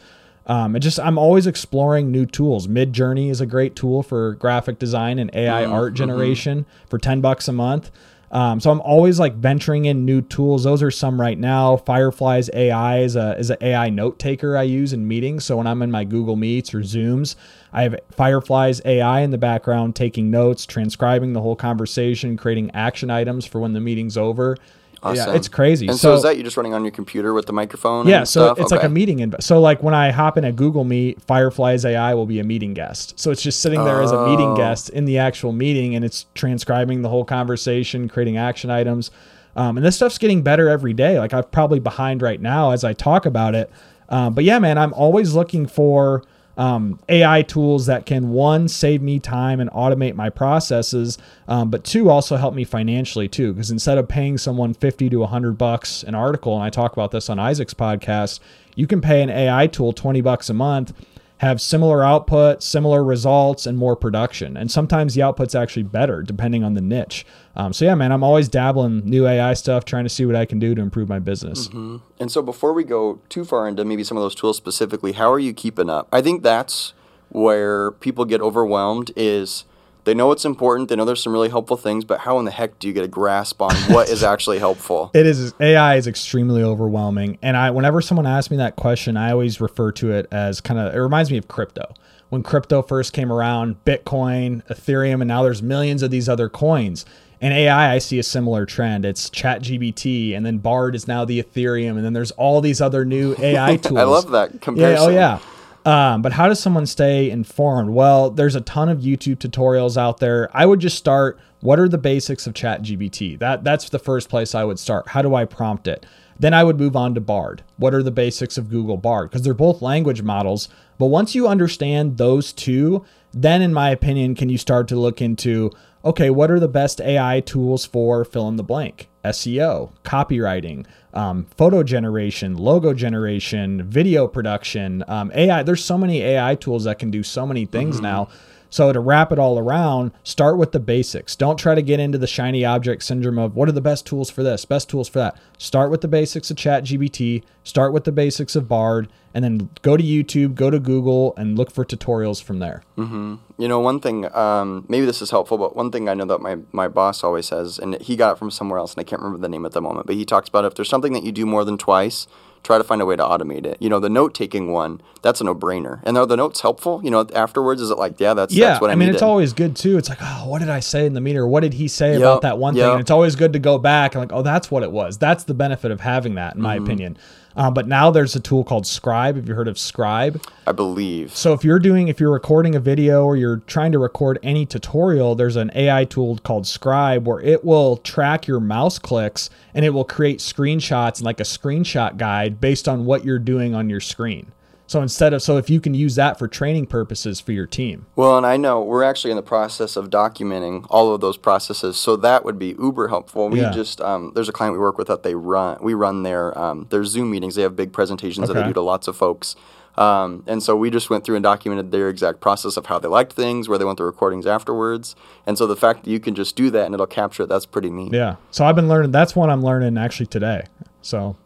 Um, 0.46 0.74
it 0.74 0.80
just 0.80 0.98
I'm 0.98 1.18
always 1.18 1.46
exploring 1.46 2.10
new 2.10 2.26
tools. 2.26 2.66
Midjourney 2.66 3.30
is 3.30 3.40
a 3.40 3.46
great 3.46 3.76
tool 3.76 4.02
for 4.02 4.34
graphic 4.34 4.78
design 4.78 5.18
and 5.18 5.30
AI 5.34 5.64
mm, 5.64 5.72
art 5.72 5.88
mm-hmm. 5.88 5.96
generation 5.96 6.60
mm-hmm. 6.60 6.88
for 6.88 6.98
ten 6.98 7.20
bucks 7.20 7.46
a 7.46 7.52
month. 7.52 7.90
Um, 8.32 8.60
so 8.60 8.70
I'm 8.70 8.80
always 8.80 9.18
like 9.18 9.34
venturing 9.34 9.86
in 9.86 10.04
new 10.04 10.22
tools. 10.22 10.62
Those 10.62 10.82
are 10.82 10.90
some 10.90 11.20
right 11.20 11.38
now. 11.38 11.76
Fireflies 11.76 12.48
AI 12.54 13.00
is 13.00 13.16
a 13.16 13.36
is 13.38 13.50
an 13.50 13.58
AI 13.60 13.90
note 13.90 14.18
taker 14.18 14.56
I 14.56 14.62
use 14.62 14.92
in 14.92 15.06
meetings. 15.06 15.44
So 15.44 15.56
when 15.56 15.66
I'm 15.66 15.82
in 15.82 15.90
my 15.90 16.04
Google 16.04 16.36
Meets 16.36 16.72
or 16.72 16.80
Zooms, 16.80 17.34
I 17.72 17.82
have 17.82 17.96
Fireflies 18.10 18.80
AI 18.84 19.20
in 19.20 19.30
the 19.30 19.38
background 19.38 19.96
taking 19.96 20.30
notes, 20.30 20.66
transcribing 20.66 21.32
the 21.32 21.40
whole 21.40 21.56
conversation, 21.56 22.36
creating 22.36 22.70
action 22.72 23.10
items 23.10 23.46
for 23.46 23.60
when 23.60 23.72
the 23.72 23.80
meeting's 23.80 24.16
over. 24.16 24.56
Awesome. 25.02 25.30
Yeah, 25.30 25.36
it's 25.36 25.48
crazy. 25.48 25.88
And 25.88 25.96
so, 25.96 26.10
so, 26.10 26.14
is 26.16 26.22
that 26.24 26.36
you're 26.36 26.44
just 26.44 26.58
running 26.58 26.74
on 26.74 26.84
your 26.84 26.90
computer 26.90 27.32
with 27.32 27.46
the 27.46 27.54
microphone? 27.54 28.06
Yeah, 28.06 28.24
so 28.24 28.50
it's 28.50 28.60
okay. 28.60 28.76
like 28.76 28.84
a 28.84 28.88
meeting. 28.88 29.20
In, 29.20 29.34
so 29.40 29.58
like 29.58 29.82
when 29.82 29.94
I 29.94 30.10
hop 30.10 30.36
in 30.36 30.44
a 30.44 30.52
Google 30.52 30.84
Meet, 30.84 31.22
Fireflies 31.22 31.86
AI 31.86 32.12
will 32.12 32.26
be 32.26 32.38
a 32.38 32.44
meeting 32.44 32.74
guest. 32.74 33.18
So 33.18 33.30
it's 33.30 33.42
just 33.42 33.60
sitting 33.60 33.82
there 33.84 34.00
oh. 34.00 34.04
as 34.04 34.12
a 34.12 34.26
meeting 34.26 34.50
oh. 34.50 34.56
guest 34.56 34.90
in 34.90 35.06
the 35.06 35.16
actual 35.16 35.52
meeting, 35.52 35.94
and 35.94 36.04
it's 36.04 36.26
transcribing 36.34 37.00
the 37.00 37.08
whole 37.08 37.24
conversation, 37.24 38.08
creating 38.08 38.36
action 38.36 38.68
items. 38.68 39.10
Um, 39.56 39.78
and 39.78 39.86
this 39.86 39.96
stuff's 39.96 40.18
getting 40.18 40.42
better 40.42 40.68
every 40.68 40.92
day. 40.92 41.18
Like 41.18 41.32
I'm 41.32 41.44
probably 41.44 41.78
behind 41.78 42.20
right 42.20 42.40
now 42.40 42.72
as 42.72 42.84
I 42.84 42.92
talk 42.92 43.24
about 43.24 43.54
it. 43.54 43.70
Um, 44.10 44.34
but 44.34 44.44
yeah, 44.44 44.58
man, 44.58 44.76
I'm 44.76 44.92
always 44.92 45.34
looking 45.34 45.66
for 45.66 46.22
um, 46.60 47.00
AI 47.08 47.40
tools 47.40 47.86
that 47.86 48.04
can 48.04 48.30
one 48.30 48.68
save 48.68 49.00
me 49.00 49.18
time 49.18 49.60
and 49.60 49.70
automate 49.70 50.14
my 50.14 50.28
processes, 50.28 51.16
um, 51.48 51.70
but 51.70 51.84
two 51.84 52.10
also 52.10 52.36
help 52.36 52.52
me 52.54 52.64
financially 52.64 53.28
too. 53.28 53.54
Because 53.54 53.70
instead 53.70 53.96
of 53.96 54.08
paying 54.08 54.36
someone 54.36 54.74
fifty 54.74 55.08
to 55.08 55.24
hundred 55.24 55.56
bucks 55.56 56.02
an 56.02 56.14
article, 56.14 56.54
and 56.54 56.62
I 56.62 56.68
talk 56.68 56.92
about 56.92 57.12
this 57.12 57.30
on 57.30 57.38
Isaac's 57.38 57.72
podcast, 57.72 58.40
you 58.74 58.86
can 58.86 59.00
pay 59.00 59.22
an 59.22 59.30
AI 59.30 59.68
tool 59.68 59.94
twenty 59.94 60.20
bucks 60.20 60.50
a 60.50 60.54
month 60.54 60.92
have 61.40 61.58
similar 61.58 62.04
output, 62.04 62.62
similar 62.62 63.02
results, 63.02 63.64
and 63.64 63.78
more 63.78 63.96
production. 63.96 64.58
And 64.58 64.70
sometimes 64.70 65.14
the 65.14 65.22
output's 65.22 65.54
actually 65.54 65.84
better 65.84 66.22
depending 66.22 66.62
on 66.62 66.74
the 66.74 66.82
niche. 66.82 67.24
Um, 67.60 67.74
so 67.74 67.84
yeah, 67.84 67.94
man, 67.94 68.10
I'm 68.10 68.24
always 68.24 68.48
dabbling 68.48 69.04
new 69.04 69.26
AI 69.26 69.52
stuff, 69.52 69.84
trying 69.84 70.04
to 70.04 70.08
see 70.08 70.24
what 70.24 70.34
I 70.34 70.46
can 70.46 70.58
do 70.58 70.74
to 70.74 70.80
improve 70.80 71.10
my 71.10 71.18
business. 71.18 71.68
Mm-hmm. 71.68 71.98
And 72.18 72.32
so 72.32 72.40
before 72.40 72.72
we 72.72 72.84
go 72.84 73.20
too 73.28 73.44
far 73.44 73.68
into 73.68 73.84
maybe 73.84 74.02
some 74.02 74.16
of 74.16 74.22
those 74.22 74.34
tools 74.34 74.56
specifically, 74.56 75.12
how 75.12 75.30
are 75.30 75.38
you 75.38 75.52
keeping 75.52 75.90
up? 75.90 76.08
I 76.10 76.22
think 76.22 76.42
that's 76.42 76.94
where 77.28 77.90
people 77.92 78.24
get 78.24 78.40
overwhelmed 78.40 79.12
is 79.14 79.64
they 80.04 80.14
know 80.14 80.32
it's 80.32 80.46
important. 80.46 80.88
They 80.88 80.96
know 80.96 81.04
there's 81.04 81.22
some 81.22 81.34
really 81.34 81.50
helpful 81.50 81.76
things, 81.76 82.06
but 82.06 82.20
how 82.20 82.38
in 82.38 82.46
the 82.46 82.50
heck 82.50 82.78
do 82.78 82.88
you 82.88 82.94
get 82.94 83.04
a 83.04 83.08
grasp 83.08 83.60
on 83.60 83.74
what 83.92 84.08
is 84.08 84.24
actually 84.32 84.58
helpful? 84.58 85.10
It 85.12 85.26
is 85.26 85.52
AI 85.60 85.96
is 85.96 86.06
extremely 86.06 86.62
overwhelming, 86.62 87.38
and 87.42 87.58
I 87.58 87.70
whenever 87.70 88.00
someone 88.00 88.26
asks 88.26 88.50
me 88.50 88.56
that 88.56 88.76
question, 88.76 89.18
I 89.18 89.32
always 89.32 89.60
refer 89.60 89.92
to 89.92 90.12
it 90.12 90.26
as 90.32 90.62
kind 90.62 90.80
of 90.80 90.94
it 90.94 90.98
reminds 90.98 91.30
me 91.30 91.36
of 91.36 91.46
crypto. 91.46 91.94
When 92.30 92.42
crypto 92.42 92.80
first 92.80 93.12
came 93.12 93.30
around, 93.32 93.84
Bitcoin, 93.84 94.64
Ethereum, 94.68 95.20
and 95.20 95.28
now 95.28 95.42
there's 95.42 95.62
millions 95.62 96.02
of 96.02 96.10
these 96.10 96.28
other 96.28 96.48
coins. 96.48 97.04
In 97.40 97.52
AI, 97.52 97.94
I 97.94 97.98
see 97.98 98.18
a 98.18 98.22
similar 98.22 98.66
trend. 98.66 99.04
It's 99.04 99.28
ChatGPT, 99.30 100.36
and 100.36 100.46
then 100.46 100.58
Bard 100.58 100.94
is 100.94 101.08
now 101.08 101.24
the 101.24 101.42
Ethereum, 101.42 101.96
and 101.96 102.04
then 102.04 102.12
there's 102.12 102.30
all 102.32 102.60
these 102.60 102.80
other 102.80 103.04
new 103.04 103.34
AI 103.40 103.76
tools. 103.76 103.98
I 103.98 104.04
love 104.04 104.30
that 104.30 104.60
comparison. 104.60 105.12
Yeah, 105.12 105.38
oh 105.38 105.40
yeah. 105.86 106.12
Um, 106.12 106.22
but 106.22 106.32
how 106.32 106.46
does 106.46 106.60
someone 106.60 106.86
stay 106.86 107.30
informed? 107.30 107.90
Well, 107.90 108.30
there's 108.30 108.54
a 108.54 108.60
ton 108.60 108.88
of 108.88 108.98
YouTube 108.98 109.36
tutorials 109.36 109.96
out 109.96 110.18
there. 110.18 110.50
I 110.52 110.66
would 110.66 110.80
just 110.80 110.98
start. 110.98 111.38
What 111.60 111.78
are 111.78 111.88
the 111.88 111.98
basics 111.98 112.46
of 112.46 112.54
ChatGPT? 112.54 113.38
That 113.38 113.64
that's 113.64 113.88
the 113.88 113.98
first 113.98 114.28
place 114.28 114.54
I 114.54 114.64
would 114.64 114.78
start. 114.78 115.08
How 115.08 115.22
do 115.22 115.34
I 115.34 115.46
prompt 115.46 115.88
it? 115.88 116.06
Then 116.38 116.54
I 116.54 116.64
would 116.64 116.78
move 116.78 116.96
on 116.96 117.14
to 117.14 117.20
Bard. 117.20 117.62
What 117.76 117.94
are 117.94 118.02
the 118.02 118.10
basics 118.10 118.56
of 118.56 118.70
Google 118.70 118.96
Bard? 118.96 119.30
Because 119.30 119.42
they're 119.42 119.54
both 119.54 119.82
language 119.82 120.22
models. 120.22 120.68
But 120.98 121.06
once 121.06 121.34
you 121.34 121.48
understand 121.48 122.16
those 122.16 122.52
two, 122.52 123.04
then 123.32 123.62
in 123.62 123.74
my 123.74 123.90
opinion, 123.90 124.34
can 124.34 124.48
you 124.48 124.58
start 124.58 124.88
to 124.88 124.96
look 124.96 125.20
into 125.20 125.70
okay, 126.04 126.30
what 126.30 126.50
are 126.50 126.58
the 126.58 126.68
best 126.68 127.00
AI 127.00 127.40
tools 127.40 127.84
for 127.84 128.24
fill 128.24 128.48
in 128.48 128.56
the 128.56 128.62
blank? 128.62 129.08
SEO, 129.24 129.92
copywriting, 130.02 130.86
um, 131.12 131.46
photo 131.56 131.82
generation, 131.82 132.56
logo 132.56 132.94
generation, 132.94 133.82
video 133.82 134.26
production, 134.26 135.04
um, 135.08 135.30
AI. 135.34 135.62
There's 135.62 135.84
so 135.84 135.98
many 135.98 136.22
AI 136.22 136.54
tools 136.54 136.84
that 136.84 136.98
can 136.98 137.10
do 137.10 137.22
so 137.22 137.46
many 137.46 137.66
things 137.66 137.96
mm-hmm. 137.96 138.04
now. 138.04 138.28
So 138.70 138.92
to 138.92 139.00
wrap 139.00 139.32
it 139.32 139.38
all 139.38 139.58
around, 139.58 140.12
start 140.22 140.56
with 140.56 140.72
the 140.72 140.80
basics. 140.80 141.34
Don't 141.36 141.58
try 141.58 141.74
to 141.74 141.82
get 141.82 142.00
into 142.00 142.18
the 142.18 142.26
shiny 142.26 142.64
object 142.64 143.02
syndrome 143.02 143.38
of 143.38 143.56
what 143.56 143.68
are 143.68 143.72
the 143.72 143.80
best 143.80 144.06
tools 144.06 144.30
for 144.30 144.42
this, 144.42 144.64
best 144.64 144.88
tools 144.88 145.08
for 145.08 145.18
that. 145.18 145.36
Start 145.58 145.90
with 145.90 146.00
the 146.00 146.08
basics 146.08 146.50
of 146.50 146.56
ChatGPT, 146.56 147.42
start 147.64 147.92
with 147.92 148.04
the 148.04 148.12
basics 148.12 148.54
of 148.54 148.68
Bard, 148.68 149.08
and 149.34 149.44
then 149.44 149.70
go 149.82 149.96
to 149.96 150.02
YouTube, 150.02 150.54
go 150.54 150.70
to 150.70 150.78
Google, 150.78 151.34
and 151.36 151.58
look 151.58 151.70
for 151.70 151.84
tutorials 151.84 152.42
from 152.42 152.60
there. 152.60 152.82
Mm-hmm. 152.96 153.36
You 153.58 153.68
know, 153.68 153.80
one 153.80 154.00
thing, 154.00 154.32
um, 154.34 154.86
maybe 154.88 155.04
this 155.04 155.20
is 155.20 155.30
helpful, 155.30 155.58
but 155.58 155.76
one 155.76 155.90
thing 155.90 156.08
I 156.08 156.14
know 156.14 156.24
that 156.26 156.40
my, 156.40 156.58
my 156.72 156.88
boss 156.88 157.22
always 157.22 157.46
says, 157.46 157.78
and 157.78 158.00
he 158.00 158.16
got 158.16 158.32
it 158.32 158.38
from 158.38 158.50
somewhere 158.50 158.78
else, 158.78 158.94
and 158.94 159.00
I 159.00 159.04
can't 159.04 159.20
remember 159.20 159.42
the 159.42 159.48
name 159.48 159.66
at 159.66 159.72
the 159.72 159.80
moment, 159.80 160.06
but 160.06 160.16
he 160.16 160.24
talks 160.24 160.48
about 160.48 160.64
if 160.64 160.74
there's 160.74 160.88
something 160.88 161.12
that 161.12 161.24
you 161.24 161.32
do 161.32 161.46
more 161.46 161.64
than 161.64 161.76
twice, 161.76 162.26
try 162.62 162.78
to 162.78 162.84
find 162.84 163.00
a 163.00 163.06
way 163.06 163.16
to 163.16 163.22
automate 163.22 163.64
it. 163.64 163.78
You 163.80 163.88
know, 163.88 164.00
the 164.00 164.08
note 164.08 164.34
taking 164.34 164.72
one, 164.72 165.00
that's 165.22 165.40
a 165.40 165.44
no 165.44 165.54
brainer. 165.54 166.00
And 166.04 166.16
are 166.18 166.26
the 166.26 166.36
notes 166.36 166.60
helpful? 166.60 167.00
You 167.02 167.10
know, 167.10 167.26
afterwards, 167.34 167.80
is 167.80 167.90
it 167.90 167.98
like, 167.98 168.20
yeah, 168.20 168.34
that's, 168.34 168.52
yeah, 168.52 168.68
that's 168.68 168.80
what 168.80 168.90
I, 168.90 168.92
I 168.92 168.96
mean, 168.96 169.06
needed. 169.06 169.14
it's 169.16 169.22
always 169.22 169.52
good 169.52 169.76
too. 169.76 169.98
It's 169.98 170.08
like, 170.08 170.18
oh, 170.20 170.48
what 170.48 170.60
did 170.60 170.68
I 170.68 170.80
say 170.80 171.06
in 171.06 171.14
the 171.14 171.20
meter? 171.20 171.46
What 171.46 171.60
did 171.60 171.74
he 171.74 171.88
say 171.88 172.12
yep, 172.12 172.20
about 172.20 172.42
that 172.42 172.58
one 172.58 172.74
yep. 172.74 172.84
thing? 172.84 172.92
And 172.92 173.00
it's 173.00 173.10
always 173.10 173.36
good 173.36 173.52
to 173.54 173.58
go 173.58 173.78
back 173.78 174.14
and 174.14 174.22
like, 174.22 174.32
oh, 174.32 174.42
that's 174.42 174.70
what 174.70 174.82
it 174.82 174.92
was. 174.92 175.18
That's 175.18 175.44
the 175.44 175.54
benefit 175.54 175.90
of 175.90 176.00
having 176.00 176.34
that, 176.34 176.54
in 176.54 176.62
my 176.62 176.76
mm-hmm. 176.76 176.84
opinion. 176.84 177.18
Um, 177.56 177.74
but 177.74 177.88
now 177.88 178.10
there's 178.10 178.36
a 178.36 178.40
tool 178.40 178.64
called 178.64 178.86
Scribe. 178.86 179.36
Have 179.36 179.48
you 179.48 179.54
heard 179.54 179.68
of 179.68 179.78
Scribe? 179.78 180.42
I 180.66 180.72
believe. 180.72 181.34
So 181.36 181.52
if 181.52 181.64
you're 181.64 181.78
doing, 181.78 182.08
if 182.08 182.20
you're 182.20 182.32
recording 182.32 182.74
a 182.74 182.80
video 182.80 183.24
or 183.24 183.36
you're 183.36 183.58
trying 183.66 183.92
to 183.92 183.98
record 183.98 184.38
any 184.42 184.66
tutorial, 184.66 185.34
there's 185.34 185.56
an 185.56 185.70
AI 185.74 186.04
tool 186.04 186.38
called 186.38 186.66
Scribe 186.66 187.26
where 187.26 187.40
it 187.40 187.64
will 187.64 187.96
track 187.98 188.46
your 188.46 188.60
mouse 188.60 188.98
clicks 188.98 189.50
and 189.74 189.84
it 189.84 189.90
will 189.90 190.04
create 190.04 190.38
screenshots 190.38 191.18
and 191.18 191.24
like 191.24 191.40
a 191.40 191.44
screenshot 191.44 192.16
guide 192.16 192.60
based 192.60 192.88
on 192.88 193.04
what 193.04 193.24
you're 193.24 193.38
doing 193.38 193.74
on 193.74 193.90
your 193.90 194.00
screen. 194.00 194.52
So 194.90 195.00
instead 195.00 195.32
of 195.32 195.40
so 195.40 195.56
if 195.56 195.70
you 195.70 195.80
can 195.80 195.94
use 195.94 196.16
that 196.16 196.36
for 196.36 196.48
training 196.48 196.86
purposes 196.86 197.38
for 197.38 197.52
your 197.52 197.64
team. 197.68 198.06
Well, 198.16 198.36
and 198.36 198.44
I 198.44 198.56
know 198.56 198.82
we're 198.82 199.04
actually 199.04 199.30
in 199.30 199.36
the 199.36 199.42
process 199.42 199.94
of 199.94 200.10
documenting 200.10 200.84
all 200.90 201.14
of 201.14 201.20
those 201.20 201.36
processes, 201.36 201.96
so 201.96 202.16
that 202.16 202.44
would 202.44 202.58
be 202.58 202.74
uber 202.76 203.06
helpful. 203.06 203.48
We 203.48 203.60
yeah. 203.60 203.70
just 203.70 204.00
um, 204.00 204.32
there's 204.34 204.48
a 204.48 204.52
client 204.52 204.72
we 204.72 204.80
work 204.80 204.98
with 204.98 205.06
that 205.06 205.22
they 205.22 205.36
run 205.36 205.78
we 205.80 205.94
run 205.94 206.24
their 206.24 206.58
um, 206.58 206.88
their 206.90 207.04
Zoom 207.04 207.30
meetings. 207.30 207.54
They 207.54 207.62
have 207.62 207.76
big 207.76 207.92
presentations 207.92 208.50
okay. 208.50 208.52
that 208.52 208.62
they 208.62 208.66
do 208.66 208.74
to 208.74 208.80
lots 208.80 209.06
of 209.06 209.16
folks. 209.16 209.54
Um, 209.96 210.42
and 210.48 210.60
so 210.60 210.74
we 210.74 210.90
just 210.90 211.08
went 211.08 211.22
through 211.22 211.36
and 211.36 211.44
documented 211.44 211.92
their 211.92 212.08
exact 212.08 212.40
process 212.40 212.76
of 212.76 212.86
how 212.86 212.98
they 212.98 213.06
liked 213.06 213.34
things, 213.34 213.68
where 213.68 213.78
they 213.78 213.84
want 213.84 213.98
the 213.98 214.04
recordings 214.04 214.44
afterwards. 214.44 215.14
And 215.46 215.56
so 215.56 215.68
the 215.68 215.76
fact 215.76 216.02
that 216.02 216.10
you 216.10 216.18
can 216.18 216.34
just 216.34 216.56
do 216.56 216.68
that 216.68 216.86
and 216.86 216.94
it'll 216.94 217.06
capture 217.06 217.44
it, 217.44 217.48
that's 217.48 217.66
pretty 217.66 217.90
neat. 217.90 218.12
Yeah. 218.12 218.36
So 218.50 218.64
I've 218.64 218.74
been 218.74 218.88
learning. 218.88 219.12
That's 219.12 219.36
one 219.36 219.50
I'm 219.50 219.62
learning 219.62 219.98
actually 219.98 220.26
today. 220.26 220.64
So 221.00 221.36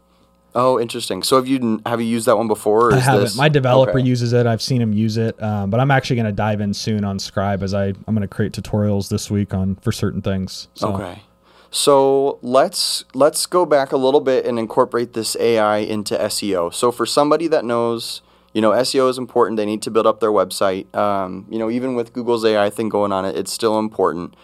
Oh, 0.57 0.79
interesting. 0.79 1.21
So 1.21 1.35
have 1.35 1.47
you 1.47 1.81
have 1.85 1.99
you 1.99 2.07
used 2.07 2.27
that 2.27 2.37
one 2.37 2.47
before? 2.47 2.93
I 2.93 2.99
haven't. 2.99 3.23
This... 3.23 3.35
My 3.35 3.49
developer 3.49 3.99
okay. 3.99 4.07
uses 4.07 4.31
it. 4.31 4.47
I've 4.47 4.61
seen 4.61 4.81
him 4.81 4.93
use 4.93 5.17
it, 5.17 5.41
um, 5.43 5.69
but 5.69 5.81
I'm 5.81 5.91
actually 5.91 6.15
going 6.15 6.27
to 6.27 6.31
dive 6.31 6.61
in 6.61 6.73
soon 6.73 7.03
on 7.03 7.19
Scribe 7.19 7.61
as 7.61 7.73
I 7.73 7.87
I'm 7.87 8.15
going 8.15 8.21
to 8.21 8.27
create 8.27 8.53
tutorials 8.53 9.09
this 9.09 9.29
week 9.29 9.53
on 9.53 9.75
for 9.75 9.91
certain 9.91 10.21
things. 10.21 10.69
So. 10.73 10.93
Okay. 10.95 11.21
So 11.71 12.39
let's 12.41 13.03
let's 13.13 13.45
go 13.45 13.65
back 13.65 13.91
a 13.91 13.97
little 13.97 14.21
bit 14.21 14.45
and 14.45 14.57
incorporate 14.57 15.11
this 15.11 15.35
AI 15.41 15.79
into 15.79 16.15
SEO. 16.15 16.73
So 16.73 16.89
for 16.89 17.05
somebody 17.05 17.47
that 17.49 17.65
knows, 17.65 18.21
you 18.53 18.61
know, 18.61 18.71
SEO 18.71 19.09
is 19.09 19.17
important. 19.17 19.57
They 19.57 19.65
need 19.65 19.81
to 19.81 19.91
build 19.91 20.07
up 20.07 20.21
their 20.21 20.31
website. 20.31 20.93
Um, 20.95 21.45
you 21.49 21.59
know, 21.59 21.69
even 21.69 21.95
with 21.95 22.13
Google's 22.13 22.45
AI 22.45 22.69
thing 22.69 22.87
going 22.87 23.11
on, 23.11 23.25
it, 23.25 23.35
it's 23.35 23.51
still 23.51 23.77
important. 23.77 24.37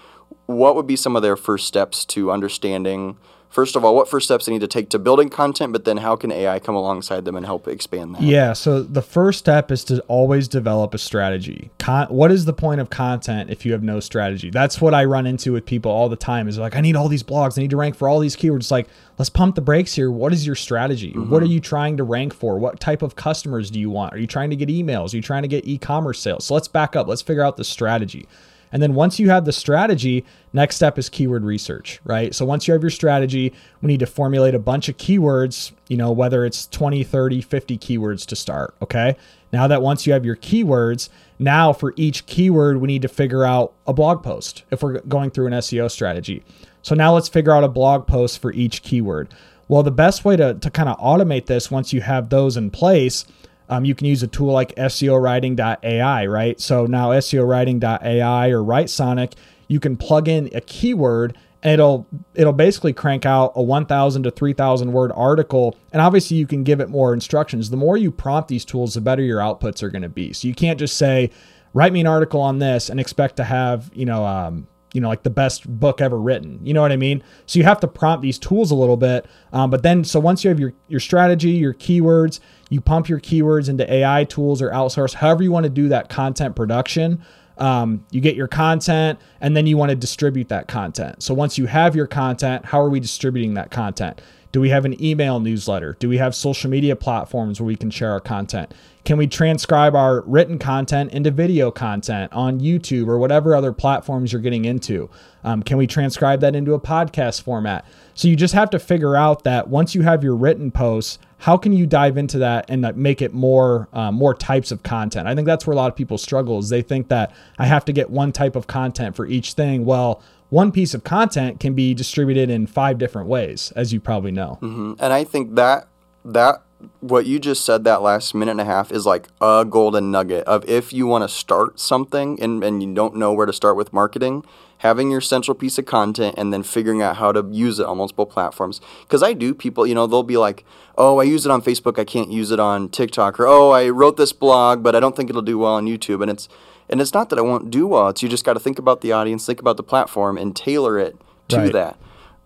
What 0.48 0.76
would 0.76 0.88
be 0.88 0.98
some 0.98 1.16
of 1.16 1.22
their 1.22 1.38
first 1.38 1.68
steps 1.68 2.04
to 2.08 2.34
understanding? 2.34 3.18
First 3.52 3.76
of 3.76 3.86
all, 3.86 3.94
what 3.94 4.10
first 4.10 4.26
steps 4.26 4.46
they 4.46 4.52
need 4.52 4.62
to 4.62 4.68
take 4.68 4.90
to 4.90 4.98
building 4.98 5.30
content, 5.30 5.74
but 5.74 5.86
then 5.86 5.98
how 5.98 6.16
can 6.16 6.32
AI 6.32 6.58
come 6.58 6.74
alongside 6.74 7.26
them 7.26 7.36
and 7.36 7.46
help 7.46 7.68
expand 7.68 8.16
that? 8.16 8.22
Yeah. 8.24 8.54
So 8.54 8.82
the 8.82 9.02
first 9.02 9.38
step 9.40 9.70
is 9.72 9.84
to 9.86 10.00
always 10.08 10.48
develop 10.48 10.94
a 10.94 10.98
strategy. 10.98 11.70
Con- 11.78 12.08
what 12.08 12.32
is 12.32 12.46
the 12.46 12.54
point 12.54 12.82
of 12.82 12.90
content 12.90 13.50
if 13.50 13.66
you 13.66 13.74
have 13.74 13.84
no 13.84 14.00
strategy? 14.00 14.50
That's 14.50 14.82
what 14.82 14.94
I 14.94 15.06
run 15.06 15.28
into 15.28 15.54
with 15.54 15.66
people 15.66 15.92
all 15.92 16.10
the 16.10 16.16
time 16.16 16.48
is 16.48 16.58
like, 16.58 16.76
I 16.76 16.82
need 16.82 16.96
all 16.96 17.10
these 17.10 17.24
blogs. 17.24 17.58
I 17.58 17.62
need 17.62 17.70
to 17.72 17.78
rank 17.78 17.96
for 17.96 18.08
all 18.08 18.20
these 18.20 18.36
keywords. 18.36 18.72
like, 18.72 18.88
let's 19.18 19.30
pump 19.30 19.56
the 19.56 19.62
brakes 19.62 19.94
here. 19.94 20.10
What 20.10 20.34
is 20.34 20.46
your 20.46 20.56
strategy? 20.56 21.12
Mm-hmm. 21.12 21.30
What 21.30 21.44
are 21.44 21.48
you 21.48 21.60
trying 21.60 21.98
to 21.98 22.04
rank 22.04 22.34
for? 22.34 22.58
What 22.58 22.80
type 22.80 23.02
of 23.02 23.16
customers 23.16 23.70
do 23.70 23.80
you 23.80 23.90
want? 23.90 24.14
Are 24.14 24.18
you 24.18 24.28
trying 24.28 24.50
to 24.52 24.56
get 24.56 24.70
emails? 24.70 25.14
Are 25.14 25.18
you 25.18 25.22
trying 25.22 25.44
to 25.44 25.48
get 25.50 25.68
e-commerce 25.68 26.20
sales? 26.20 26.46
So 26.46 26.54
let's 26.54 26.68
back 26.68 26.96
up. 26.96 27.08
Let's 27.08 27.22
figure 27.22 27.44
out 27.44 27.58
the 27.58 27.64
strategy. 27.64 28.28
And 28.72 28.82
then 28.82 28.94
once 28.94 29.20
you 29.20 29.30
have 29.30 29.46
the 29.46 29.52
strategy, 29.52 30.26
next 30.54 30.78
step 30.78 30.98
is 30.98 31.10
keyword 31.10 31.44
research, 31.44 32.00
right? 32.04 32.34
So 32.34 32.46
once 32.46 32.68
you 32.68 32.74
have 32.74 32.82
your 32.82 32.90
strategy, 32.90 33.54
we 33.82 33.88
need 33.88 34.00
to 34.00 34.06
formulate 34.06 34.56
a 34.56 34.60
bunch 34.60 34.88
of 34.90 34.98
keywords, 34.98 35.72
you 35.90 35.98
know, 35.98 36.12
whether 36.12 36.46
it's 36.46 36.68
20, 36.68 37.04
30, 37.04 37.42
50 37.42 37.78
keywords 37.78 38.26
to 38.28 38.36
start, 38.36 38.74
okay? 38.82 39.16
Now 39.52 39.68
that 39.68 39.82
once 39.82 40.08
you 40.08 40.14
have 40.14 40.26
your 40.26 40.38
keywords, 40.38 41.10
now 41.38 41.74
for 41.74 41.94
each 41.98 42.26
keyword, 42.26 42.78
we 42.78 42.88
need 42.88 43.02
to 43.02 43.08
figure 43.08 43.44
out 43.44 43.74
a 43.86 43.94
blog 43.94 44.24
post 44.24 44.64
if 44.72 44.82
we're 44.82 45.00
going 45.02 45.32
through 45.32 45.48
an 45.48 45.54
SEO 45.54 45.92
strategy. 45.92 46.44
So 46.82 46.96
now 46.96 47.14
let's 47.14 47.30
figure 47.30 47.52
out 47.52 47.64
a 47.64 47.70
blog 47.70 48.08
post 48.08 48.40
for 48.40 48.54
each 48.54 48.82
keyword. 48.82 49.34
Well, 49.68 49.84
the 49.84 49.92
best 49.92 50.26
way 50.26 50.36
to, 50.36 50.54
to 50.56 50.70
kind 50.70 50.90
of 50.90 50.98
automate 51.00 51.46
this 51.46 51.72
once 51.72 51.94
you 51.94 52.02
have 52.02 52.30
those 52.30 52.58
in 52.58 52.72
place 52.72 53.26
um, 53.72 53.86
you 53.86 53.96
can 53.96 54.06
use 54.06 54.22
a 54.22 54.28
tool 54.28 54.52
like 54.52 54.76
SEOwriting.ai, 54.76 56.26
right? 56.26 56.60
So 56.60 56.86
now 56.86 57.12
SEOwriting.ai 57.12 58.50
or 58.50 58.58
Writesonic, 58.60 59.34
you 59.70 59.80
can 59.80 59.96
plug 59.96 60.28
in 60.28 60.50
a 60.54 60.60
keyword 60.60 61.38
and 61.64 61.74
it'll 61.74 62.06
it'll 62.36 62.54
basically 62.54 62.92
crank 62.92 63.26
out 63.26 63.54
a 63.56 63.62
1000 63.62 64.24
to 64.24 64.32
3000 64.32 64.92
word 64.92 65.12
article. 65.16 65.78
And 65.94 66.02
obviously 66.02 66.36
you 66.36 66.46
can 66.46 66.64
give 66.64 66.82
it 66.82 66.90
more 66.90 67.14
instructions. 67.14 67.70
The 67.70 67.78
more 67.78 67.96
you 67.96 68.12
prompt 68.12 68.50
these 68.50 68.66
tools 68.66 68.94
the 68.94 69.02
better 69.02 69.22
your 69.22 69.40
outputs 69.40 69.82
are 69.82 69.90
going 69.90 70.02
to 70.02 70.10
be. 70.10 70.34
So 70.34 70.50
you 70.50 70.54
can't 70.54 70.78
just 70.78 70.98
say 70.98 71.32
write 71.74 71.94
me 71.94 72.02
an 72.02 72.08
article 72.08 72.42
on 72.42 72.60
this 72.60 72.90
and 72.90 73.00
expect 73.00 73.38
to 73.38 73.46
have 73.46 73.90
you 73.94 74.06
know 74.06 74.26
um, 74.26 74.68
you 74.94 75.02
know 75.02 75.08
like 75.08 75.24
the 75.24 75.30
best 75.30 75.68
book 75.80 76.02
ever 76.02 76.20
written. 76.20 76.60
You 76.66 76.74
know 76.74 76.82
what 76.82 76.92
i 76.92 76.98
mean? 76.98 77.24
So 77.46 77.60
you 77.60 77.66
have 77.66 77.80
to 77.82 77.88
prompt 77.88 78.22
these 78.22 78.38
tools 78.40 78.72
a 78.72 78.76
little 78.76 78.98
bit. 78.98 79.26
Um, 79.54 79.70
but 79.70 79.84
then 79.84 80.04
so 80.04 80.20
once 80.20 80.44
you 80.44 80.50
have 80.50 80.60
your 80.60 80.74
your 80.88 81.00
strategy 81.00 81.52
your 81.52 81.74
keywords 81.74 82.40
you 82.70 82.82
pump 82.82 83.10
your 83.10 83.20
keywords 83.20 83.70
into 83.70 83.92
ai 83.92 84.24
tools 84.26 84.62
or 84.62 84.70
outsource 84.72 85.14
however 85.14 85.44
you 85.44 85.52
want 85.52 85.66
to 85.66 85.70
do 85.70 85.90
that 85.90 86.10
content 86.10 86.56
production 86.56 87.22
um, 87.58 88.06
you 88.12 88.22
get 88.22 88.36
your 88.36 88.48
content 88.48 89.20
and 89.40 89.56
then 89.56 89.68
you 89.68 89.78
want 89.78 89.90
to 89.90 89.96
distribute 89.96 90.50
that 90.50 90.68
content. 90.68 91.22
So 91.22 91.34
once 91.34 91.58
you 91.58 91.68
have 91.68 91.96
your 91.96 92.08
content 92.08 92.66
how 92.66 92.82
are 92.82 92.90
we 92.90 93.00
distributing 93.00 93.54
that 93.56 93.72
content 93.72 94.22
do 94.52 94.60
we 94.60 94.70
have 94.70 94.86
an 94.86 95.02
email 95.04 95.40
newsletter? 95.40 95.96
Do 96.00 96.10
we 96.10 96.18
have 96.18 96.36
social 96.36 96.70
media 96.70 96.96
platforms 96.96 97.60
where 97.60 97.68
we 97.68 97.76
can 97.76 97.90
share 97.90 98.12
our 98.12 98.20
content? 98.20 98.74
Can 99.06 99.18
we 99.18 99.26
transcribe 99.26 99.96
our 99.96 100.22
written 100.22 100.60
content 100.60 101.12
into 101.14 101.32
video 101.32 101.72
content 101.72 102.32
on 102.34 102.60
YouTube 102.60 103.08
or 103.08 103.18
whatever 103.18 103.56
other 103.56 103.72
platforms 103.72 104.32
you're 104.32 104.42
getting 104.42 104.66
into? 104.66 105.10
Um, 105.44 105.64
can 105.64 105.78
we 105.78 105.88
transcribe 105.88 106.42
that 106.42 106.56
into 106.56 106.74
a 106.74 106.80
podcast 106.80 107.42
format? 107.42 107.86
So 108.14 108.28
you 108.28 108.36
just 108.36 108.54
have 108.54 108.70
to 108.72 108.80
figure 108.80 109.16
out 109.16 109.44
that 109.44 109.68
once 109.68 109.96
you 109.96 110.02
have 110.02 110.24
your 110.24 110.36
written 110.36 110.72
posts, 110.72 111.20
how 111.40 111.58
can 111.58 111.74
you 111.74 111.88
dive 111.88 112.18
into 112.18 112.38
that 112.40 112.66
and 112.70 112.96
make 112.96 113.22
it 113.22 113.34
more 113.34 113.88
uh, 113.94 114.12
more 114.12 114.34
types 114.34 114.72
of 114.72 114.84
content? 114.84 115.28
I 115.28 115.34
think 115.36 115.48
that's 115.48 115.66
where 115.66 115.74
a 115.74 115.78
lot 115.78 115.92
of 115.92 115.96
people 115.96 116.18
struggle 116.18 116.60
is 116.60 116.70
they 116.70 116.84
think 116.84 117.08
that 117.08 117.34
I 117.58 117.66
have 117.66 117.84
to 117.86 117.94
get 117.94 118.10
one 118.10 118.32
type 118.32 118.56
of 118.56 118.68
content 118.68 119.16
for 119.16 119.26
each 119.26 119.54
thing. 119.54 119.86
Well, 119.86 120.22
one 120.50 120.72
piece 120.72 120.94
of 120.94 121.04
content 121.04 121.60
can 121.60 121.74
be 121.74 121.94
distributed 121.94 122.50
in 122.50 122.68
five 122.68 122.98
different 122.98 123.28
ways, 123.28 123.72
as 123.76 123.92
you 123.92 124.00
probably 124.00 124.32
know. 124.32 124.60
Mm-hmm. 124.62 124.94
And 125.00 125.14
I 125.14 125.24
think 125.24 125.56
that 125.56 125.88
that 126.26 126.62
what 127.00 127.26
you 127.26 127.40
just 127.40 127.66
said 127.66 127.84
that 127.84 128.02
last 128.02 128.34
minute 128.34 128.52
and 128.52 128.62
a 128.62 128.66
half 128.66 128.92
is 128.92 129.06
like 129.06 129.28
a 129.40 129.66
golden 129.68 130.12
nugget 130.12 130.44
of 130.46 130.68
if 130.70 130.92
you 130.94 131.08
want 131.08 131.24
to 131.24 131.28
start 131.28 131.80
something 131.80 132.42
and, 132.42 132.64
and 132.64 132.82
you 132.82 132.94
don't 132.94 133.16
know 133.16 133.34
where 133.34 133.46
to 133.46 133.54
start 133.54 133.76
with 133.76 133.92
marketing 133.94 134.44
having 134.80 135.12
your 135.12 135.22
central 135.22 135.54
piece 135.54 135.78
of 135.78 135.86
content 135.86 136.34
and 136.38 136.52
then 136.52 136.64
figuring 136.64 137.02
out 137.02 137.18
how 137.18 137.32
to 137.32 137.48
use 137.52 137.80
it 137.80 137.86
on 137.86 137.98
multiple 137.98 138.26
platforms 138.26 138.82
because 139.02 139.22
i 139.22 139.34
do 139.34 139.54
people 139.54 139.86
you 139.86 139.94
know 139.94 140.08
they'll 140.08 140.24
be 140.24 140.38
like 140.38 140.66
oh 140.98 141.20
i 141.20 141.24
use 141.24 141.46
it 141.46 141.52
on 141.52 141.62
facebook 141.62 142.00
i 142.00 142.04
can't 142.04 142.32
use 142.32 142.52
it 142.52 142.60
on 142.60 142.90
tiktok 142.90 143.40
or 143.40 143.48
oh 143.48 143.72
i 143.72 143.88
wrote 143.90 144.18
this 144.18 144.34
blog 144.34 144.82
but 144.82 144.96
i 144.96 145.00
don't 145.00 145.16
think 145.16 145.30
it'll 145.30 145.42
do 145.42 145.60
well 145.60 145.74
on 145.74 145.86
youtube 145.86 146.22
and 146.22 146.32
it's 146.32 146.50
and 146.92 147.00
it's 147.00 147.14
not 147.14 147.30
that 147.30 147.40
I 147.40 147.42
won't 147.42 147.72
do 147.72 147.88
well. 147.88 148.10
It's 148.10 148.22
you 148.22 148.28
just 148.28 148.44
got 148.44 148.54
to 148.54 148.60
think 148.60 148.78
about 148.78 149.02
the 149.02 149.14
audience, 149.14 149.46
think 149.46 149.62
about 149.62 149.78
the 149.78 149.84
platform, 149.84 150.38
and 150.38 150.54
tailor 150.54 151.00
it 151.00 151.16
to 151.48 151.58
right. 151.58 151.74
that. 151.74 151.98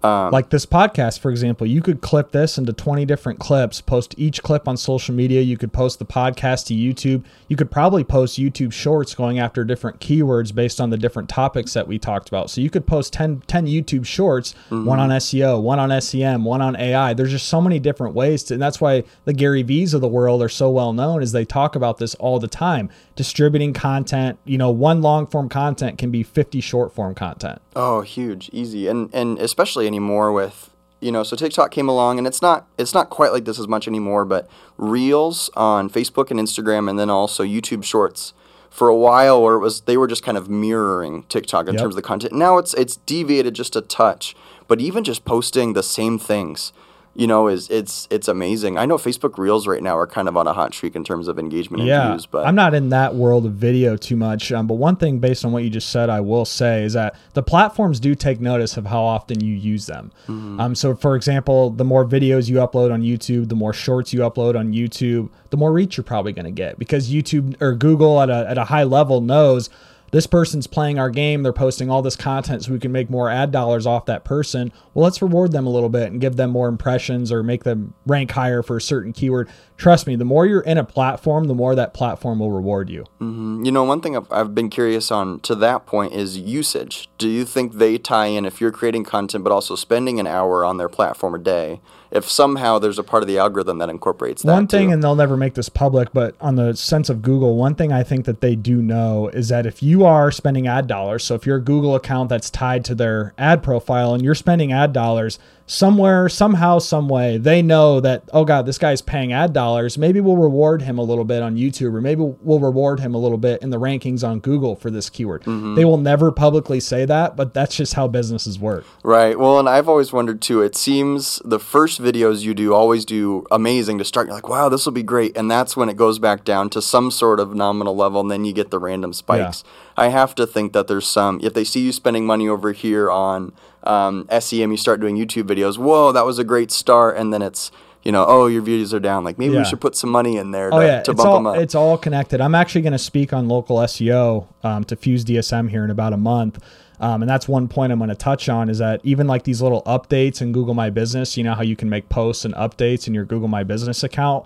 Um, 0.06 0.32
like 0.32 0.50
this 0.52 0.68
podcast, 0.68 1.20
for 1.20 1.32
example, 1.32 1.66
you 1.66 1.82
could 1.82 2.00
clip 2.00 2.32
this 2.32 2.60
into 2.60 2.74
20 2.74 3.06
different 3.06 3.40
clips, 3.40 3.82
post 3.82 4.14
each 4.18 4.44
clip 4.44 4.68
on 4.68 4.78
social 4.78 5.16
media. 5.16 5.42
You 5.42 5.58
could 5.58 5.74
post 5.74 5.98
the 5.98 6.06
podcast 6.06 6.68
to 6.68 6.76
YouTube. 6.76 7.24
You 7.48 7.56
could 7.56 7.72
probably 7.72 8.04
post 8.04 8.38
YouTube 8.38 8.72
shorts 8.72 9.16
going 9.16 9.40
after 9.40 9.64
different 9.64 10.00
keywords 10.00 10.54
based 10.54 10.80
on 10.80 10.92
the 10.92 10.98
different 10.98 11.28
topics 11.28 11.74
that 11.74 11.88
we 11.88 11.98
talked 11.98 12.28
about. 12.28 12.52
So 12.52 12.62
you 12.62 12.70
could 12.70 12.86
post 12.86 13.14
10, 13.14 13.42
10 13.48 13.66
YouTube 13.66 14.06
shorts, 14.06 14.54
mm-hmm. 14.70 14.86
one 14.86 15.00
on 15.00 15.10
SEO, 15.10 15.60
one 15.60 15.80
on 15.80 16.00
SEM, 16.00 16.46
one 16.46 16.62
on 16.62 16.76
AI. 16.76 17.16
There's 17.16 17.32
just 17.32 17.48
so 17.48 17.60
many 17.60 17.80
different 17.80 18.14
ways 18.14 18.44
to, 18.46 18.54
and 18.54 18.62
that's 18.62 18.80
why 18.80 19.04
the 19.24 19.34
Gary 19.34 19.64
V's 19.64 19.96
of 19.96 20.02
the 20.02 20.08
world 20.08 20.44
are 20.44 20.50
so 20.50 20.70
well 20.70 20.94
known 20.94 21.24
is 21.24 21.32
they 21.32 21.46
talk 21.46 21.76
about 21.76 21.98
this 21.98 22.14
all 22.16 22.40
the 22.40 22.48
time. 22.48 22.92
Distributing 23.16 23.74
content, 23.74 24.38
you 24.46 24.60
know, 24.60 24.70
one 24.70 25.02
long 25.02 25.26
form 25.26 25.50
content 25.50 25.98
can 25.98 26.12
be 26.12 26.22
50 26.22 26.62
short 26.62 26.94
form 26.94 27.16
content. 27.16 27.60
Oh, 27.76 28.02
huge, 28.02 28.50
easy. 28.54 28.88
And, 28.88 29.10
and 29.14 29.40
especially 29.40 29.88
in 29.88 29.95
anymore 29.96 30.32
with 30.34 30.72
you 31.00 31.12
know 31.12 31.24
so 31.24 31.36
tiktok 31.38 31.72
came 31.72 31.88
along 31.88 32.18
and 32.18 32.28
it's 32.28 32.42
not 32.42 32.68
it's 32.78 32.94
not 32.94 33.10
quite 33.10 33.32
like 33.32 33.46
this 33.46 33.58
as 33.58 33.68
much 33.68 33.88
anymore 33.88 34.26
but 34.26 34.50
reels 34.78 35.50
on 35.56 35.90
facebook 35.90 36.30
and 36.32 36.40
instagram 36.40 36.90
and 36.90 37.00
then 37.00 37.10
also 37.10 37.44
youtube 37.44 37.84
shorts 37.84 38.34
for 38.70 38.90
a 38.90 38.96
while 38.96 39.42
where 39.42 39.56
it 39.56 39.60
was 39.60 39.82
they 39.82 39.96
were 39.96 40.08
just 40.08 40.22
kind 40.24 40.38
of 40.38 40.50
mirroring 40.50 41.24
tiktok 41.24 41.68
in 41.68 41.76
yep. 41.76 41.82
terms 41.82 41.94
of 41.94 41.96
the 41.96 42.02
content 42.02 42.34
now 42.34 42.58
it's 42.58 42.74
it's 42.74 42.98
deviated 43.06 43.54
just 43.54 43.76
a 43.76 43.82
touch 43.82 44.36
but 44.68 44.82
even 44.82 45.04
just 45.04 45.24
posting 45.24 45.72
the 45.74 45.84
same 45.84 46.20
things 46.20 46.74
you 47.18 47.28
know, 47.28 47.48
is 47.48 47.70
it's 47.70 48.10
it's 48.12 48.28
amazing. 48.28 48.78
I 48.78 48.86
know 48.86 48.98
Facebook 48.98 49.38
Reels 49.38 49.68
right 49.68 49.82
now 49.82 49.98
are 49.98 50.06
kind 50.06 50.28
of 50.28 50.36
on 50.36 50.48
a 50.48 50.54
hot 50.54 50.74
streak 50.74 50.98
in 50.98 51.04
terms 51.06 51.30
of 51.30 51.40
engagement 51.40 51.82
and 51.82 51.88
yeah, 51.88 52.12
views, 52.12 52.26
but 52.26 52.46
I'm 52.46 52.56
not 52.56 52.74
in 52.74 52.90
that 52.90 53.16
world 53.16 53.46
of 53.46 53.54
video 53.54 53.96
too 53.96 54.18
much. 54.18 54.52
Um, 54.52 54.68
but 54.68 54.74
one 54.76 54.98
thing 54.98 55.20
based 55.20 55.46
on 55.46 55.54
what 55.54 55.64
you 55.64 55.70
just 55.70 55.90
said, 55.90 56.10
I 56.10 56.20
will 56.20 56.44
say 56.44 56.84
is 56.84 56.92
that 56.94 57.16
the 57.34 57.42
platforms 57.42 58.02
do 58.02 58.16
take 58.16 58.42
notice 58.42 58.76
of 58.76 58.88
how 58.88 59.02
often 59.02 59.42
you 59.42 59.56
use 59.56 59.86
them. 59.86 60.12
Mm-hmm. 60.28 60.60
Um, 60.60 60.76
so 60.76 60.94
for 60.94 61.16
example, 61.16 61.70
the 61.70 61.86
more 61.86 62.06
videos 62.06 62.50
you 62.50 62.58
upload 62.58 62.92
on 62.92 63.02
YouTube, 63.02 63.48
the 63.48 63.56
more 63.56 63.72
shorts 63.72 64.12
you 64.12 64.20
upload 64.20 64.60
on 64.60 64.74
YouTube, 64.74 65.30
the 65.52 65.58
more 65.58 65.72
reach 65.72 65.96
you're 65.96 66.04
probably 66.04 66.34
going 66.34 66.46
to 66.46 66.52
get 66.52 66.78
because 66.78 67.10
YouTube 67.10 67.60
or 67.62 67.76
Google 67.76 68.22
at 68.22 68.30
a 68.30 68.46
at 68.50 68.58
a 68.58 68.66
high 68.66 68.84
level 68.84 69.22
knows 69.22 69.70
this 70.12 70.28
person's 70.28 70.68
playing 70.68 71.00
our 71.00 71.10
game, 71.10 71.44
they're 71.44 71.54
posting 71.54 71.90
all 71.90 72.02
this 72.02 72.16
content 72.16 72.64
so 72.64 72.72
we 72.72 72.80
can 72.80 72.92
make 72.92 73.10
more 73.10 73.30
ad 73.30 73.52
dollars 73.52 73.86
off 73.86 74.06
that 74.06 74.24
person. 74.24 74.72
Well, 74.94 75.04
let's 75.04 75.22
reward 75.22 75.52
them 75.52 75.68
a 75.68 75.70
little 75.70 75.90
bit 75.90 76.12
and 76.12 76.22
give 76.22 76.36
them 76.36 76.52
more 76.52 76.68
impressions 76.68 77.32
or 77.32 77.44
make 77.44 77.64
them 77.64 77.94
rank 78.06 78.32
higher 78.32 78.64
for 78.64 78.78
a 78.78 78.82
certain 78.82 79.14
keyword. 79.14 79.50
Trust 79.78 80.08
me, 80.08 80.16
the 80.16 80.26
more 80.26 80.46
you're 80.46 80.62
in 80.62 80.78
a 80.78 80.84
platform, 80.84 81.46
the 81.46 81.54
more 81.54 81.76
that 81.76 81.94
platform 81.94 82.40
will 82.40 82.52
reward 82.52 82.90
you. 82.90 83.04
Mm-hmm. 83.20 83.66
You 83.66 83.72
know, 83.72 83.84
one 83.84 84.02
thing 84.02 84.16
I've, 84.16 84.32
I've 84.32 84.56
been 84.56 84.70
curious 84.70 85.12
on 85.12 85.42
to 85.42 85.56
that 85.56 85.86
point 85.86 86.14
is 86.14 86.38
usage. 86.38 87.10
Do 87.18 87.28
you 87.28 87.44
think 87.44 87.74
they 87.74 87.98
tie 87.98 88.28
in 88.28 88.46
if 88.46 88.62
you're 88.62 88.72
creating 88.72 89.04
content 89.04 89.44
but 89.44 89.52
also 89.52 89.76
spending 89.76 90.20
an 90.20 90.28
hour 90.28 90.64
on 90.64 90.78
their 90.78 90.90
platform 90.90 91.36
a 91.36 91.40
day? 91.40 91.82
If 92.16 92.30
somehow 92.30 92.80
there's 92.80 92.98
a 92.98 93.04
part 93.04 93.22
of 93.22 93.28
the 93.28 93.38
algorithm 93.38 93.78
that 93.80 93.90
incorporates 93.90 94.42
that. 94.42 94.52
One 94.52 94.68
thing, 94.68 94.88
too. 94.88 94.94
and 94.94 95.04
they'll 95.04 95.16
never 95.16 95.36
make 95.36 95.54
this 95.54 95.68
public, 95.68 96.14
but 96.14 96.34
on 96.40 96.56
the 96.56 96.74
sense 96.74 97.10
of 97.10 97.22
Google, 97.22 97.58
one 97.58 97.76
thing 97.76 97.92
I 97.92 98.04
think 98.04 98.24
that 98.26 98.40
they 98.40 98.56
do 98.56 98.82
know 98.82 99.28
is 99.28 99.50
that 99.50 99.66
if 99.66 99.84
you 99.84 100.06
are 100.06 100.32
spending 100.32 100.66
ad 100.66 100.88
dollars, 100.88 101.26
so 101.26 101.36
if 101.36 101.46
you're 101.46 101.58
a 101.58 101.62
Google 101.62 101.94
account 101.94 102.30
that's 102.30 102.50
tied 102.50 102.86
to 102.86 102.96
their 102.96 103.34
ad 103.38 103.62
profile 103.62 104.14
and 104.14 104.24
you're 104.24 104.34
spending 104.34 104.72
ad 104.72 104.94
dollars, 104.94 105.40
somewhere, 105.68 106.30
somehow, 106.30 106.78
some 106.78 107.10
way, 107.10 107.38
they 107.38 107.62
know 107.62 108.00
that, 108.00 108.24
oh 108.34 108.46
God, 108.46 108.66
this 108.66 108.78
guy's 108.78 109.02
paying 109.02 109.34
ad 109.34 109.52
dollars. 109.52 109.98
Maybe 109.98 110.22
we'll 110.22 110.38
reward 110.38 110.84
him 110.84 110.98
a 110.98 111.02
little 111.02 111.24
bit 111.24 111.42
on 111.42 111.56
YouTube, 111.56 111.94
or 111.94 112.02
maybe 112.02 112.22
we'll 112.22 112.60
reward 112.60 113.00
him 113.00 113.16
a 113.16 113.18
little 113.18 113.38
bit 113.38 113.62
in 113.64 113.72
the 113.72 113.80
rankings 113.80 114.28
on 114.28 114.40
Google 114.40 114.76
for 114.76 114.92
this 114.92 115.10
keyword. 115.10 115.44
Mm-hmm. 115.44 115.76
They 115.76 115.86
will 115.86 115.98
never 115.98 116.32
publicly 116.32 116.80
say 116.80 117.06
that, 117.06 117.36
but 117.36 117.54
that's 117.54 117.76
just 117.76 117.96
how 117.96 118.08
businesses 118.08 118.60
work. 118.60 118.86
Right. 119.04 119.40
Well, 119.40 119.60
and 119.60 119.68
I've 119.68 119.90
always 119.90 120.14
wondered 120.14 120.42
too, 120.42 120.62
it 120.62 120.76
seems 120.76 121.42
the 121.44 121.60
first 121.60 122.02
videos 122.02 122.44
you 122.44 122.54
do 122.54 122.74
always 122.74 123.06
do 123.06 123.46
amazing 123.50 123.98
to 123.98 124.06
start. 124.06 124.28
You're 124.28 124.36
like, 124.36 124.48
wow, 124.48 124.70
this 124.70 124.86
will 124.86 124.94
be 124.94 125.04
great. 125.04 125.36
And 125.36 125.50
that's 125.50 125.76
when 125.76 125.90
it 125.90 125.98
goes 125.98 126.20
back 126.20 126.44
down 126.44 126.70
to 126.72 126.82
some 126.82 127.10
sort 127.10 127.40
of 127.40 127.56
nominal 127.56 127.96
level, 127.96 128.22
and 128.22 128.30
then 128.30 128.46
you 128.46 128.54
get 128.54 128.70
the 128.70 128.80
random 128.80 129.14
spikes. 129.14 129.64
Yeah. 129.66 129.72
I 129.98 130.08
have 130.10 130.36
to 130.36 130.46
think 130.46 130.74
that 130.74 130.88
there's 130.88 131.08
some, 131.08 131.40
if 131.42 131.54
they 131.54 131.64
see 131.64 131.80
you 131.80 131.92
spending 131.92 132.26
money 132.26 132.48
over 132.48 132.72
here 132.72 133.10
on 133.10 133.54
um, 133.86 134.28
SEM, 134.40 134.72
you 134.72 134.78
start 134.78 135.00
doing 135.00 135.18
YouTube 135.18 135.44
videos. 135.44 135.78
Whoa, 135.78 136.12
that 136.12 136.26
was 136.26 136.40
a 136.40 136.44
great 136.44 136.72
start, 136.72 137.18
and 137.18 137.34
then 137.34 137.42
it's 137.42 137.72
you 138.04 138.12
know, 138.12 138.24
oh, 138.28 138.46
your 138.46 138.62
views 138.62 138.94
are 138.94 139.00
down. 139.00 139.24
Like 139.24 139.40
maybe 139.40 139.54
Yeah. 139.56 139.62
we 139.62 139.66
should 139.66 139.82
put 139.82 139.96
some 139.96 140.12
money 140.12 140.38
in 140.38 140.52
there 140.52 140.70
to, 140.70 140.76
Oh 140.76 140.80
yeah, 140.82 141.02
to 141.02 141.14
bump 141.16 141.28
all 141.28 141.36
them 141.38 141.48
up. 141.48 141.58
it's 141.58 141.74
all 141.74 141.98
connected. 141.98 142.40
I'm 142.40 142.54
actually 142.54 142.82
going 142.82 142.94
to 142.94 143.00
speak 143.00 143.34
on 143.34 143.48
local 143.48 143.78
SEO 143.78 144.46
um, 144.64 144.84
to 144.84 144.96
Fuse 144.96 145.26
DSM 145.26 145.72
here 145.72 145.84
in 145.84 145.90
about 145.90 146.14
a 146.14 146.18
month, 146.18 146.60
um, 147.00 147.24
and 147.24 147.30
that's 147.30 147.48
one 147.48 147.68
point 147.68 147.92
I'm 147.92 147.98
going 147.98 148.10
to 148.10 148.16
touch 148.16 148.48
on 148.48 148.70
is 148.70 148.78
that 148.78 149.02
even 149.04 149.26
like 149.26 149.42
these 149.44 149.60
little 149.60 149.82
updates 149.84 150.40
in 150.40 150.52
Google 150.52 150.76
My 150.76 150.92
Business, 150.92 151.36
you 151.36 151.44
know 151.44 151.56
how 151.56 151.64
you 151.64 151.76
can 151.76 151.90
make 151.90 152.08
posts 152.10 152.46
and 152.46 152.54
updates 152.54 153.08
in 153.08 153.16
your 153.16 153.26
Google 153.26 153.48
My 153.48 153.64
Business 153.64 154.04
account. 154.04 154.46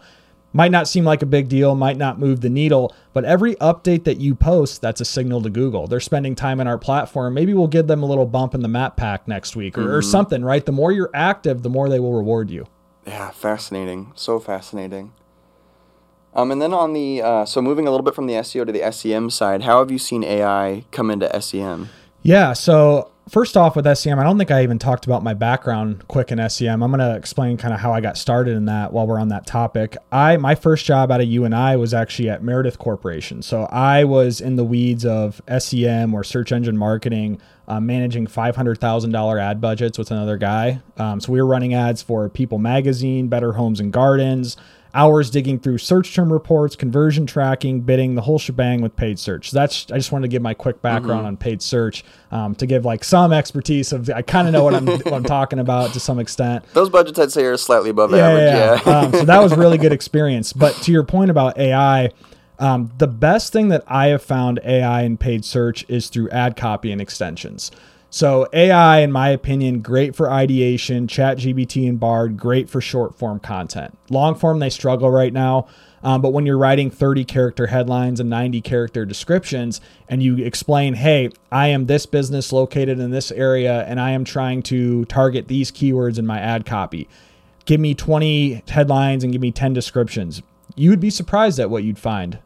Might 0.51 0.71
not 0.71 0.87
seem 0.87 1.05
like 1.05 1.21
a 1.21 1.27
big 1.27 1.47
deal, 1.47 1.75
might 1.75 1.97
not 1.97 2.19
move 2.19 2.41
the 2.41 2.49
needle, 2.49 2.95
but 3.13 3.23
every 3.23 3.55
update 3.55 4.03
that 4.05 4.19
you 4.19 4.33
post, 4.33 4.81
that's 4.81 4.99
a 4.99 5.05
signal 5.05 5.43
to 5.43 5.49
Google. 5.49 5.85
They're 5.85 5.99
spending 5.99 6.35
time 6.35 6.59
on 6.59 6.67
our 6.67 6.77
platform. 6.79 7.35
Maybe 7.35 7.53
we'll 7.53 7.67
give 7.67 7.85
them 7.85 8.01
a 8.01 8.07
little 8.07 8.25
bump 8.25 8.55
in 8.55 8.61
the 8.61 8.67
map 8.67 8.97
pack 8.97 9.27
next 9.27 9.55
week 9.55 9.77
or, 9.77 9.97
or 9.97 10.01
something, 10.01 10.43
right? 10.43 10.65
The 10.65 10.71
more 10.71 10.91
you're 10.91 11.11
active, 11.13 11.61
the 11.61 11.69
more 11.69 11.87
they 11.87 11.99
will 11.99 12.13
reward 12.13 12.49
you. 12.49 12.67
Yeah, 13.05 13.29
fascinating. 13.29 14.11
So 14.15 14.39
fascinating. 14.39 15.13
Um, 16.33 16.51
and 16.51 16.61
then 16.61 16.73
on 16.73 16.93
the 16.93 17.21
uh, 17.21 17.45
so 17.45 17.61
moving 17.61 17.87
a 17.87 17.91
little 17.91 18.03
bit 18.03 18.15
from 18.15 18.27
the 18.27 18.33
SEO 18.33 18.65
to 18.65 18.71
the 18.71 18.91
SEM 18.91 19.29
side, 19.29 19.63
how 19.63 19.79
have 19.79 19.91
you 19.91 19.97
seen 19.97 20.23
AI 20.23 20.85
come 20.91 21.09
into 21.09 21.41
SEM? 21.41 21.89
Yeah. 22.21 22.53
So 22.53 23.11
first 23.29 23.55
off 23.55 23.75
with 23.75 23.85
SEM, 23.97 24.19
I 24.19 24.23
don't 24.23 24.37
think 24.37 24.51
I 24.51 24.63
even 24.63 24.79
talked 24.79 25.05
about 25.05 25.23
my 25.23 25.33
background 25.33 26.07
quick 26.07 26.31
in 26.31 26.49
SEM. 26.49 26.81
I'm 26.81 26.91
going 26.91 26.99
to 26.99 27.15
explain 27.15 27.57
kind 27.57 27.73
of 27.73 27.79
how 27.79 27.93
I 27.93 28.01
got 28.01 28.17
started 28.17 28.55
in 28.55 28.65
that 28.65 28.91
while 28.91 29.07
we're 29.07 29.19
on 29.19 29.29
that 29.29 29.45
topic. 29.45 29.95
I 30.11 30.37
my 30.37 30.55
first 30.55 30.85
job 30.85 31.11
out 31.11 31.21
of 31.21 31.27
UNI 31.27 31.75
was 31.75 31.93
actually 31.93 32.29
at 32.29 32.43
Meredith 32.43 32.79
Corporation. 32.79 33.41
So 33.41 33.63
I 33.71 34.03
was 34.03 34.41
in 34.41 34.55
the 34.55 34.63
weeds 34.63 35.05
of 35.05 35.41
SEM 35.57 36.13
or 36.13 36.23
search 36.23 36.51
engine 36.51 36.77
marketing, 36.77 37.39
uh, 37.67 37.79
managing 37.79 38.27
$500,000 38.27 39.41
ad 39.41 39.61
budgets 39.61 39.97
with 39.97 40.11
another 40.11 40.37
guy. 40.37 40.81
Um, 40.97 41.19
so 41.19 41.31
we 41.31 41.41
were 41.41 41.47
running 41.47 41.73
ads 41.73 42.01
for 42.01 42.27
People 42.29 42.57
Magazine, 42.57 43.27
Better 43.27 43.53
Homes 43.53 43.79
and 43.79 43.93
Gardens. 43.93 44.57
Hours 44.93 45.29
digging 45.29 45.59
through 45.59 45.77
search 45.77 46.15
term 46.15 46.33
reports, 46.33 46.75
conversion 46.75 47.25
tracking, 47.27 47.81
bidding, 47.81 48.15
the 48.15 48.21
whole 48.21 48.39
shebang 48.39 48.81
with 48.81 48.95
paid 48.95 49.19
search. 49.19 49.51
So 49.51 49.59
that's 49.59 49.91
I 49.91 49.97
just 49.97 50.11
wanted 50.11 50.27
to 50.27 50.31
give 50.31 50.41
my 50.41 50.53
quick 50.55 50.81
background 50.81 51.27
on 51.27 51.37
paid 51.37 51.61
search 51.61 52.03
um, 52.31 52.55
to 52.55 52.65
give 52.65 52.85
like 52.85 53.03
some 53.03 53.31
expertise 53.31 53.93
of 53.93 54.09
I 54.09 54.23
kind 54.23 54.47
of 54.47 54.53
know 54.53 54.63
what 54.63 54.73
I'm 54.73 54.87
what 54.87 55.13
I'm 55.13 55.23
talking 55.23 55.59
about 55.59 55.93
to 55.93 55.99
some 55.99 56.17
extent. 56.17 56.65
Those 56.73 56.89
budgets 56.89 57.19
I'd 57.19 57.31
say 57.31 57.45
are 57.45 57.57
slightly 57.57 57.91
above 57.91 58.13
average. 58.13 58.85
Yeah. 58.85 58.91
um, 58.91 59.11
so 59.11 59.25
that 59.25 59.43
was 59.43 59.55
really 59.55 59.77
good 59.77 59.93
experience. 59.99 60.53
But 60.53 60.73
to 60.83 60.91
your 60.91 61.03
point 61.03 61.29
about 61.29 61.57
AI, 61.59 62.09
um, 62.57 62.91
the 62.97 63.07
best 63.07 63.53
thing 63.53 63.69
that 63.69 63.83
I 63.87 64.07
have 64.07 64.21
found 64.21 64.59
AI 64.63 65.03
in 65.03 65.17
paid 65.17 65.45
search 65.45 65.85
is 65.87 66.09
through 66.09 66.29
ad 66.29 66.55
copy 66.55 66.91
and 66.91 66.99
extensions. 66.99 67.71
So 68.11 68.47
AI, 68.53 68.99
in 68.99 69.11
my 69.11 69.29
opinion, 69.29 69.81
great 69.81 70.15
for 70.15 70.31
ideation. 70.31 71.07
ChatGPT 71.07 71.87
and 71.87 71.99
Bard, 71.99 72.37
great 72.37 72.69
for 72.69 72.81
short 72.81 73.15
form 73.15 73.39
content. 73.39 73.97
Long 74.09 74.35
form, 74.35 74.59
they 74.59 74.69
struggle 74.69 75.11
right 75.11 75.31
now. 75.31 75.67
Um, 76.01 76.21
but 76.21 76.31
when 76.31 76.45
you're 76.45 76.57
writing 76.57 76.89
30 76.89 77.25
character 77.25 77.67
headlines 77.67 78.19
and 78.19 78.29
90 78.29 78.61
character 78.61 79.05
descriptions, 79.05 79.81
and 80.07 80.23
you 80.23 80.37
explain, 80.37 80.93
hey, 80.93 81.29
I 81.51 81.67
am 81.67 81.87
this 81.87 82.05
business 82.05 82.53
located 82.53 82.99
in 82.99 83.11
this 83.11 83.31
area, 83.31 83.83
and 83.83 83.99
I 83.99 84.11
am 84.11 84.23
trying 84.23 84.63
to 84.63 85.05
target 85.05 85.49
these 85.49 85.71
keywords 85.71 86.17
in 86.17 86.25
my 86.25 86.39
ad 86.39 86.65
copy 86.65 87.07
give 87.69 87.79
me 87.79 87.93
20 87.93 88.63
headlines 88.67 89.23
and 89.23 89.31
give 89.31 89.43
me 89.43 89.51
10 89.51 89.73
descriptions. 89.73 90.41
You 90.75 90.89
would 90.89 90.99
be 90.99 91.11
surprised 91.11 91.59
at 91.59 91.69
what 91.69 91.83
you'd 91.83 91.99
find. 91.99 92.39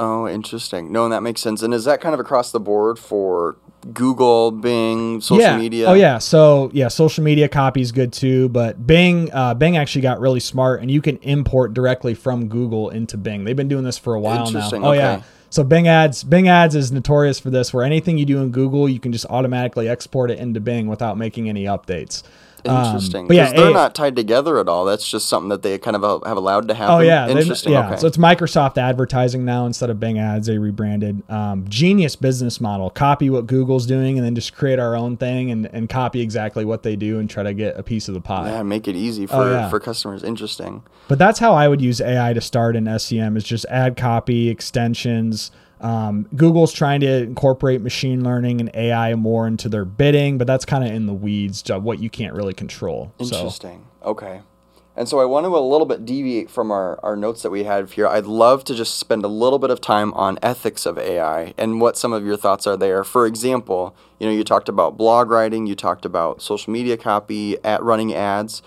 Oh, 0.00 0.28
interesting. 0.28 0.92
No, 0.92 1.04
and 1.04 1.12
that 1.12 1.24
makes 1.24 1.40
sense. 1.40 1.60
And 1.60 1.74
is 1.74 1.84
that 1.84 2.00
kind 2.00 2.14
of 2.14 2.20
across 2.20 2.52
the 2.52 2.60
board 2.60 3.00
for 3.00 3.56
Google, 3.92 4.52
Bing, 4.52 5.20
social 5.20 5.42
yeah. 5.42 5.58
media? 5.58 5.86
Oh 5.86 5.94
yeah. 5.94 6.18
So 6.18 6.70
yeah, 6.72 6.86
social 6.86 7.24
media 7.24 7.48
copy 7.48 7.80
is 7.80 7.90
good 7.90 8.12
too. 8.12 8.48
But 8.48 8.86
Bing, 8.86 9.28
uh, 9.32 9.54
Bing 9.54 9.76
actually 9.76 10.02
got 10.02 10.20
really 10.20 10.38
smart, 10.38 10.80
and 10.80 10.90
you 10.90 11.02
can 11.02 11.16
import 11.18 11.74
directly 11.74 12.14
from 12.14 12.48
Google 12.48 12.90
into 12.90 13.16
Bing. 13.16 13.42
They've 13.42 13.56
been 13.56 13.68
doing 13.68 13.82
this 13.82 13.98
for 13.98 14.14
a 14.14 14.20
while 14.20 14.48
now. 14.52 14.70
Oh 14.72 14.92
yeah. 14.92 15.22
So 15.50 15.64
Bing 15.64 15.88
ads, 15.88 16.22
Bing 16.22 16.46
ads 16.46 16.76
is 16.76 16.92
notorious 16.92 17.40
for 17.40 17.50
this, 17.50 17.74
where 17.74 17.82
anything 17.82 18.18
you 18.18 18.26
do 18.26 18.38
in 18.38 18.50
Google, 18.50 18.88
you 18.88 19.00
can 19.00 19.12
just 19.12 19.26
automatically 19.26 19.88
export 19.88 20.30
it 20.30 20.38
into 20.38 20.60
Bing 20.60 20.86
without 20.86 21.18
making 21.18 21.48
any 21.48 21.64
updates. 21.64 22.22
Um, 22.66 22.84
Interesting. 22.84 23.26
but 23.28 23.36
yeah, 23.36 23.52
they're 23.52 23.70
A- 23.70 23.72
not 23.72 23.94
tied 23.94 24.16
together 24.16 24.58
at 24.58 24.68
all. 24.68 24.84
That's 24.84 25.08
just 25.08 25.28
something 25.28 25.48
that 25.50 25.62
they 25.62 25.78
kind 25.78 25.96
of 25.96 26.22
have 26.26 26.36
allowed 26.36 26.68
to 26.68 26.74
happen. 26.74 26.94
Oh 26.96 26.98
yeah, 27.00 27.28
Interesting. 27.28 27.72
yeah. 27.72 27.86
Okay. 27.88 27.96
So 27.98 28.06
it's 28.06 28.16
Microsoft 28.16 28.78
advertising 28.78 29.44
now 29.44 29.66
instead 29.66 29.90
of 29.90 30.00
Bing 30.00 30.18
ads. 30.18 30.46
They 30.48 30.58
rebranded. 30.58 31.22
Um, 31.30 31.64
genius 31.68 32.16
business 32.16 32.60
model. 32.60 32.90
Copy 32.90 33.30
what 33.30 33.46
Google's 33.46 33.86
doing 33.86 34.18
and 34.18 34.26
then 34.26 34.34
just 34.34 34.54
create 34.54 34.78
our 34.78 34.96
own 34.96 35.16
thing 35.16 35.50
and, 35.50 35.66
and 35.72 35.88
copy 35.88 36.20
exactly 36.20 36.64
what 36.64 36.82
they 36.82 36.96
do 36.96 37.18
and 37.18 37.28
try 37.30 37.42
to 37.42 37.54
get 37.54 37.78
a 37.78 37.82
piece 37.82 38.08
of 38.08 38.14
the 38.14 38.20
pie. 38.20 38.50
yeah, 38.50 38.62
make 38.62 38.88
it 38.88 38.96
easy 38.96 39.26
for, 39.26 39.36
Oh, 39.36 39.50
yeah. 39.50 39.68
for 39.70 39.78
customers. 39.80 40.22
Interesting. 40.24 40.82
But 41.06 41.18
that's 41.18 41.38
how 41.38 41.54
I 41.54 41.68
would 41.68 41.80
use 41.80 42.00
AI 42.00 42.32
to 42.32 42.40
start 42.40 42.76
in 42.76 42.98
SEM 42.98 43.36
is 43.36 43.44
just 43.44 43.64
ad 43.66 43.96
copy 43.96 44.48
extensions. 44.48 45.50
Um, 45.80 46.28
Google's 46.34 46.72
trying 46.72 47.00
to 47.00 47.22
incorporate 47.22 47.80
machine 47.80 48.24
learning 48.24 48.60
and 48.60 48.70
AI 48.74 49.14
more 49.14 49.46
into 49.46 49.68
their 49.68 49.84
bidding, 49.84 50.38
but 50.38 50.46
that's 50.46 50.64
kind 50.64 50.84
of 50.84 50.90
in 50.90 51.06
the 51.06 51.14
weeds, 51.14 51.62
to 51.62 51.78
what 51.78 52.00
you 52.00 52.10
can't 52.10 52.34
really 52.34 52.54
control. 52.54 53.12
So 53.20 53.36
Interesting. 53.36 53.86
Okay. 54.02 54.40
And 54.98 55.08
so 55.08 55.20
I 55.20 55.26
want 55.26 55.46
to 55.46 55.56
a 55.56 55.60
little 55.60 55.86
bit 55.86 56.04
deviate 56.04 56.50
from 56.50 56.72
our, 56.72 56.98
our 57.04 57.14
notes 57.14 57.42
that 57.42 57.50
we 57.50 57.62
had 57.62 57.88
here. 57.92 58.08
I'd 58.08 58.26
love 58.26 58.64
to 58.64 58.74
just 58.74 58.98
spend 58.98 59.24
a 59.24 59.28
little 59.28 59.60
bit 59.60 59.70
of 59.70 59.80
time 59.80 60.12
on 60.14 60.40
ethics 60.42 60.86
of 60.86 60.98
AI 60.98 61.54
and 61.56 61.80
what 61.80 61.96
some 61.96 62.12
of 62.12 62.26
your 62.26 62.36
thoughts 62.36 62.66
are 62.66 62.76
there. 62.76 63.04
For 63.04 63.24
example, 63.24 63.94
you 64.18 64.26
know, 64.26 64.32
you 64.32 64.42
talked 64.42 64.68
about 64.68 64.96
blog 64.96 65.30
writing, 65.30 65.68
you 65.68 65.76
talked 65.76 66.04
about 66.04 66.42
social 66.42 66.72
media 66.72 66.96
copy, 66.96 67.56
at 67.62 67.80
running 67.80 68.12
ads. 68.12 68.60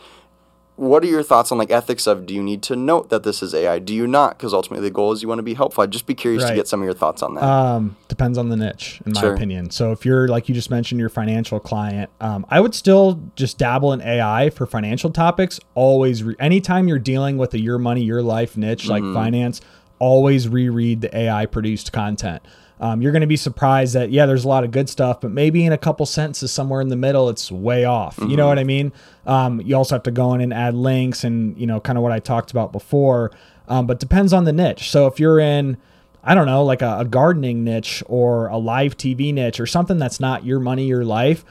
What 0.78 1.03
are 1.03 1.07
your 1.07 1.22
thoughts 1.22 1.51
on 1.51 1.57
like 1.57 1.69
ethics 1.69 2.07
of 2.07 2.26
do 2.26 2.34
you 2.34 2.41
need 2.41 2.63
to 2.63 2.76
note 2.76 3.09
that 3.09 3.24
this 3.24 3.43
is 3.43 3.53
AI? 3.53 3.78
Do 3.78 3.93
you 3.93 4.07
not? 4.07 4.38
Because 4.38 4.53
ultimately 4.53 4.88
the 4.89 4.93
goal 4.93 5.11
is 5.11 5.22
you 5.22 5.28
want 5.28 5.39
to 5.39 5.43
be 5.43 5.53
helpful. 5.53 5.84
I'd 5.84 5.91
just 5.91 6.07
be 6.07 6.15
curious 6.15 6.43
to 6.45 6.55
get 6.55 6.67
some 6.67 6.82
of 6.82 6.86
your 6.86 6.93
thoughts 6.95 7.22
on 7.22 7.36
that. 7.36 7.43
Um, 7.43 7.97
depends 8.07 8.38
on 8.38 8.49
the 8.49 8.55
niche, 8.55 8.99
in 9.05 9.13
my 9.13 9.22
Sure. 9.22 9.34
opinion. 9.34 9.69
So 9.69 9.91
if 9.91 10.05
you're 10.05 10.28
like 10.28 10.49
you 10.49 10.55
just 10.55 10.72
mentioned, 10.72 10.99
your 10.99 11.09
financial 11.09 11.59
client, 11.59 12.09
um, 12.19 12.45
I 12.49 12.59
would 12.61 12.74
still 12.74 13.22
just 13.36 13.57
dabble 13.59 13.93
in 13.93 14.01
AI 14.01 14.49
for 14.49 14.65
financial 14.65 15.11
topics. 15.11 15.59
Always, 15.76 16.24
re- 16.24 16.36
anytime 16.39 16.88
you're 16.88 16.99
dealing 16.99 17.38
with 17.38 17.53
a 17.53 17.59
your 17.59 17.78
money, 17.78 18.01
your 18.03 18.24
life 18.24 18.57
niche 18.57 18.88
like 18.88 19.03
finance, 19.13 19.61
always 19.99 20.47
reread 20.47 21.01
the 21.01 21.15
AI 21.15 21.45
produced 21.45 21.91
content. 21.93 22.41
Um, 22.82 23.01
you're 23.01 23.11
going 23.11 23.21
to 23.21 23.27
be 23.27 23.38
surprised 23.38 23.93
that 23.93 24.09
yeah, 24.11 24.25
there's 24.25 24.43
a 24.43 24.47
lot 24.47 24.63
of 24.63 24.71
good 24.71 24.89
stuff, 24.89 25.21
but 25.21 25.32
maybe 25.32 25.65
in 25.65 25.71
a 25.71 25.77
couple 25.77 26.05
sentences 26.05 26.51
somewhere 26.51 26.82
in 26.82 26.89
the 26.89 26.95
middle, 26.95 27.29
it's 27.29 27.51
way 27.51 27.86
off. 27.86 28.17
You 28.17 28.36
know 28.36 28.47
what 28.47 28.57
I 28.57 28.63
mean? 28.63 28.91
Um, 29.27 29.61
you 29.61 29.75
also 29.77 29.95
have 29.95 30.03
to 30.03 30.11
go 30.11 30.34
in 30.34 30.41
and 30.41 30.51
add 30.51 30.73
links 30.73 31.23
and 31.23 31.55
you 31.57 31.67
know 31.67 31.79
kind 31.79 31.97
of 31.97 32.01
what 32.03 32.11
I 32.11 32.19
talked 32.19 32.51
about 32.51 32.71
before. 32.71 33.32
Um, 33.67 33.86
but 33.86 33.99
depends 33.99 34.34
on 34.34 34.45
the 34.45 34.51
niche. 34.51 34.89
So 34.89 35.05
if 35.05 35.19
you're 35.19 35.39
in 35.39 35.77
I 36.23 36.36
don't 36.36 36.45
know, 36.45 36.63
like 36.63 36.82
a, 36.82 36.99
a 36.99 37.05
gardening 37.05 37.63
niche 37.63 38.03
or 38.05 38.47
a 38.47 38.57
live 38.57 38.95
TV 38.95 39.34
niche 39.34 39.59
or 39.59 39.65
something 39.65 39.97
that's 39.97 40.19
not 40.19 40.45
your 40.45 40.59
money, 40.59 40.86
your 40.86 41.03
life. 41.03 41.43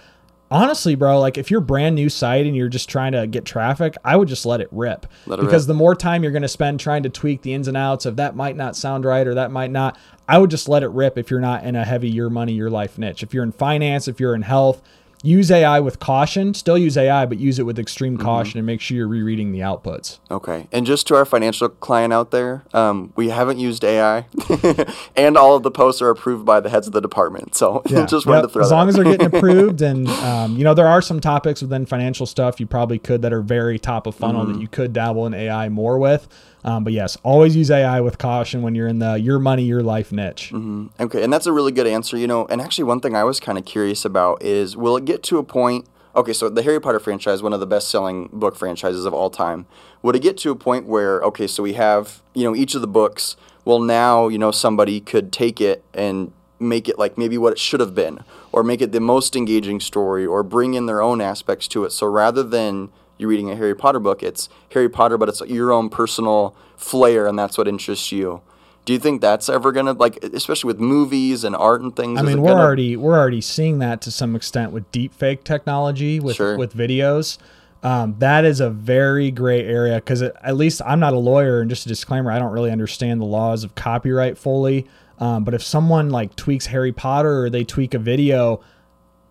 Honestly, 0.52 0.96
bro, 0.96 1.20
like 1.20 1.38
if 1.38 1.50
you're 1.50 1.60
brand 1.60 1.94
new 1.94 2.08
site 2.08 2.44
and 2.44 2.56
you're 2.56 2.68
just 2.68 2.88
trying 2.88 3.12
to 3.12 3.26
get 3.26 3.44
traffic, 3.44 3.94
I 4.04 4.16
would 4.16 4.26
just 4.26 4.44
let 4.44 4.60
it 4.60 4.68
rip. 4.72 5.06
Let 5.26 5.38
it 5.38 5.42
because 5.42 5.64
rip. 5.64 5.68
the 5.68 5.74
more 5.74 5.94
time 5.94 6.24
you're 6.24 6.32
going 6.32 6.42
to 6.42 6.48
spend 6.48 6.80
trying 6.80 7.04
to 7.04 7.08
tweak 7.08 7.42
the 7.42 7.54
ins 7.54 7.68
and 7.68 7.76
outs 7.76 8.04
of 8.04 8.16
that 8.16 8.34
might 8.34 8.56
not 8.56 8.74
sound 8.74 9.04
right 9.04 9.26
or 9.26 9.34
that 9.34 9.52
might 9.52 9.70
not, 9.70 9.96
I 10.28 10.38
would 10.38 10.50
just 10.50 10.68
let 10.68 10.82
it 10.82 10.88
rip 10.88 11.16
if 11.18 11.30
you're 11.30 11.40
not 11.40 11.64
in 11.64 11.76
a 11.76 11.84
heavy 11.84 12.10
your 12.10 12.30
money, 12.30 12.52
your 12.52 12.70
life 12.70 12.98
niche. 12.98 13.22
If 13.22 13.32
you're 13.32 13.44
in 13.44 13.52
finance, 13.52 14.08
if 14.08 14.18
you're 14.18 14.34
in 14.34 14.42
health, 14.42 14.82
use 15.22 15.50
AI 15.50 15.80
with 15.80 15.98
caution. 16.00 16.54
Still 16.54 16.78
use 16.78 16.96
AI, 16.96 17.26
but 17.26 17.38
use 17.38 17.58
it 17.58 17.64
with 17.64 17.78
extreme 17.78 18.14
Mm-hmm. 18.16 18.24
caution 18.24 18.58
and 18.58 18.66
make 18.66 18.80
sure 18.80 18.96
you're 18.96 19.06
rereading 19.08 19.52
the 19.52 19.60
outputs. 19.60 20.18
Okay. 20.30 20.66
And 20.72 20.86
just 20.86 21.06
to 21.08 21.14
our 21.16 21.24
financial 21.24 21.68
client 21.68 22.12
out 22.12 22.30
there, 22.30 22.64
um, 22.72 23.12
we 23.16 23.28
haven't 23.28 23.58
used 23.58 23.84
AI, 23.84 24.26
and 25.16 25.36
all 25.36 25.56
of 25.56 25.62
the 25.62 25.70
posts 25.70 26.00
are 26.02 26.10
approved 26.10 26.44
by 26.44 26.60
the 26.60 26.68
heads 26.70 26.86
of 26.86 26.92
the 26.92 27.00
department. 27.00 27.54
So 27.54 27.82
just 27.86 28.26
wanted 28.26 28.40
Yep. 28.40 28.42
to 28.42 28.48
throw 28.48 28.62
as 28.64 28.70
long 28.70 28.82
out. 28.82 28.88
as 28.88 28.94
they're 28.96 29.04
getting 29.04 29.26
approved 29.26 29.82
and 29.82 30.08
um, 30.08 30.56
you 30.56 30.64
know 30.64 30.74
there 30.74 30.86
are 30.88 31.02
some 31.02 31.20
topics 31.20 31.62
within 31.62 31.86
financial 31.86 32.26
stuff 32.26 32.58
you 32.60 32.66
probably 32.66 32.98
could 32.98 33.22
that 33.22 33.32
are 33.32 33.42
very 33.42 33.78
top 33.78 34.06
of 34.06 34.14
funnel 34.14 34.42
Mm-hmm. 34.44 34.52
that 34.54 34.60
you 34.60 34.68
could 34.68 34.92
dabble 34.92 35.26
in 35.26 35.34
ai 35.34 35.68
more 35.68 35.98
with 35.98 36.28
um, 36.64 36.84
but 36.84 36.92
yes 36.92 37.16
always 37.22 37.56
use 37.56 37.70
ai 37.70 38.00
with 38.00 38.18
caution 38.18 38.62
when 38.62 38.74
you're 38.74 38.88
in 38.88 38.98
the 38.98 39.14
your 39.14 39.38
money 39.38 39.64
your 39.64 39.82
life 39.82 40.12
niche 40.12 40.52
Okay, 41.00 41.22
and 41.22 41.32
that's 41.32 41.46
a 41.46 41.52
really 41.52 41.72
good 41.72 41.86
answer, 41.86 42.16
you 42.16 42.26
know. 42.26 42.46
And 42.46 42.60
actually, 42.60 42.84
one 42.84 43.00
thing 43.00 43.14
I 43.16 43.24
was 43.24 43.40
kind 43.40 43.58
of 43.58 43.64
curious 43.64 44.04
about 44.04 44.42
is 44.42 44.76
will 44.76 44.96
it 44.96 45.04
get 45.04 45.22
to 45.24 45.38
a 45.38 45.42
point? 45.42 45.86
Okay, 46.14 46.32
so 46.32 46.48
the 46.48 46.62
Harry 46.62 46.80
Potter 46.80 47.00
franchise, 47.00 47.42
one 47.42 47.52
of 47.52 47.60
the 47.60 47.66
best 47.66 47.88
selling 47.88 48.28
book 48.32 48.56
franchises 48.56 49.04
of 49.04 49.14
all 49.14 49.30
time, 49.30 49.66
would 50.02 50.16
it 50.16 50.22
get 50.22 50.36
to 50.38 50.50
a 50.50 50.56
point 50.56 50.86
where, 50.86 51.20
okay, 51.22 51.46
so 51.46 51.62
we 51.62 51.74
have, 51.74 52.22
you 52.34 52.44
know, 52.44 52.54
each 52.54 52.74
of 52.74 52.80
the 52.80 52.88
books, 52.88 53.36
well, 53.64 53.78
now, 53.80 54.28
you 54.28 54.38
know, 54.38 54.50
somebody 54.50 55.00
could 55.00 55.32
take 55.32 55.60
it 55.60 55.84
and 55.94 56.32
make 56.58 56.88
it 56.88 56.98
like 56.98 57.16
maybe 57.16 57.38
what 57.38 57.52
it 57.52 57.58
should 57.58 57.80
have 57.80 57.94
been, 57.94 58.18
or 58.52 58.62
make 58.62 58.82
it 58.82 58.92
the 58.92 59.00
most 59.00 59.36
engaging 59.36 59.80
story, 59.80 60.26
or 60.26 60.42
bring 60.42 60.74
in 60.74 60.86
their 60.86 61.00
own 61.00 61.20
aspects 61.20 61.68
to 61.68 61.84
it. 61.84 61.90
So 61.90 62.06
rather 62.06 62.42
than 62.42 62.90
you 63.20 63.28
reading 63.28 63.50
a 63.50 63.56
Harry 63.56 63.74
Potter 63.74 64.00
book, 64.00 64.22
it's 64.22 64.48
Harry 64.72 64.88
Potter, 64.88 65.18
but 65.18 65.28
it's 65.28 65.40
your 65.42 65.72
own 65.72 65.88
personal 65.90 66.54
flair, 66.76 67.26
and 67.26 67.38
that's 67.38 67.58
what 67.58 67.68
interests 67.68 68.10
you. 68.12 68.40
Do 68.86 68.94
you 68.94 68.98
think 68.98 69.20
that's 69.20 69.48
ever 69.48 69.72
gonna 69.72 69.92
like, 69.92 70.24
especially 70.24 70.68
with 70.68 70.80
movies 70.80 71.44
and 71.44 71.54
art 71.54 71.82
and 71.82 71.94
things? 71.94 72.18
I 72.18 72.22
mean, 72.22 72.40
we're 72.40 72.48
gonna- 72.48 72.62
already 72.64 72.96
we're 72.96 73.18
already 73.18 73.40
seeing 73.42 73.78
that 73.80 74.00
to 74.02 74.10
some 74.10 74.34
extent 74.34 74.72
with 74.72 74.90
deep 74.90 75.12
fake 75.14 75.44
technology 75.44 76.18
with 76.18 76.36
Sure. 76.36 76.56
with 76.56 76.74
videos. 76.74 77.36
Um, 77.82 78.16
that 78.18 78.44
is 78.44 78.60
a 78.60 78.68
very 78.70 79.30
gray 79.30 79.64
area 79.64 79.96
because 79.96 80.22
at 80.22 80.56
least 80.56 80.82
I'm 80.84 81.00
not 81.00 81.12
a 81.14 81.18
lawyer, 81.18 81.60
and 81.60 81.70
just 81.70 81.86
a 81.86 81.88
disclaimer, 81.88 82.30
I 82.30 82.38
don't 82.38 82.52
really 82.52 82.70
understand 82.70 83.20
the 83.20 83.26
laws 83.26 83.64
of 83.64 83.74
copyright 83.74 84.36
fully. 84.38 84.86
Um, 85.18 85.44
but 85.44 85.52
if 85.54 85.62
someone 85.62 86.08
like 86.10 86.34
tweaks 86.36 86.66
Harry 86.66 86.92
Potter 86.92 87.44
or 87.44 87.50
they 87.50 87.64
tweak 87.64 87.92
a 87.94 87.98
video, 87.98 88.60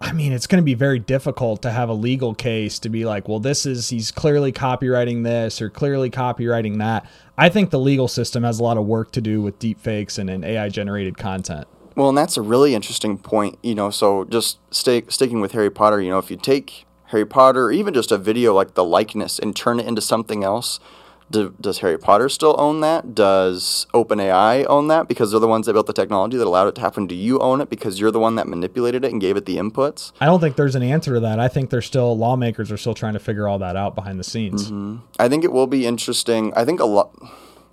I 0.02 0.14
mean, 0.14 0.32
it's 0.32 0.47
going 0.47 0.62
to 0.62 0.66
be 0.66 0.76
very 0.76 1.00
difficult 1.00 1.62
to 1.64 1.72
have 1.72 1.89
a 1.89 1.93
legal 1.93 2.34
case 2.34 2.80
to 2.80 2.89
be 2.89 3.04
like, 3.04 3.28
well, 3.28 3.39
this 3.39 3.66
is, 3.66 3.89
he's 3.89 4.12
clearly 4.12 4.54
copyrighting 4.54 5.24
this 5.24 5.62
or 5.62 5.70
clearly 5.70 6.10
copyrighting 6.10 6.78
that. 6.78 7.06
I 7.38 7.50
think 7.50 7.70
the 7.70 7.80
legal 7.80 8.08
system 8.08 8.43
has 8.43 8.60
a 8.60 8.64
lot 8.64 8.78
of 8.78 8.86
work 8.86 9.12
to 9.12 9.22
do 9.22 9.41
with 9.41 9.60
deep 9.60 9.80
fakes 9.80 10.18
and, 10.18 10.30
and 10.30 10.45
AI 10.45 10.70
generated 10.70 11.18
content. 11.18 11.68
Well, 11.95 12.10
and 12.10 12.18
that's 12.18 12.38
a 12.38 12.41
really 12.41 12.76
interesting 12.76 13.18
point, 13.18 13.60
you 13.62 13.76
know. 13.76 13.89
So 13.89 14.24
just 14.24 14.60
stay, 14.74 15.04
sticking 15.10 15.41
with 15.41 15.52
Harry 15.52 15.70
Potter, 15.70 16.00
you 16.00 16.10
know, 16.10 16.18
if 16.18 16.32
you 16.32 16.38
take 16.38 16.86
Harry 17.08 17.26
Potter 17.26 17.66
or 17.66 17.72
even 17.74 17.93
just 17.93 18.12
a 18.12 18.18
video 18.18 18.54
like 18.54 18.76
the 18.76 18.86
likeness 18.86 19.38
and 19.38 19.54
turn 19.54 19.82
it 19.82 19.86
into 19.86 20.02
something 20.02 20.45
else, 20.45 20.80
do, 21.32 21.54
does 21.60 21.80
Harry 21.80 21.98
Potter 21.98 22.30
still 22.30 22.56
own 22.58 22.82
that? 22.82 23.14
Does 23.14 23.88
OpenAI 23.94 24.66
own 24.68 24.88
that 24.88 25.08
because 25.08 25.32
they're 25.32 25.40
the 25.40 25.48
ones 25.48 25.66
that 25.66 25.74
built 25.74 25.88
the 25.88 25.94
technology 25.94 26.38
that 26.38 26.48
allowed 26.48 26.68
it 26.68 26.76
to 26.76 26.82
happen? 26.82 27.08
Do 27.08 27.16
you 27.16 27.40
own 27.40 27.62
it 27.62 27.70
because 27.70 28.00
you're 28.00 28.12
the 28.12 28.20
one 28.20 28.36
that 28.36 28.48
manipulated 28.48 29.06
it 29.06 29.12
and 29.12 29.22
gave 29.22 29.38
it 29.38 29.46
the 29.46 29.58
inputs? 29.58 30.12
I 30.20 30.26
don't 30.26 30.40
think 30.40 30.56
there's 30.56 30.76
an 30.76 30.84
answer 30.84 31.14
to 31.14 31.20
that. 31.20 31.40
I 31.40 31.48
think 31.48 31.70
there's 31.70 31.86
still 31.86 32.18
lawmakers 32.18 32.72
are 32.72 32.78
still 32.78 32.94
trying 32.94 33.14
to 33.14 33.20
figure 33.20 33.48
all 33.48 33.60
that 33.60 33.76
out 33.76 33.96
behind 33.96 34.20
the 34.20 34.24
scenes. 34.24 34.66
Mm-hmm. 34.66 34.98
I 35.20 35.30
think 35.30 35.44
it 35.44 35.52
will 35.52 35.68
be 35.68 35.86
interesting. 35.86 36.54
I 36.56 36.66
think 36.66 36.80
a 36.80 36.86
lot, 36.86 37.16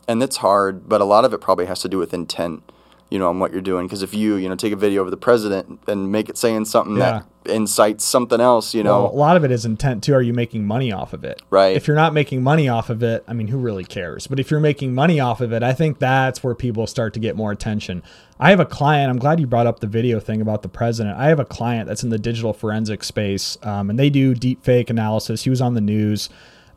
and 0.06 0.22
it's 0.22 0.36
hard, 0.38 0.88
but 0.88 1.00
a 1.00 1.04
lot 1.04 1.24
of 1.24 1.32
it 1.32 1.40
probably 1.40 1.66
has 1.66 1.80
to 1.80 1.88
do 1.88 1.98
with 1.98 2.12
intent 2.12 2.62
you 3.10 3.18
know, 3.18 3.28
on 3.28 3.38
what 3.38 3.52
you're 3.52 3.60
doing. 3.60 3.86
Because 3.86 4.02
if 4.02 4.14
you, 4.14 4.36
you 4.36 4.48
know, 4.48 4.56
take 4.56 4.72
a 4.72 4.76
video 4.76 5.02
of 5.02 5.10
the 5.10 5.16
president 5.16 5.80
and 5.86 6.10
make 6.10 6.28
it 6.28 6.36
saying 6.36 6.64
something 6.64 6.96
yeah. 6.96 7.22
that 7.44 7.52
incites 7.52 8.04
something 8.04 8.40
else, 8.40 8.74
you 8.74 8.82
know, 8.82 9.04
well, 9.04 9.12
a 9.12 9.14
lot 9.14 9.36
of 9.36 9.44
it 9.44 9.52
is 9.52 9.64
intent 9.64 10.02
too. 10.02 10.14
Are 10.14 10.22
you 10.22 10.32
making 10.32 10.66
money 10.66 10.90
off 10.90 11.12
of 11.12 11.24
it? 11.24 11.40
Right. 11.48 11.76
If 11.76 11.86
you're 11.86 11.96
not 11.96 12.12
making 12.12 12.42
money 12.42 12.68
off 12.68 12.90
of 12.90 13.02
it, 13.02 13.24
I 13.28 13.32
mean, 13.32 13.48
who 13.48 13.58
really 13.58 13.84
cares? 13.84 14.26
But 14.26 14.40
if 14.40 14.50
you're 14.50 14.60
making 14.60 14.94
money 14.94 15.20
off 15.20 15.40
of 15.40 15.52
it, 15.52 15.62
I 15.62 15.72
think 15.72 15.98
that's 15.98 16.42
where 16.42 16.54
people 16.54 16.86
start 16.86 17.14
to 17.14 17.20
get 17.20 17.36
more 17.36 17.52
attention. 17.52 18.02
I 18.40 18.50
have 18.50 18.60
a 18.60 18.66
client. 18.66 19.10
I'm 19.10 19.18
glad 19.18 19.38
you 19.38 19.46
brought 19.46 19.66
up 19.66 19.80
the 19.80 19.86
video 19.86 20.18
thing 20.18 20.40
about 20.40 20.62
the 20.62 20.68
president. 20.68 21.16
I 21.16 21.28
have 21.28 21.38
a 21.38 21.44
client 21.44 21.88
that's 21.88 22.02
in 22.02 22.10
the 22.10 22.18
digital 22.18 22.52
forensic 22.52 23.04
space, 23.04 23.56
um, 23.62 23.88
and 23.88 23.98
they 23.98 24.10
do 24.10 24.34
deep 24.34 24.64
fake 24.64 24.90
analysis. 24.90 25.44
He 25.44 25.50
was 25.50 25.60
on 25.60 25.74
the 25.74 25.80
news. 25.80 26.28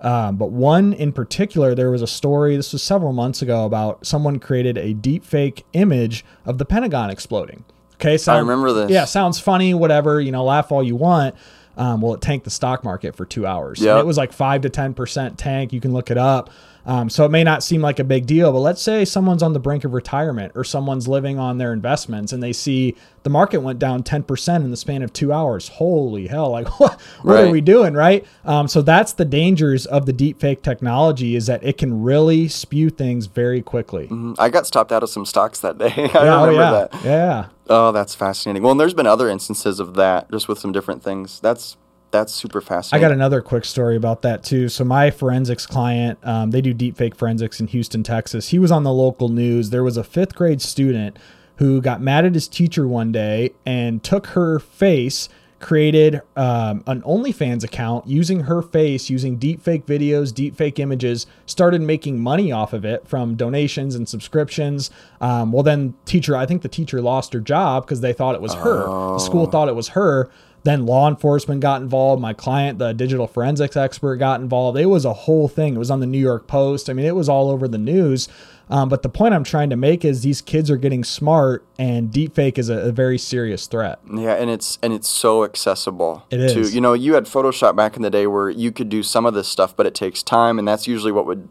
Um, 0.01 0.37
but 0.37 0.51
one 0.51 0.93
in 0.93 1.11
particular, 1.11 1.75
there 1.75 1.91
was 1.91 2.01
a 2.01 2.07
story, 2.07 2.55
this 2.55 2.71
was 2.71 2.81
several 2.81 3.11
months 3.11 3.41
ago, 3.41 3.65
about 3.65 4.05
someone 4.05 4.39
created 4.39 4.77
a 4.77 4.93
deep 4.93 5.25
fake 5.25 5.65
image 5.73 6.23
of 6.45 6.57
the 6.57 6.65
Pentagon 6.65 7.09
exploding. 7.09 7.65
Okay, 7.95 8.17
so 8.17 8.33
I 8.33 8.39
remember 8.39 8.71
this. 8.71 8.91
Yeah, 8.91 9.03
sounds 9.03 9.39
funny, 9.39 9.73
whatever, 9.73 10.21
you 10.21 10.31
know, 10.31 10.45
laugh 10.45 10.71
all 10.71 10.81
you 10.81 10.95
want. 10.95 11.35
Um, 11.75 12.01
well, 12.01 12.13
it 12.13 12.21
tanked 12.21 12.45
the 12.45 12.49
stock 12.51 12.83
market 12.83 13.15
for 13.15 13.25
two 13.25 13.45
hours. 13.45 13.81
Yeah, 13.81 13.99
it 13.99 14.05
was 14.05 14.17
like 14.17 14.33
five 14.33 14.61
to 14.61 14.69
ten 14.69 14.93
percent 14.93 15.37
tank. 15.37 15.71
You 15.71 15.79
can 15.79 15.93
look 15.93 16.11
it 16.11 16.17
up. 16.17 16.49
Um, 16.85 17.09
so 17.09 17.25
it 17.25 17.29
may 17.29 17.43
not 17.43 17.63
seem 17.63 17.81
like 17.81 17.99
a 17.99 18.03
big 18.03 18.25
deal, 18.25 18.51
but 18.51 18.59
let's 18.59 18.81
say 18.81 19.05
someone's 19.05 19.43
on 19.43 19.53
the 19.53 19.59
brink 19.59 19.83
of 19.83 19.93
retirement 19.93 20.53
or 20.55 20.63
someone's 20.63 21.07
living 21.07 21.37
on 21.37 21.57
their 21.57 21.73
investments 21.73 22.33
and 22.33 22.41
they 22.41 22.53
see 22.53 22.95
the 23.23 23.29
market 23.29 23.59
went 23.59 23.79
down 23.79 24.01
10% 24.01 24.55
in 24.55 24.71
the 24.71 24.77
span 24.77 25.01
of 25.01 25.11
two 25.11 25.33
hours. 25.33 25.67
Holy 25.67 26.27
hell. 26.27 26.51
Like, 26.51 26.67
what, 26.79 26.99
what 27.21 27.33
right. 27.33 27.47
are 27.47 27.51
we 27.51 27.61
doing? 27.61 27.93
Right. 27.93 28.25
Um, 28.45 28.67
so 28.67 28.81
that's 28.81 29.13
the 29.13 29.25
dangers 29.25 29.85
of 29.85 30.05
the 30.05 30.13
deep 30.13 30.39
fake 30.39 30.61
technology 30.61 31.35
is 31.35 31.47
that 31.47 31.63
it 31.63 31.77
can 31.77 32.01
really 32.01 32.47
spew 32.47 32.89
things 32.89 33.25
very 33.25 33.61
quickly. 33.61 34.05
Mm-hmm. 34.05 34.33
I 34.39 34.49
got 34.49 34.65
stopped 34.65 34.91
out 34.91 35.03
of 35.03 35.09
some 35.09 35.25
stocks 35.25 35.59
that 35.59 35.77
day. 35.77 35.93
I 35.95 36.23
yeah, 36.23 36.43
remember 36.43 36.47
oh, 36.47 36.51
yeah. 36.51 36.71
that. 36.71 37.03
Yeah. 37.03 37.47
Oh, 37.67 37.91
that's 37.91 38.15
fascinating. 38.15 38.63
Well, 38.63 38.71
and 38.71 38.79
there's 38.79 38.93
been 38.93 39.05
other 39.05 39.29
instances 39.29 39.79
of 39.79 39.93
that 39.95 40.31
just 40.31 40.47
with 40.47 40.59
some 40.59 40.71
different 40.71 41.03
things. 41.03 41.39
That's 41.39 41.77
that's 42.11 42.33
super 42.33 42.61
fascinating. 42.61 43.05
I 43.05 43.07
got 43.07 43.13
another 43.13 43.41
quick 43.41 43.65
story 43.65 43.95
about 43.95 44.21
that 44.23 44.43
too. 44.43 44.69
So 44.69 44.83
my 44.83 45.11
forensics 45.11 45.65
client, 45.65 46.19
um, 46.23 46.51
they 46.51 46.61
do 46.61 46.73
deepfake 46.73 47.15
forensics 47.15 47.59
in 47.59 47.67
Houston, 47.67 48.03
Texas. 48.03 48.49
He 48.49 48.59
was 48.59 48.71
on 48.71 48.83
the 48.83 48.93
local 48.93 49.29
news. 49.29 49.69
There 49.69 49.83
was 49.83 49.97
a 49.97 50.03
fifth 50.03 50.35
grade 50.35 50.61
student 50.61 51.17
who 51.57 51.81
got 51.81 52.01
mad 52.01 52.25
at 52.25 52.33
his 52.33 52.47
teacher 52.47 52.87
one 52.87 53.11
day 53.11 53.51
and 53.65 54.01
took 54.01 54.27
her 54.27 54.59
face, 54.59 55.27
created 55.59 56.21
um, 56.37 56.81
an 56.87 57.01
OnlyFans 57.01 57.65
account 57.65 58.07
using 58.07 58.41
her 58.41 58.61
face, 58.61 59.09
using 59.09 59.37
deepfake 59.37 59.83
videos, 59.83 60.31
deepfake 60.31 60.79
images, 60.79 61.27
started 61.45 61.81
making 61.81 62.17
money 62.17 62.49
off 62.49 62.71
of 62.71 62.85
it 62.85 63.05
from 63.05 63.35
donations 63.35 63.93
and 63.93 64.07
subscriptions. 64.07 64.89
Um, 65.19 65.51
well, 65.51 65.63
then 65.63 65.95
teacher, 66.05 66.33
I 66.35 66.45
think 66.45 66.61
the 66.61 66.69
teacher 66.69 67.01
lost 67.01 67.33
her 67.33 67.41
job 67.41 67.85
because 67.85 67.99
they 67.99 68.13
thought 68.13 68.35
it 68.35 68.41
was 68.41 68.53
her. 68.53 68.85
Oh. 68.87 69.13
The 69.15 69.19
school 69.19 69.45
thought 69.45 69.67
it 69.67 69.75
was 69.75 69.89
her. 69.89 70.29
Then 70.63 70.85
law 70.85 71.07
enforcement 71.07 71.61
got 71.61 71.81
involved. 71.81 72.21
My 72.21 72.33
client, 72.33 72.79
the 72.79 72.93
digital 72.93 73.27
forensics 73.27 73.77
expert, 73.77 74.17
got 74.17 74.41
involved. 74.41 74.77
It 74.77 74.87
was 74.87 75.05
a 75.05 75.13
whole 75.13 75.47
thing. 75.47 75.75
It 75.75 75.79
was 75.79 75.91
on 75.91 75.99
the 75.99 76.05
New 76.05 76.19
York 76.19 76.47
Post. 76.47 76.89
I 76.89 76.93
mean, 76.93 77.05
it 77.05 77.15
was 77.15 77.29
all 77.29 77.49
over 77.49 77.67
the 77.67 77.77
news. 77.77 78.27
Um, 78.69 78.87
but 78.87 79.01
the 79.01 79.09
point 79.09 79.33
I'm 79.33 79.43
trying 79.43 79.71
to 79.71 79.75
make 79.75 80.05
is 80.05 80.21
these 80.21 80.41
kids 80.41 80.69
are 80.69 80.77
getting 80.77 81.03
smart, 81.03 81.65
and 81.79 82.11
deepfake 82.11 82.59
is 82.59 82.69
a, 82.69 82.89
a, 82.89 82.91
very 82.91 83.17
serious 83.17 83.65
threat. 83.65 83.99
Yeah, 84.13 84.35
and 84.35 84.49
it's 84.49 84.77
and 84.83 84.93
it's 84.93 85.09
so 85.09 85.43
accessible. 85.43 86.23
It 86.29 86.39
is. 86.39 86.53
To, 86.53 86.75
you 86.75 86.79
know, 86.79 86.93
you 86.93 87.15
had 87.15 87.25
Photoshop 87.25 87.75
back 87.75 87.95
in 87.95 88.03
the 88.03 88.11
day 88.11 88.27
where 88.27 88.47
you 88.49 88.71
could 88.71 88.89
do 88.89 89.01
some 89.01 89.25
of 89.25 89.33
this 89.33 89.47
stuff, 89.47 89.75
but 89.75 89.87
it 89.87 89.95
takes 89.95 90.21
time, 90.21 90.59
and 90.59 90.67
that's 90.67 90.87
usually 90.87 91.11
what 91.11 91.25
would 91.25 91.49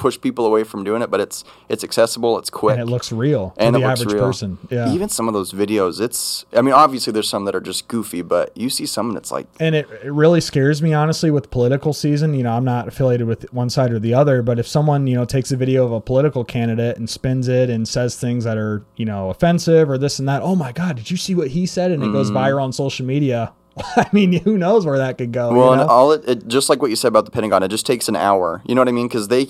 push 0.00 0.18
people 0.18 0.46
away 0.46 0.64
from 0.64 0.82
doing 0.82 1.02
it, 1.02 1.10
but 1.10 1.20
it's 1.20 1.44
it's 1.68 1.84
accessible, 1.84 2.38
it's 2.38 2.48
quick, 2.48 2.72
and 2.72 2.82
it 2.82 2.90
looks 2.90 3.12
real 3.12 3.54
and 3.58 3.74
the 3.76 3.82
average 3.82 4.12
real. 4.12 4.24
person. 4.24 4.58
Yeah. 4.70 4.92
Even 4.92 5.10
some 5.10 5.28
of 5.28 5.34
those 5.34 5.52
videos, 5.52 6.00
it's. 6.00 6.46
I 6.54 6.62
mean, 6.62 6.72
obviously 6.72 7.12
there's 7.12 7.28
some 7.28 7.44
that 7.44 7.54
are 7.54 7.60
just 7.60 7.86
goofy, 7.86 8.22
but 8.22 8.56
you 8.56 8.70
see 8.70 8.86
some 8.86 9.12
that's 9.12 9.30
like. 9.30 9.46
And 9.60 9.74
it, 9.74 9.86
it 10.02 10.10
really 10.10 10.40
scares 10.40 10.80
me 10.80 10.94
honestly 10.94 11.30
with 11.30 11.50
political 11.50 11.92
season. 11.92 12.32
You 12.34 12.42
know, 12.42 12.52
I'm 12.52 12.64
not 12.64 12.88
affiliated 12.88 13.26
with 13.26 13.52
one 13.52 13.68
side 13.68 13.92
or 13.92 13.98
the 13.98 14.14
other, 14.14 14.40
but 14.42 14.58
if 14.58 14.66
someone 14.66 15.06
you 15.06 15.14
know 15.14 15.26
takes 15.26 15.52
a 15.52 15.56
video 15.56 15.84
of 15.84 15.92
a 15.92 16.00
political 16.00 16.44
candidate 16.44 16.96
and 16.96 17.08
spins 17.08 17.46
it 17.46 17.68
and 17.68 17.86
says 17.86 18.18
things 18.18 18.44
that 18.44 18.56
are 18.56 18.82
you 18.96 19.04
know 19.04 19.28
offensive 19.28 19.90
or 19.90 19.98
this 19.98 20.18
and 20.18 20.26
that, 20.28 20.40
oh 20.42 20.56
my 20.56 20.72
god, 20.72 20.96
did 20.96 21.10
you 21.10 21.18
see 21.18 21.34
what 21.34 21.48
he 21.48 21.66
said? 21.66 21.90
And 21.90 22.02
it 22.02 22.06
mm. 22.06 22.12
goes 22.12 22.30
viral 22.30 22.62
on 22.62 22.72
social 22.72 23.04
media. 23.04 23.52
I 23.96 24.08
mean, 24.12 24.32
who 24.32 24.58
knows 24.58 24.86
where 24.86 24.98
that 24.98 25.18
could 25.18 25.32
go? 25.32 25.52
Well, 25.52 25.70
you 25.70 25.76
know? 25.76 25.82
and 25.82 25.90
all 25.90 26.12
it, 26.12 26.28
it, 26.28 26.48
just 26.48 26.68
like 26.68 26.80
what 26.80 26.90
you 26.90 26.96
said 26.96 27.08
about 27.08 27.24
the 27.24 27.30
Pentagon, 27.30 27.62
it 27.62 27.68
just 27.68 27.86
takes 27.86 28.08
an 28.08 28.16
hour. 28.16 28.62
You 28.66 28.74
know 28.74 28.80
what 28.80 28.88
I 28.88 28.92
mean? 28.92 29.08
Because 29.08 29.28
they, 29.28 29.48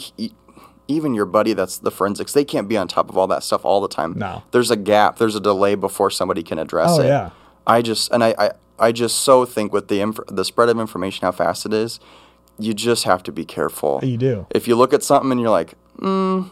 even 0.89 1.15
your 1.15 1.27
buddy 1.27 1.53
that's 1.53 1.79
the 1.79 1.91
forensics, 1.91 2.33
they 2.33 2.45
can't 2.45 2.69
be 2.69 2.77
on 2.77 2.89
top 2.89 3.09
of 3.09 3.17
all 3.17 3.27
that 3.29 3.43
stuff 3.43 3.65
all 3.65 3.81
the 3.81 3.89
time. 3.89 4.15
No. 4.17 4.43
There's 4.51 4.71
a 4.71 4.77
gap, 4.77 5.19
there's 5.19 5.37
a 5.37 5.41
delay 5.41 5.75
before 5.75 6.11
somebody 6.11 6.43
can 6.43 6.59
address 6.59 6.99
it. 6.99 7.03
oh, 7.03 7.05
it. 7.05 7.09
yeah. 7.09 7.31
I 7.67 7.83
just 7.83 8.11
and 8.13 8.25
I, 8.25 8.35
I, 8.39 8.51
I 8.79 8.93
just 8.93 9.19
so 9.19 9.45
think 9.45 9.73
with 9.73 9.89
the 9.89 10.01
inf- 10.01 10.27
the 10.27 10.45
spread 10.45 10.69
of 10.69 10.79
information 10.81 11.23
how 11.23 11.33
fast 11.33 11.67
it 11.67 11.73
is, 11.73 12.01
you 12.59 12.75
just 12.75 13.05
have 13.05 13.23
to 13.25 13.33
be 13.33 13.45
careful. 13.45 14.01
You 14.03 14.17
do. 14.17 14.47
If 14.51 14.67
you 14.67 14.77
look 14.77 14.93
at 14.93 15.03
something 15.03 15.31
and 15.31 15.41
you're 15.41 15.51
like, 15.51 15.75
mm, 15.99 16.51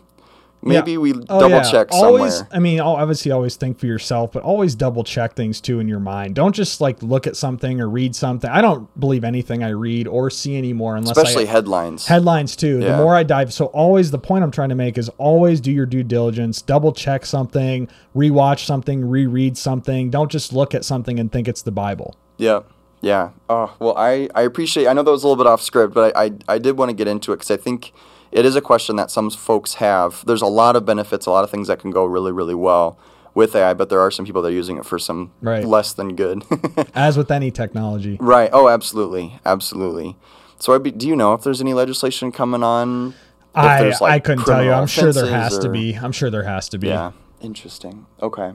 Maybe 0.61 0.93
yeah. 0.93 0.99
we 0.99 1.15
oh, 1.15 1.41
double 1.41 1.51
yeah. 1.51 1.71
check 1.71 1.89
always, 1.93 2.39
somewhere. 2.39 2.57
I 2.57 2.59
mean, 2.59 2.81
obviously, 2.81 3.31
always 3.31 3.55
think 3.55 3.79
for 3.79 3.87
yourself, 3.87 4.33
but 4.33 4.43
always 4.43 4.75
double 4.75 5.05
check 5.05 5.35
things 5.35 5.61
too 5.61 5.79
in 5.79 5.87
your 5.87 6.01
mind. 6.01 6.35
Don't 6.35 6.55
just 6.55 6.81
like 6.81 7.01
look 7.03 7.27
at 7.29 7.37
something 7.37 7.81
or 7.81 7.89
read 7.89 8.17
something. 8.17 8.51
I 8.51 8.61
don't 8.61 8.89
believe 8.99 9.23
anything 9.23 9.63
I 9.63 9.69
read 9.69 10.09
or 10.09 10.31
see 10.31 10.59
anymore 10.59 10.97
unless 10.97 11.17
especially 11.17 11.47
I, 11.47 11.53
headlines. 11.53 12.07
Headlines 12.07 12.57
too. 12.57 12.81
Yeah. 12.81 12.93
The 12.93 12.97
more 12.97 13.15
I 13.15 13.23
dive, 13.23 13.53
so 13.53 13.67
always 13.67 14.11
the 14.11 14.19
point 14.19 14.43
I'm 14.43 14.51
trying 14.51 14.71
to 14.71 14.75
make 14.75 14.99
is 14.99 15.09
always 15.11 15.61
do 15.61 15.71
your 15.71 15.87
due 15.87 16.03
diligence. 16.03 16.61
Double 16.61 16.93
check 16.93 17.25
something, 17.25 17.89
rewatch 18.17 18.65
something, 18.65 19.09
reread 19.09 19.57
something. 19.57 20.11
Don't 20.11 20.31
just 20.31 20.53
look 20.53 20.75
at 20.75 20.85
something 20.85 21.21
and 21.21 21.31
think 21.31 21.47
it's 21.47 21.63
the 21.63 21.73
Bible. 21.73 22.17
Yeah. 22.37 22.61
Yeah. 23.01 23.31
Oh 23.49 23.77
well, 23.79 23.97
I 23.97 24.29
I 24.35 24.43
appreciate. 24.43 24.89
I 24.89 24.93
know 24.93 25.05
that 25.05 25.11
was 25.11 25.23
a 25.23 25.29
little 25.29 25.43
bit 25.43 25.49
off 25.49 25.63
script, 25.63 25.95
but 25.95 26.17
I 26.17 26.25
I, 26.25 26.33
I 26.49 26.59
did 26.59 26.77
want 26.77 26.89
to 26.89 26.95
get 26.97 27.07
into 27.07 27.33
it 27.33 27.37
because 27.37 27.53
I 27.53 27.57
think 27.57 27.93
it 28.33 28.45
is 28.45 28.57
a 28.57 28.61
question 28.61 28.97
that 28.97 29.11
some 29.11 29.31
folks 29.31 29.75
have. 29.75 30.25
There's 30.27 30.43
a 30.43 30.47
lot 30.47 30.77
of 30.77 30.85
benefits, 30.85 31.27
a 31.27 31.31
lot 31.31 31.45
of 31.45 31.51
things 31.51 31.69
that 31.69 31.79
can 31.79 31.91
go 31.91 32.05
really, 32.05 32.33
really 32.33 32.55
well 32.55 32.99
with 33.35 33.55
AI, 33.55 33.75
but 33.75 33.89
there 33.89 34.01
are 34.01 34.11
some 34.11 34.25
people 34.25 34.43
that 34.43 34.49
are 34.49 34.53
using 34.53 34.79
it 34.79 34.85
for 34.85 34.99
some 34.99 35.33
right. 35.41 35.65
less 35.65 35.93
than 35.93 36.17
good. 36.17 36.45
As 36.95 37.17
with 37.17 37.31
any 37.31 37.51
technology. 37.51 38.17
Right. 38.21 38.51
Oh, 38.53 38.69
absolutely. 38.69 39.39
Absolutely. 39.45 40.17
So, 40.59 40.77
be, 40.79 40.91
do 40.91 41.07
you 41.07 41.15
know 41.15 41.35
if 41.35 41.43
there's 41.43 41.61
any 41.61 41.73
legislation 41.73 42.33
coming 42.33 42.63
on? 42.63 43.15
I, 43.55 43.93
like 44.01 44.03
I 44.03 44.19
couldn't 44.19 44.45
tell 44.45 44.63
you. 44.63 44.73
I'm 44.73 44.87
sure 44.87 45.13
there 45.13 45.31
has 45.31 45.59
or, 45.59 45.63
to 45.63 45.69
be. 45.69 45.95
I'm 45.95 46.13
sure 46.13 46.31
there 46.31 46.45
has 46.45 46.69
to 46.71 46.79
be. 46.79 46.89
Yeah. 46.89 47.13
Interesting. 47.41 48.07
Okay. 48.21 48.53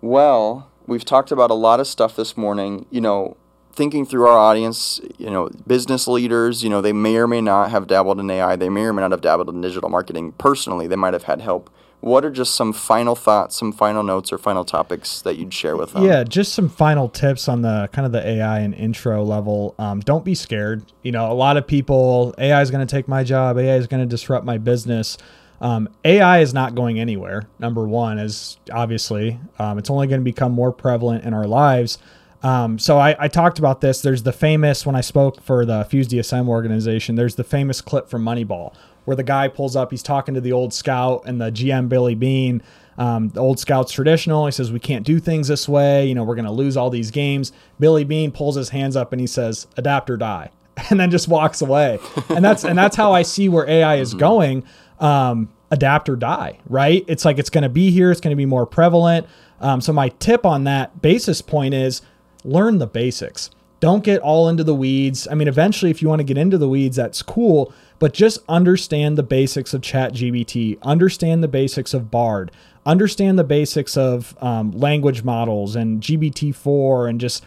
Well, 0.00 0.70
we've 0.86 1.04
talked 1.04 1.30
about 1.30 1.50
a 1.50 1.54
lot 1.54 1.80
of 1.80 1.86
stuff 1.86 2.16
this 2.16 2.36
morning. 2.36 2.86
You 2.90 3.00
know, 3.00 3.36
thinking 3.72 4.04
through 4.04 4.26
our 4.26 4.38
audience, 4.38 5.00
you 5.18 5.30
know, 5.30 5.48
business 5.66 6.08
leaders, 6.08 6.62
you 6.62 6.70
know, 6.70 6.80
they 6.80 6.92
may 6.92 7.16
or 7.16 7.26
may 7.26 7.40
not 7.40 7.70
have 7.70 7.86
dabbled 7.86 8.20
in 8.20 8.30
AI. 8.30 8.56
They 8.56 8.68
may 8.68 8.82
or 8.82 8.92
may 8.92 9.02
not 9.02 9.10
have 9.12 9.20
dabbled 9.20 9.48
in 9.48 9.60
digital 9.60 9.88
marketing 9.88 10.32
personally. 10.32 10.86
They 10.86 10.96
might 10.96 11.12
have 11.12 11.24
had 11.24 11.40
help. 11.40 11.70
What 12.00 12.24
are 12.24 12.30
just 12.30 12.54
some 12.54 12.72
final 12.72 13.14
thoughts, 13.14 13.56
some 13.56 13.72
final 13.72 14.02
notes, 14.02 14.32
or 14.32 14.38
final 14.38 14.64
topics 14.64 15.20
that 15.20 15.36
you'd 15.36 15.52
share 15.52 15.76
with 15.76 15.92
them? 15.92 16.02
Yeah, 16.02 16.24
just 16.24 16.54
some 16.54 16.70
final 16.70 17.10
tips 17.10 17.46
on 17.46 17.60
the 17.60 17.90
kind 17.92 18.06
of 18.06 18.12
the 18.12 18.26
AI 18.26 18.60
and 18.60 18.74
intro 18.74 19.22
level. 19.22 19.74
Um, 19.78 20.00
don't 20.00 20.24
be 20.24 20.34
scared. 20.34 20.82
You 21.02 21.12
know, 21.12 21.30
a 21.30 21.34
lot 21.34 21.58
of 21.58 21.66
people, 21.66 22.34
AI 22.38 22.62
is 22.62 22.70
going 22.70 22.86
to 22.86 22.90
take 22.90 23.06
my 23.06 23.22
job. 23.22 23.58
AI 23.58 23.76
is 23.76 23.86
going 23.86 24.00
to 24.00 24.08
disrupt 24.08 24.46
my 24.46 24.56
business. 24.56 25.18
Um, 25.60 25.90
AI 26.02 26.40
is 26.40 26.54
not 26.54 26.74
going 26.74 26.98
anywhere. 26.98 27.46
Number 27.58 27.86
one 27.86 28.18
is 28.18 28.56
obviously 28.72 29.38
um, 29.58 29.76
it's 29.76 29.90
only 29.90 30.06
going 30.06 30.20
to 30.20 30.24
become 30.24 30.52
more 30.52 30.72
prevalent 30.72 31.24
in 31.24 31.34
our 31.34 31.46
lives. 31.46 31.98
Um, 32.42 32.78
so 32.78 32.98
I, 32.98 33.16
I, 33.18 33.28
talked 33.28 33.58
about 33.58 33.82
this. 33.82 34.00
There's 34.00 34.22
the 34.22 34.32
famous 34.32 34.86
when 34.86 34.96
I 34.96 35.02
spoke 35.02 35.42
for 35.42 35.66
the 35.66 35.84
Fuse 35.84 36.08
DSM 36.08 36.48
organization. 36.48 37.14
There's 37.14 37.34
the 37.34 37.44
famous 37.44 37.82
clip 37.82 38.08
from 38.08 38.24
Moneyball 38.24 38.74
where 39.04 39.16
the 39.16 39.22
guy 39.22 39.48
pulls 39.48 39.76
up. 39.76 39.90
He's 39.90 40.02
talking 40.02 40.34
to 40.34 40.40
the 40.40 40.52
old 40.52 40.72
scout 40.72 41.22
and 41.26 41.40
the 41.40 41.50
GM 41.50 41.88
Billy 41.88 42.14
Beane. 42.14 42.62
Um, 42.96 43.28
the 43.30 43.40
old 43.40 43.58
scout's 43.58 43.92
traditional. 43.92 44.46
He 44.46 44.52
says 44.52 44.72
we 44.72 44.78
can't 44.78 45.04
do 45.04 45.18
things 45.20 45.48
this 45.48 45.68
way. 45.68 46.06
You 46.06 46.14
know 46.14 46.24
we're 46.24 46.34
going 46.34 46.46
to 46.46 46.50
lose 46.50 46.76
all 46.76 46.90
these 46.90 47.10
games. 47.10 47.52
Billy 47.78 48.04
Beane 48.04 48.32
pulls 48.32 48.56
his 48.56 48.70
hands 48.70 48.96
up 48.96 49.12
and 49.12 49.20
he 49.20 49.26
says 49.26 49.66
adapt 49.76 50.10
or 50.10 50.16
die, 50.16 50.50
and 50.90 50.98
then 50.98 51.10
just 51.10 51.28
walks 51.28 51.60
away. 51.60 51.98
And 52.28 52.44
that's 52.44 52.64
and 52.64 52.76
that's 52.76 52.96
how 52.96 53.12
I 53.12 53.22
see 53.22 53.48
where 53.48 53.68
AI 53.68 53.96
is 53.96 54.10
mm-hmm. 54.10 54.18
going. 54.18 54.64
Um, 54.98 55.50
adapt 55.70 56.08
or 56.08 56.16
die, 56.16 56.58
right? 56.68 57.04
It's 57.06 57.24
like 57.24 57.38
it's 57.38 57.50
going 57.50 57.62
to 57.62 57.68
be 57.68 57.90
here. 57.90 58.10
It's 58.10 58.20
going 58.20 58.32
to 58.32 58.36
be 58.36 58.46
more 58.46 58.66
prevalent. 58.66 59.26
Um, 59.60 59.80
so 59.80 59.92
my 59.92 60.08
tip 60.08 60.44
on 60.44 60.64
that 60.64 61.00
basis 61.00 61.42
point 61.42 61.74
is 61.74 62.02
learn 62.44 62.78
the 62.78 62.86
basics. 62.86 63.50
Don't 63.80 64.04
get 64.04 64.20
all 64.20 64.48
into 64.48 64.62
the 64.62 64.74
weeds. 64.74 65.26
I 65.30 65.34
mean, 65.34 65.48
eventually, 65.48 65.90
if 65.90 66.02
you 66.02 66.08
want 66.08 66.20
to 66.20 66.24
get 66.24 66.36
into 66.36 66.58
the 66.58 66.68
weeds, 66.68 66.96
that's 66.96 67.22
cool, 67.22 67.72
but 67.98 68.12
just 68.12 68.40
understand 68.48 69.16
the 69.16 69.22
basics 69.22 69.72
of 69.72 69.80
ChatGPT, 69.80 70.78
understand 70.82 71.42
the 71.42 71.48
basics 71.48 71.94
of 71.94 72.10
Bard, 72.10 72.50
understand 72.84 73.38
the 73.38 73.44
basics 73.44 73.96
of 73.96 74.36
um, 74.42 74.72
language 74.72 75.22
models 75.22 75.76
and 75.76 76.02
GPT-4, 76.02 77.08
and 77.08 77.20
just 77.20 77.42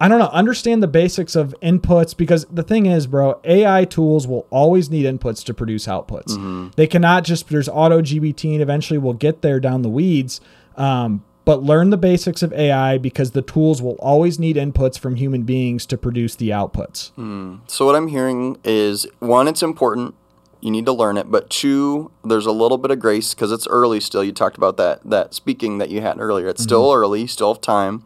I 0.00 0.08
don't 0.08 0.18
know, 0.18 0.28
understand 0.28 0.82
the 0.82 0.88
basics 0.88 1.36
of 1.36 1.54
inputs 1.62 2.16
because 2.16 2.44
the 2.52 2.64
thing 2.64 2.86
is, 2.86 3.06
bro, 3.06 3.40
AI 3.44 3.84
tools 3.84 4.26
will 4.26 4.46
always 4.50 4.90
need 4.90 5.06
inputs 5.06 5.42
to 5.44 5.54
produce 5.54 5.86
outputs. 5.86 6.26
Mm-hmm. 6.26 6.70
They 6.76 6.86
cannot 6.86 7.24
just 7.24 7.48
there's 7.48 7.68
AutoGPT, 7.68 8.52
and 8.52 8.60
eventually 8.60 8.98
we'll 8.98 9.14
get 9.14 9.40
there 9.40 9.60
down 9.60 9.82
the 9.82 9.88
weeds. 9.88 10.40
Um, 10.76 11.24
but 11.44 11.62
learn 11.62 11.90
the 11.90 11.96
basics 11.96 12.42
of 12.42 12.52
AI 12.52 12.98
because 12.98 13.32
the 13.32 13.42
tools 13.42 13.82
will 13.82 13.96
always 13.98 14.38
need 14.38 14.56
inputs 14.56 14.98
from 14.98 15.16
human 15.16 15.42
beings 15.42 15.84
to 15.86 15.98
produce 15.98 16.34
the 16.34 16.50
outputs. 16.50 17.12
Mm. 17.18 17.60
So, 17.66 17.86
what 17.86 17.94
I'm 17.94 18.08
hearing 18.08 18.58
is 18.64 19.06
one, 19.18 19.48
it's 19.48 19.62
important. 19.62 20.14
You 20.60 20.70
need 20.70 20.86
to 20.86 20.92
learn 20.92 21.18
it. 21.18 21.30
But 21.30 21.50
two, 21.50 22.10
there's 22.24 22.46
a 22.46 22.52
little 22.52 22.78
bit 22.78 22.90
of 22.90 22.98
grace 22.98 23.34
because 23.34 23.52
it's 23.52 23.66
early 23.66 24.00
still. 24.00 24.24
You 24.24 24.32
talked 24.32 24.56
about 24.56 24.78
that 24.78 25.00
that 25.04 25.34
speaking 25.34 25.78
that 25.78 25.90
you 25.90 26.00
had 26.00 26.18
earlier. 26.18 26.48
It's 26.48 26.62
mm-hmm. 26.62 26.68
still 26.68 26.92
early, 26.92 27.26
still 27.26 27.52
have 27.52 27.60
time. 27.60 28.04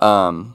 Um, 0.00 0.54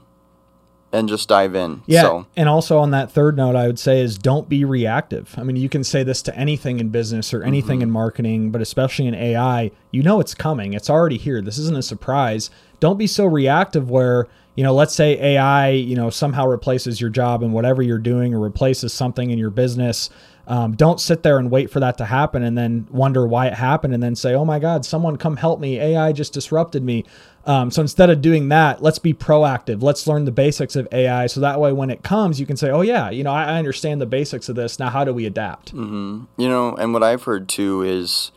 and 0.93 1.09
just 1.09 1.27
dive 1.27 1.55
in. 1.55 1.81
Yeah. 1.87 2.03
So. 2.03 2.27
And 2.37 2.47
also 2.47 2.77
on 2.77 2.91
that 2.91 3.11
third 3.11 3.35
note, 3.35 3.55
I 3.55 3.65
would 3.65 3.79
say 3.79 3.99
is 3.99 4.17
don't 4.17 4.47
be 4.47 4.63
reactive. 4.63 5.33
I 5.37 5.43
mean, 5.43 5.55
you 5.55 5.67
can 5.67 5.83
say 5.83 6.03
this 6.03 6.21
to 6.21 6.35
anything 6.37 6.79
in 6.79 6.89
business 6.89 7.33
or 7.33 7.43
anything 7.43 7.77
mm-hmm. 7.77 7.89
in 7.89 7.91
marketing, 7.91 8.51
but 8.51 8.61
especially 8.61 9.07
in 9.07 9.15
AI, 9.15 9.71
you 9.89 10.03
know 10.03 10.19
it's 10.19 10.35
coming. 10.35 10.73
It's 10.73 10.91
already 10.91 11.17
here. 11.17 11.41
This 11.41 11.57
isn't 11.57 11.75
a 11.75 11.81
surprise. 11.81 12.51
Don't 12.79 12.97
be 12.97 13.07
so 13.07 13.25
reactive 13.25 13.89
where, 13.89 14.27
you 14.55 14.63
know, 14.63 14.73
let's 14.73 14.93
say 14.93 15.19
AI, 15.19 15.69
you 15.69 15.95
know, 15.95 16.11
somehow 16.11 16.45
replaces 16.45 17.01
your 17.01 17.09
job 17.09 17.41
and 17.41 17.53
whatever 17.53 17.81
you're 17.81 17.97
doing 17.97 18.35
or 18.35 18.39
replaces 18.39 18.93
something 18.93 19.31
in 19.31 19.39
your 19.39 19.49
business. 19.49 20.11
Um, 20.45 20.75
don't 20.75 20.99
sit 20.99 21.23
there 21.23 21.39
and 21.39 21.49
wait 21.49 21.71
for 21.71 21.79
that 21.79 21.97
to 21.99 22.05
happen 22.05 22.43
and 22.43 22.55
then 22.55 22.85
wonder 22.91 23.25
why 23.25 23.47
it 23.47 23.53
happened 23.53 23.93
and 23.93 24.03
then 24.03 24.15
say, 24.15 24.35
oh 24.35 24.45
my 24.45 24.59
God, 24.59 24.85
someone 24.85 25.15
come 25.15 25.37
help 25.37 25.59
me. 25.59 25.79
AI 25.79 26.11
just 26.11 26.33
disrupted 26.33 26.83
me. 26.83 27.05
Um, 27.45 27.71
so 27.71 27.81
instead 27.81 28.09
of 28.09 28.21
doing 28.21 28.49
that, 28.49 28.81
let's 28.81 28.99
be 28.99 29.13
proactive. 29.13 29.83
Let's 29.83 30.07
learn 30.07 30.25
the 30.25 30.31
basics 30.31 30.75
of 30.75 30.87
AI. 30.91 31.27
So 31.27 31.41
that 31.41 31.59
way, 31.59 31.73
when 31.73 31.89
it 31.89 32.01
comes, 32.01 32.39
you 32.39 32.45
can 32.45 32.55
say, 32.55 32.69
oh, 32.69 32.81
yeah, 32.81 33.09
you 33.09 33.23
know, 33.23 33.33
I, 33.33 33.43
I 33.43 33.57
understand 33.57 33.99
the 33.99 34.05
basics 34.05 34.47
of 34.47 34.55
this. 34.55 34.79
Now, 34.79 34.89
how 34.89 35.03
do 35.03 35.13
we 35.13 35.25
adapt? 35.25 35.75
Mm-hmm. 35.75 36.23
You 36.37 36.47
know, 36.47 36.75
and 36.75 36.93
what 36.93 37.03
I've 37.03 37.23
heard 37.23 37.49
too 37.49 37.83
is 37.83 38.31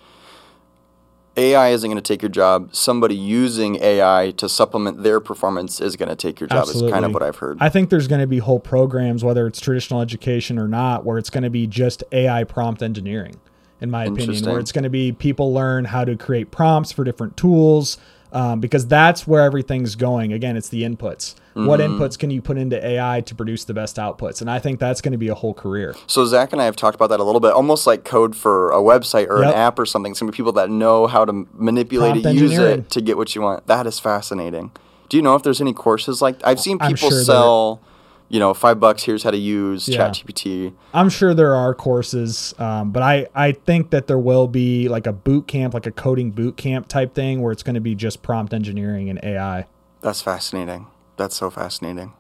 AI 1.37 1.69
isn't 1.69 1.89
going 1.89 2.03
to 2.03 2.07
take 2.07 2.21
your 2.21 2.31
job. 2.31 2.75
Somebody 2.75 3.15
using 3.15 3.77
AI 3.77 4.33
to 4.39 4.49
supplement 4.49 5.05
their 5.05 5.21
performance 5.21 5.81
is 5.81 5.95
going 5.95 6.09
to 6.09 6.17
take 6.17 6.41
your 6.41 6.49
job. 6.49 6.61
Absolutely. 6.61 6.89
Is 6.89 6.93
kind 6.93 7.05
of 7.05 7.13
what 7.13 7.23
I've 7.23 7.37
heard. 7.37 7.59
I 7.61 7.69
think 7.69 7.91
there's 7.91 8.09
going 8.09 8.23
to 8.23 8.27
be 8.27 8.39
whole 8.39 8.61
programs, 8.61 9.23
whether 9.23 9.47
it's 9.47 9.61
traditional 9.61 10.01
education 10.01 10.59
or 10.59 10.67
not, 10.67 11.05
where 11.05 11.19
it's 11.19 11.31
going 11.31 11.45
to 11.45 11.51
be 11.51 11.69
just 11.69 12.03
AI 12.11 12.43
prompt 12.43 12.83
engineering, 12.83 13.39
in 13.81 13.91
my 13.91 14.07
opinion, 14.07 14.45
where 14.47 14.59
it's 14.59 14.73
going 14.73 14.85
to 14.85 14.91
be 14.91 15.13
people 15.13 15.53
learn 15.53 15.85
how 15.85 16.05
to 16.05 16.17
create 16.17 16.51
prompts 16.51 16.91
for 16.91 17.05
different 17.05 17.37
tools 17.37 17.99
um, 18.37 18.61
because 18.61 18.87
that's 18.87 19.26
where 19.26 19.41
everything's 19.41 19.95
going. 19.95 20.34
Again, 20.34 20.59
it's 20.59 20.68
the 20.68 20.82
inputs. 20.82 21.37
Mm-hmm. 21.55 21.66
What 21.66 21.80
inputs 21.80 22.18
can 22.18 22.30
you 22.30 22.43
put 22.43 22.59
into 22.59 22.84
AI 22.87 23.22
to 23.22 23.34
produce 23.34 23.64
the 23.64 23.72
best 23.72 23.97
outputs? 23.97 24.43
And 24.43 24.51
I 24.51 24.59
think 24.59 24.78
that's 24.78 25.01
going 25.01 25.12
to 25.12 25.18
be 25.18 25.28
a 25.28 25.34
whole 25.34 25.55
career. 25.55 25.97
So 26.07 26.26
Zach 26.26 26.53
and 26.53 26.61
I 26.61 26.66
have 26.66 26.76
talked 26.76 26.95
about 26.95 27.09
that 27.09 27.18
a 27.18 27.24
little 27.24 27.41
bit, 27.41 27.53
almost 27.53 27.87
like 27.87 28.05
code 28.05 28.37
for 28.37 28.70
a 28.72 28.76
website 28.76 29.28
or 29.30 29.43
yep. 29.43 29.55
an 29.55 29.59
app 29.59 29.78
or 29.78 29.87
something. 29.87 30.12
It's 30.12 30.20
going 30.20 30.30
to 30.30 30.32
be 30.32 30.37
people 30.37 30.53
that 30.53 30.68
know 30.68 31.07
how 31.07 31.24
to 31.24 31.47
manipulate 31.55 32.22
Prompt 32.22 32.26
it, 32.26 32.34
use 32.34 32.59
it 32.59 32.91
to 32.91 33.01
get 33.01 33.16
what 33.16 33.34
you 33.34 33.41
want. 33.41 33.66
That 33.68 33.87
is 33.87 33.99
fascinating. 33.99 34.70
Do 35.09 35.16
you 35.16 35.22
know 35.22 35.34
if 35.34 35.43
there's 35.43 35.62
any 35.62 35.72
courses 35.72 36.20
like 36.20 36.37
I've 36.45 36.61
seen 36.61 36.78
people 36.78 37.09
sure 37.09 37.24
sell 37.24 37.80
you 38.29 38.41
know, 38.41 38.55
five 38.55 38.81
bucks. 38.81 39.05
Here's 39.05 39.22
how 39.22 39.31
to 39.31 39.37
use 39.37 39.89
yeah. 39.89 40.09
ChatGPT. 40.09 40.74
I'm 40.93 41.09
sure 41.09 41.35
there 41.35 41.55
are 41.55 41.74
courses, 41.74 42.55
um, 42.59 42.91
but 42.91 43.03
I 43.03 43.27
I 43.35 43.53
think 43.53 43.91
that 43.91 44.07
there 44.07 44.18
will 44.18 44.49
be 44.49 44.89
like 44.89 45.07
a 45.07 45.12
boot 45.12 45.47
camp, 45.47 45.74
like 45.74 45.87
a 45.87 45.93
coding 45.93 46.31
boot 46.31 46.57
camp 46.57 46.89
type 46.89 47.14
thing, 47.14 47.43
where 47.43 47.53
it's 47.53 47.62
going 47.62 47.74
to 47.74 47.81
be 47.81 47.95
just 47.95 48.22
prompt 48.22 48.53
engineering 48.53 49.09
and 49.09 49.20
AI. 49.22 49.66
That's 50.01 50.22
fascinating. 50.22 50.87
That's 51.16 51.37
so 51.37 51.51
fascinating. 51.51 52.12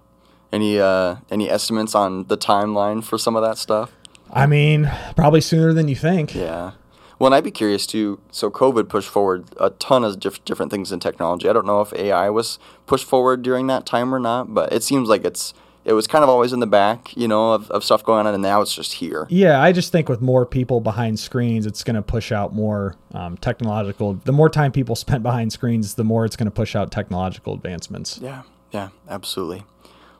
Any 0.52 0.78
uh 0.78 1.16
any 1.30 1.50
estimates 1.50 1.94
on 1.94 2.26
the 2.28 2.36
timeline 2.36 3.02
for 3.02 3.18
some 3.18 3.36
of 3.36 3.42
that 3.42 3.58
stuff? 3.58 3.92
I 4.30 4.46
mean, 4.46 4.90
probably 5.16 5.40
sooner 5.40 5.72
than 5.72 5.88
you 5.88 5.96
think. 5.96 6.34
Yeah. 6.34 6.72
Well, 7.18 7.28
and 7.28 7.34
I'd 7.34 7.44
be 7.44 7.50
curious 7.50 7.86
too. 7.86 8.20
So, 8.30 8.50
COVID 8.50 8.88
pushed 8.88 9.08
forward 9.08 9.46
a 9.58 9.70
ton 9.70 10.04
of 10.04 10.20
diff- 10.20 10.44
different 10.44 10.70
things 10.70 10.92
in 10.92 11.00
technology. 11.00 11.48
I 11.48 11.52
don't 11.54 11.66
know 11.66 11.80
if 11.80 11.92
AI 11.94 12.28
was 12.28 12.58
pushed 12.86 13.06
forward 13.06 13.42
during 13.42 13.66
that 13.68 13.86
time 13.86 14.14
or 14.14 14.18
not, 14.18 14.52
but 14.52 14.72
it 14.72 14.82
seems 14.82 15.08
like 15.08 15.24
it's 15.24 15.54
it 15.86 15.92
was 15.92 16.08
kind 16.08 16.24
of 16.24 16.28
always 16.28 16.52
in 16.52 16.58
the 16.58 16.66
back, 16.66 17.16
you 17.16 17.28
know, 17.28 17.52
of, 17.52 17.70
of 17.70 17.84
stuff 17.84 18.02
going 18.02 18.26
on, 18.26 18.34
and 18.34 18.42
now 18.42 18.60
it's 18.60 18.74
just 18.74 18.94
here. 18.94 19.28
Yeah, 19.30 19.62
I 19.62 19.70
just 19.70 19.92
think 19.92 20.08
with 20.08 20.20
more 20.20 20.44
people 20.44 20.80
behind 20.80 21.20
screens, 21.20 21.64
it's 21.64 21.84
going 21.84 21.94
to 21.94 22.02
push 22.02 22.32
out 22.32 22.52
more 22.52 22.96
um, 23.14 23.36
technological. 23.36 24.14
The 24.14 24.32
more 24.32 24.50
time 24.50 24.72
people 24.72 24.96
spend 25.06 25.22
behind 25.22 25.52
screens, 25.52 25.94
the 25.94 26.04
more 26.04 26.24
it's 26.24 26.34
going 26.34 26.46
to 26.46 26.50
push 26.50 26.74
out 26.74 26.90
technological 26.90 27.54
advancements. 27.54 28.18
Yeah, 28.18 28.42
yeah, 28.72 28.88
absolutely. 29.08 29.64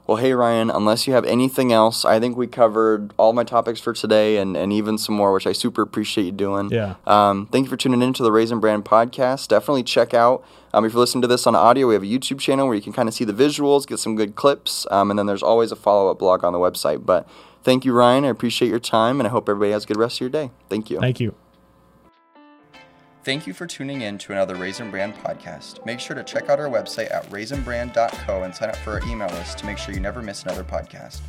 Well, 0.06 0.18
hey, 0.18 0.32
Ryan, 0.34 0.70
unless 0.70 1.08
you 1.08 1.14
have 1.14 1.24
anything 1.24 1.72
else, 1.72 2.04
I 2.04 2.20
think 2.20 2.36
we 2.36 2.46
covered 2.46 3.12
all 3.16 3.32
my 3.32 3.42
topics 3.42 3.80
for 3.80 3.92
today 3.92 4.36
and, 4.36 4.56
and 4.56 4.72
even 4.72 4.98
some 4.98 5.16
more, 5.16 5.32
which 5.32 5.48
I 5.48 5.52
super 5.52 5.82
appreciate 5.82 6.24
you 6.24 6.32
doing. 6.32 6.70
Yeah. 6.70 6.94
Um, 7.06 7.46
thank 7.46 7.64
you 7.64 7.70
for 7.70 7.76
tuning 7.76 8.02
in 8.02 8.12
to 8.12 8.22
the 8.22 8.30
Raisin 8.30 8.60
Brand 8.60 8.84
podcast. 8.84 9.48
Definitely 9.48 9.82
check 9.82 10.14
out, 10.14 10.44
um, 10.72 10.84
if 10.84 10.92
you're 10.92 11.00
listening 11.00 11.22
to 11.22 11.28
this 11.28 11.46
on 11.46 11.56
audio, 11.56 11.88
we 11.88 11.94
have 11.94 12.04
a 12.04 12.06
YouTube 12.06 12.38
channel 12.38 12.66
where 12.66 12.76
you 12.76 12.82
can 12.82 12.92
kind 12.92 13.08
of 13.08 13.14
see 13.14 13.24
the 13.24 13.32
visuals, 13.32 13.84
get 13.86 13.98
some 13.98 14.14
good 14.14 14.36
clips, 14.36 14.86
um, 14.92 15.10
and 15.10 15.18
then 15.18 15.26
there's 15.26 15.42
always 15.42 15.72
a 15.72 15.76
follow 15.76 16.10
up 16.10 16.20
blog 16.20 16.44
on 16.44 16.52
the 16.52 16.60
website. 16.60 17.04
But 17.04 17.28
thank 17.64 17.84
you, 17.84 17.92
Ryan. 17.92 18.24
I 18.24 18.28
appreciate 18.28 18.68
your 18.68 18.78
time, 18.78 19.18
and 19.18 19.26
I 19.26 19.30
hope 19.30 19.48
everybody 19.48 19.72
has 19.72 19.84
a 19.84 19.86
good 19.88 19.96
rest 19.96 20.18
of 20.18 20.20
your 20.20 20.30
day. 20.30 20.50
Thank 20.68 20.88
you. 20.88 21.00
Thank 21.00 21.18
you. 21.18 21.34
Thank 23.26 23.48
you 23.48 23.54
for 23.54 23.66
tuning 23.66 24.02
in 24.02 24.18
to 24.18 24.30
another 24.30 24.54
Raisin 24.54 24.88
Brand 24.88 25.16
podcast. 25.16 25.84
Make 25.84 25.98
sure 25.98 26.14
to 26.14 26.22
check 26.22 26.48
out 26.48 26.60
our 26.60 26.68
website 26.68 27.12
at 27.12 27.28
raisinbrand.co 27.28 28.42
and 28.44 28.54
sign 28.54 28.68
up 28.68 28.76
for 28.76 28.92
our 28.92 29.08
email 29.08 29.26
list 29.30 29.58
to 29.58 29.66
make 29.66 29.78
sure 29.78 29.92
you 29.92 29.98
never 29.98 30.22
miss 30.22 30.44
another 30.44 30.62
podcast. 30.62 31.22